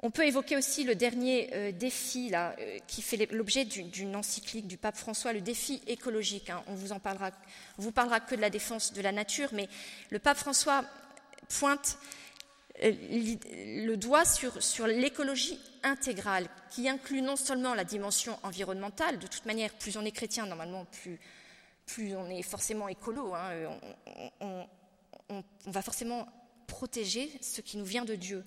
On 0.05 0.11
peut 0.11 0.27
évoquer 0.27 0.57
aussi 0.57 0.83
le 0.83 0.97
dernier 0.97 1.49
euh, 1.53 1.71
défi 1.71 2.33
euh, 2.35 2.51
qui 2.89 3.03
fait 3.03 3.31
l'objet 3.31 3.65
d'une 3.65 4.17
encyclique 4.17 4.67
du 4.67 4.77
pape 4.77 4.97
François, 4.97 5.33
le 5.33 5.41
défi 5.41 5.81
écologique. 5.87 6.51
Hein. 6.51 6.65
On 6.67 6.75
vous 6.75 6.91
en 6.91 6.99
parlera, 6.99 7.31
vous 7.79 7.93
parlera 7.93 8.19
que 8.19 8.35
de 8.35 8.41
la 8.41 8.51
défense 8.51 8.93
de 8.93 9.01
la 9.01 9.13
nature, 9.13 9.51
mais 9.53 9.69
le 10.11 10.19
pape 10.19 10.39
François 10.39 10.85
pointe 11.49 11.99
le 12.83 13.95
doigt 13.95 14.25
sur, 14.25 14.87
l'écologie 14.89 15.61
intégrale, 15.85 16.49
qui 16.71 16.89
inclut 16.89 17.23
non 17.23 17.37
seulement 17.37 17.75
la 17.75 17.85
dimension 17.85 18.37
environnementale, 18.43 19.21
de 19.21 19.29
toute 19.29 19.47
manière, 19.47 19.73
plus 19.75 19.97
on 19.97 20.05
est 20.05 20.11
chrétien, 20.11 20.47
normalement, 20.47 20.85
plus, 21.87 22.17
on 22.17 22.29
est 22.29 22.43
forcément 22.43 22.89
écolo, 22.89 23.35
hein, 23.35 23.79
on, 24.41 24.67
on, 25.29 25.71
va 25.71 25.83
forcément 25.83 26.27
protéger 26.67 27.31
ce 27.41 27.61
qui 27.61 27.77
nous 27.77 27.85
vient 27.85 28.05
de 28.05 28.17
Dieu. 28.17 28.43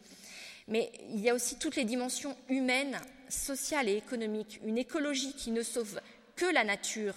Mais 0.68 0.92
il 1.10 1.20
y 1.20 1.30
a 1.30 1.36
aussi 1.36 1.58
toutes 1.58 1.76
les 1.76 1.86
dimensions 1.86 2.36
humaines, 2.50 3.00
sociales 3.30 3.90
et 3.90 3.98
économiques. 3.98 4.60
Une 4.64 4.78
écologie 4.78 5.34
qui 5.34 5.52
ne 5.52 5.62
sauve 5.62 6.00
que 6.36 6.46
la 6.46 6.64
nature, 6.64 7.16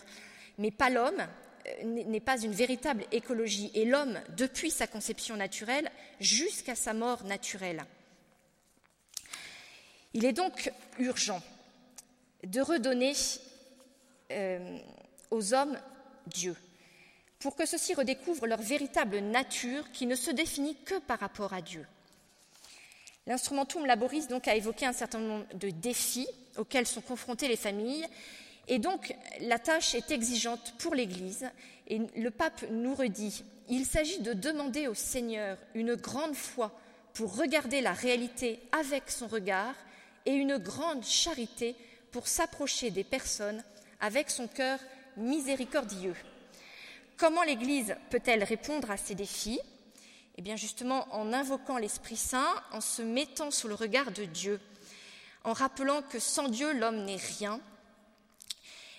mais 0.58 0.70
pas 0.70 0.90
l'homme, 0.90 1.26
euh, 1.66 1.84
n'est 1.84 2.20
pas 2.20 2.40
une 2.40 2.52
véritable 2.52 3.04
écologie. 3.12 3.70
Et 3.74 3.84
l'homme, 3.84 4.20
depuis 4.36 4.70
sa 4.70 4.86
conception 4.86 5.36
naturelle 5.36 5.90
jusqu'à 6.20 6.74
sa 6.74 6.94
mort 6.94 7.24
naturelle. 7.24 7.84
Il 10.14 10.24
est 10.24 10.32
donc 10.32 10.72
urgent 10.98 11.42
de 12.44 12.60
redonner 12.60 13.12
euh, 14.30 14.78
aux 15.30 15.54
hommes 15.54 15.78
Dieu 16.26 16.56
pour 17.38 17.56
que 17.56 17.66
ceux-ci 17.66 17.94
redécouvrent 17.94 18.46
leur 18.46 18.60
véritable 18.60 19.18
nature 19.18 19.90
qui 19.92 20.06
ne 20.06 20.14
se 20.14 20.30
définit 20.30 20.76
que 20.84 20.98
par 20.98 21.20
rapport 21.20 21.52
à 21.52 21.62
Dieu. 21.62 21.86
L'instrumentum 23.28 23.86
laboris 23.86 24.26
donc 24.26 24.48
a 24.48 24.56
évoqué 24.56 24.86
un 24.86 24.92
certain 24.92 25.20
nombre 25.20 25.44
de 25.54 25.70
défis 25.70 26.26
auxquels 26.56 26.86
sont 26.86 27.02
confrontées 27.02 27.46
les 27.46 27.56
familles. 27.56 28.04
Et 28.66 28.80
donc 28.80 29.14
la 29.42 29.60
tâche 29.60 29.94
est 29.94 30.10
exigeante 30.10 30.74
pour 30.78 30.96
l'Église. 30.96 31.48
Et 31.86 32.00
le 32.16 32.30
pape 32.30 32.64
nous 32.70 32.94
redit 32.94 33.44
il 33.70 33.84
s'agit 33.84 34.20
de 34.20 34.32
demander 34.32 34.88
au 34.88 34.94
Seigneur 34.94 35.58
une 35.74 35.94
grande 35.94 36.34
foi 36.34 36.72
pour 37.12 37.36
regarder 37.36 37.80
la 37.80 37.92
réalité 37.92 38.60
avec 38.72 39.10
son 39.10 39.26
regard 39.26 39.74
et 40.24 40.32
une 40.32 40.56
grande 40.56 41.04
charité 41.04 41.74
pour 42.10 42.28
s'approcher 42.28 42.90
des 42.90 43.04
personnes 43.04 43.62
avec 44.00 44.30
son 44.30 44.46
cœur 44.46 44.78
miséricordieux. 45.16 46.14
Comment 47.18 47.42
l'Église 47.42 47.94
peut-elle 48.10 48.44
répondre 48.44 48.90
à 48.90 48.96
ces 48.96 49.14
défis? 49.14 49.60
Eh 50.38 50.40
bien 50.40 50.54
justement 50.54 51.12
en 51.12 51.32
invoquant 51.32 51.78
l'Esprit 51.78 52.16
Saint, 52.16 52.54
en 52.70 52.80
se 52.80 53.02
mettant 53.02 53.50
sous 53.50 53.66
le 53.66 53.74
regard 53.74 54.12
de 54.12 54.24
Dieu, 54.24 54.60
en 55.42 55.52
rappelant 55.52 56.00
que 56.00 56.20
sans 56.20 56.48
Dieu 56.48 56.72
l'homme 56.78 57.04
n'est 57.04 57.16
rien. 57.16 57.60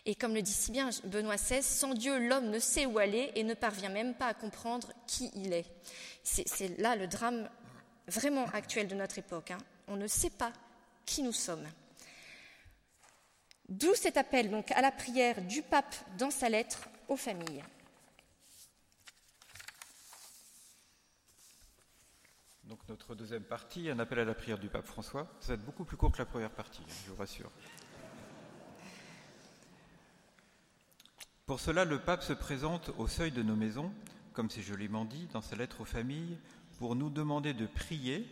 Et 0.05 0.15
comme 0.15 0.33
le 0.33 0.41
dit 0.41 0.51
si 0.51 0.69
bien 0.69 0.89
Benoît 1.05 1.37
XVI, 1.37 1.63
sans 1.63 1.93
Dieu 1.93 2.19
l'homme 2.27 2.49
ne 2.49 2.59
sait 2.59 2.85
où 2.85 2.99
aller 2.99 3.31
et 3.35 3.43
ne 3.43 3.53
parvient 3.53 3.87
même 3.87 4.15
pas 4.15 4.27
à 4.27 4.33
comprendre 4.33 4.91
qui 5.07 5.31
il 5.33 5.53
est. 5.53 5.65
C'est 6.23 6.77
là 6.77 6.97
le 6.97 7.07
drame 7.07 7.49
vraiment 8.07 8.45
actuel 8.47 8.89
de 8.89 8.95
notre 8.95 9.17
époque. 9.17 9.51
Hein. 9.51 9.59
On 9.87 9.95
ne 9.95 10.07
sait 10.07 10.31
pas 10.31 10.51
qui 11.05 11.23
nous 11.23 11.31
sommes. 11.31 11.67
D'où 13.69 13.95
cet 13.95 14.17
appel 14.17 14.51
donc 14.51 14.71
à 14.71 14.81
la 14.81 14.91
prière 14.91 15.41
du 15.41 15.61
pape 15.61 15.95
dans 16.17 16.31
sa 16.31 16.49
lettre 16.49 16.89
aux 17.07 17.15
familles. 17.15 17.63
Donc 22.69 22.77
notre 22.87 23.15
deuxième 23.15 23.41
partie, 23.41 23.89
un 23.89 23.97
appel 23.97 24.19
à 24.19 24.25
la 24.25 24.35
prière 24.35 24.59
du 24.59 24.67
pape 24.67 24.85
François. 24.85 25.27
Ça 25.39 25.47
va 25.47 25.53
être 25.55 25.65
beaucoup 25.65 25.85
plus 25.85 25.97
court 25.97 26.11
que 26.11 26.19
la 26.19 26.27
première 26.27 26.51
partie, 26.51 26.83
hein, 26.83 26.93
je 27.03 27.09
vous 27.09 27.15
rassure. 27.15 27.49
Pour 31.47 31.59
cela, 31.59 31.83
le 31.83 31.97
pape 31.97 32.21
se 32.21 32.33
présente 32.33 32.91
au 32.99 33.07
seuil 33.07 33.31
de 33.31 33.41
nos 33.41 33.55
maisons, 33.55 33.91
comme 34.33 34.51
c'est 34.51 34.61
joliment 34.61 35.03
dit 35.03 35.27
dans 35.33 35.41
sa 35.41 35.55
lettre 35.55 35.81
aux 35.81 35.85
familles, 35.85 36.37
pour 36.77 36.95
nous 36.95 37.09
demander 37.09 37.55
de 37.55 37.65
prier 37.65 38.29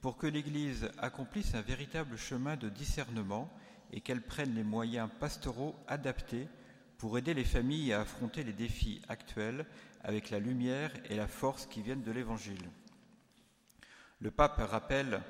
pour 0.00 0.16
que 0.16 0.26
l'Église 0.26 0.90
accomplisse 0.98 1.54
un 1.54 1.62
véritable 1.62 2.16
chemin 2.16 2.56
de 2.56 2.68
discernement 2.68 3.48
et 3.92 4.00
qu'elle 4.00 4.22
prenne 4.22 4.56
les 4.56 4.64
moyens 4.64 5.08
pastoraux 5.20 5.76
adaptés 5.86 6.48
pour 6.96 7.16
aider 7.16 7.32
les 7.32 7.44
familles 7.44 7.92
à 7.92 8.00
affronter 8.00 8.42
les 8.42 8.52
défis 8.52 9.02
actuels 9.08 9.66
avec 10.02 10.30
la 10.30 10.40
lumière 10.40 10.90
et 11.08 11.14
la 11.14 11.28
force 11.28 11.66
qui 11.66 11.80
viennent 11.80 12.02
de 12.02 12.10
l'Évangile. 12.10 12.68
Le 14.20 14.32
pape 14.32 14.58
rappelle, 14.58 15.20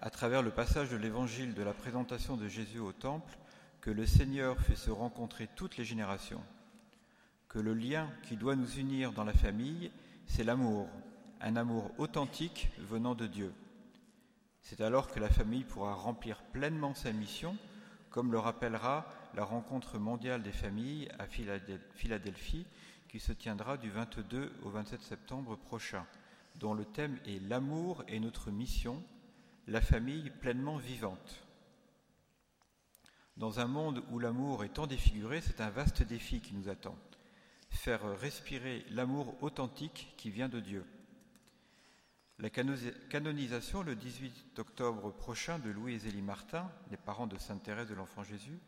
à 0.00 0.08
travers 0.08 0.40
le 0.40 0.52
passage 0.52 0.90
de 0.90 0.96
l'évangile 0.96 1.54
de 1.54 1.64
la 1.64 1.72
présentation 1.72 2.36
de 2.36 2.46
Jésus 2.46 2.78
au 2.78 2.92
Temple, 2.92 3.36
que 3.80 3.90
le 3.90 4.06
Seigneur 4.06 4.56
fait 4.60 4.76
se 4.76 4.92
rencontrer 4.92 5.48
toutes 5.56 5.76
les 5.76 5.84
générations, 5.84 6.42
que 7.48 7.58
le 7.58 7.74
lien 7.74 8.08
qui 8.22 8.36
doit 8.36 8.54
nous 8.54 8.78
unir 8.78 9.10
dans 9.10 9.24
la 9.24 9.32
famille, 9.32 9.90
c'est 10.26 10.44
l'amour, 10.44 10.88
un 11.40 11.56
amour 11.56 11.90
authentique 11.98 12.70
venant 12.78 13.16
de 13.16 13.26
Dieu. 13.26 13.52
C'est 14.62 14.80
alors 14.80 15.10
que 15.10 15.18
la 15.18 15.28
famille 15.28 15.64
pourra 15.64 15.94
remplir 15.94 16.40
pleinement 16.52 16.94
sa 16.94 17.10
mission, 17.10 17.56
comme 18.10 18.30
le 18.30 18.38
rappellera 18.38 19.06
la 19.34 19.42
rencontre 19.42 19.98
mondiale 19.98 20.44
des 20.44 20.52
familles 20.52 21.08
à 21.18 21.26
Philadelphie, 21.26 22.66
qui 23.08 23.18
se 23.18 23.32
tiendra 23.32 23.76
du 23.76 23.90
22 23.90 24.52
au 24.62 24.70
27 24.70 25.00
septembre 25.02 25.56
prochain 25.56 26.06
dont 26.58 26.74
le 26.74 26.84
thème 26.84 27.18
est 27.26 27.40
L'amour 27.48 28.04
et 28.08 28.20
notre 28.20 28.50
mission, 28.50 29.02
la 29.66 29.80
famille 29.80 30.30
pleinement 30.30 30.76
vivante. 30.76 31.46
Dans 33.36 33.60
un 33.60 33.66
monde 33.66 34.02
où 34.10 34.18
l'amour 34.18 34.64
est 34.64 34.74
tant 34.74 34.86
défiguré, 34.86 35.40
c'est 35.42 35.60
un 35.60 35.70
vaste 35.70 36.02
défi 36.02 36.40
qui 36.40 36.54
nous 36.54 36.68
attend. 36.68 36.96
Faire 37.68 38.18
respirer 38.18 38.86
l'amour 38.90 39.36
authentique 39.42 40.14
qui 40.16 40.30
vient 40.30 40.48
de 40.48 40.60
Dieu. 40.60 40.84
La 42.38 42.50
canonisation 42.50 43.82
le 43.82 43.94
18 43.94 44.58
octobre 44.58 45.10
prochain 45.10 45.58
de 45.58 45.70
Louis 45.70 45.94
et 45.94 45.98
Zélie 45.98 46.22
Martin, 46.22 46.70
les 46.90 46.96
parents 46.96 47.26
de 47.26 47.38
Sainte 47.38 47.62
Thérèse 47.62 47.88
de 47.88 47.94
l'Enfant 47.94 48.22
Jésus, 48.22 48.58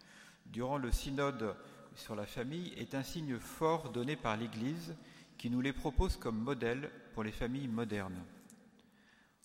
durant 0.46 0.78
le 0.78 0.90
synode 0.90 1.54
sur 1.94 2.14
la 2.14 2.26
famille, 2.26 2.72
est 2.76 2.94
un 2.94 3.02
signe 3.02 3.38
fort 3.38 3.90
donné 3.90 4.16
par 4.16 4.36
l'Église 4.36 4.94
qui 5.38 5.50
nous 5.50 5.60
les 5.60 5.72
propose 5.72 6.16
comme 6.16 6.38
modèle 6.38 6.90
pour 7.18 7.24
les 7.24 7.32
familles 7.32 7.66
modernes. 7.66 8.22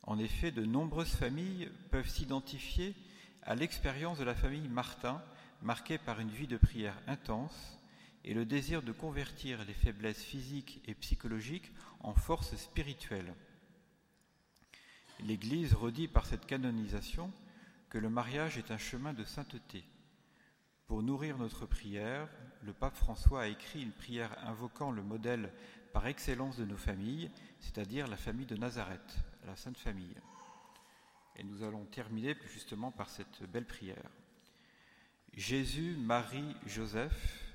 En 0.03 0.19
effet, 0.19 0.51
de 0.51 0.63
nombreuses 0.63 1.15
familles 1.15 1.71
peuvent 1.89 2.07
s'identifier 2.07 2.93
à 3.41 3.55
l'expérience 3.55 4.19
de 4.19 4.23
la 4.23 4.35
famille 4.35 4.67
Martin, 4.67 5.19
marquée 5.63 5.97
par 5.97 6.19
une 6.19 6.29
vie 6.29 6.45
de 6.45 6.57
prière 6.57 6.95
intense 7.07 7.79
et 8.23 8.35
le 8.35 8.45
désir 8.45 8.83
de 8.83 8.91
convertir 8.91 9.65
les 9.65 9.73
faiblesses 9.73 10.21
physiques 10.21 10.81
et 10.85 10.93
psychologiques 10.93 11.71
en 12.01 12.13
force 12.13 12.55
spirituelle. 12.57 13.33
L'Église 15.21 15.73
redit 15.73 16.07
par 16.07 16.27
cette 16.27 16.45
canonisation 16.45 17.31
que 17.89 17.97
le 17.97 18.11
mariage 18.11 18.59
est 18.59 18.69
un 18.69 18.77
chemin 18.77 19.13
de 19.13 19.23
sainteté. 19.23 19.83
Pour 20.85 21.01
nourrir 21.01 21.39
notre 21.39 21.65
prière, 21.65 22.29
le 22.61 22.73
pape 22.73 22.97
François 22.97 23.41
a 23.41 23.47
écrit 23.47 23.81
une 23.81 23.93
prière 23.93 24.37
invoquant 24.47 24.91
le 24.91 25.01
modèle 25.01 25.51
par 25.93 26.07
excellence 26.07 26.57
de 26.57 26.65
nos 26.65 26.75
familles, 26.75 27.29
c'est-à-dire 27.59 28.07
la 28.07 28.17
famille 28.17 28.47
de 28.47 28.57
Nazareth, 28.57 29.15
la 29.45 29.55
Sainte 29.55 29.77
Famille. 29.77 30.17
Et 31.35 31.43
nous 31.43 31.63
allons 31.63 31.85
terminer 31.85 32.35
justement 32.51 32.91
par 32.91 33.09
cette 33.09 33.43
belle 33.51 33.67
prière. 33.67 34.09
Jésus, 35.33 35.95
Marie, 35.99 36.55
Joseph, 36.65 37.53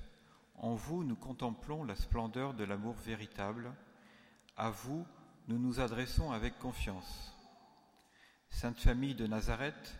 en 0.55 0.73
vous 0.73 1.03
nous 1.03 1.17
contemplons 1.17 1.83
la 1.83 1.95
splendeur 1.95 2.53
de 2.53 2.63
l'amour 2.63 2.95
véritable, 2.95 3.73
à 4.55 4.69
vous 4.69 5.05
nous 5.49 5.59
nous 5.59 5.81
adressons 5.81 6.31
avec 6.31 6.57
confiance. 6.59 7.33
Sainte 8.49 8.79
Famille 8.79 9.15
de 9.15 9.27
Nazareth, 9.27 9.97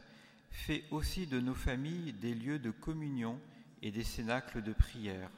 fais 0.49 0.85
aussi 0.91 1.27
de 1.27 1.39
nos 1.39 1.55
familles 1.55 2.13
des 2.13 2.33
lieux 2.33 2.59
de 2.59 2.71
communion 2.71 3.39
et 3.81 3.91
des 3.91 4.03
cénacles 4.03 4.61
de 4.61 4.73
prière 4.73 5.29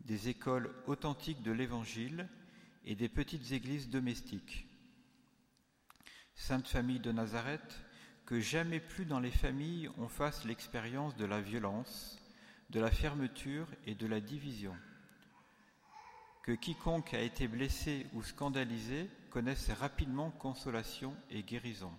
des 0.00 0.28
écoles 0.28 0.72
authentiques 0.86 1.42
de 1.42 1.52
l'Évangile 1.52 2.28
et 2.84 2.94
des 2.94 3.08
petites 3.08 3.52
églises 3.52 3.90
domestiques. 3.90 4.66
Sainte 6.34 6.68
Famille 6.68 7.00
de 7.00 7.12
Nazareth, 7.12 7.80
que 8.24 8.40
jamais 8.40 8.80
plus 8.80 9.04
dans 9.04 9.20
les 9.20 9.30
familles 9.30 9.90
on 9.98 10.08
fasse 10.08 10.44
l'expérience 10.44 11.16
de 11.16 11.24
la 11.24 11.40
violence, 11.40 12.18
de 12.70 12.80
la 12.80 12.90
fermeture 12.90 13.66
et 13.86 13.94
de 13.94 14.06
la 14.06 14.20
division. 14.20 14.76
Que 16.42 16.52
quiconque 16.52 17.12
a 17.12 17.20
été 17.20 17.48
blessé 17.48 18.06
ou 18.14 18.22
scandalisé 18.22 19.10
connaisse 19.30 19.70
rapidement 19.70 20.30
consolation 20.30 21.14
et 21.30 21.42
guérison. 21.42 21.92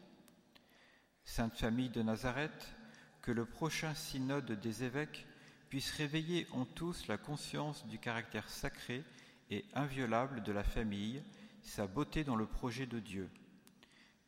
Sainte 1.24 1.56
Famille 1.56 1.90
de 1.90 2.02
Nazareth, 2.02 2.76
que 3.22 3.32
le 3.32 3.46
prochain 3.46 3.94
synode 3.94 4.60
des 4.60 4.84
évêques 4.84 5.28
puisse 5.70 5.92
réveiller 5.92 6.48
en 6.52 6.66
tous 6.66 7.08
la 7.08 7.18
conscience 7.18 7.86
du 7.88 8.00
caractère 8.00 8.50
sacré 8.50 9.04
et 9.52 9.66
inviolable 9.74 10.42
de 10.44 10.52
la 10.52 10.64
famille, 10.64 11.24
sa 11.62 11.88
beauté 11.88 12.24
dans 12.24 12.36
le 12.36 12.48
projet 12.48 12.88
de 12.88 13.00
Dieu. 13.00 13.30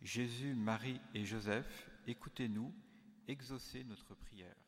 Jésus, 0.02 0.54
Marie 0.54 1.02
et 1.14 1.26
Joseph, 1.26 1.90
écoutez-nous, 2.08 2.72
exaucez 3.28 3.84
notre 3.84 4.14
prière. 4.16 4.61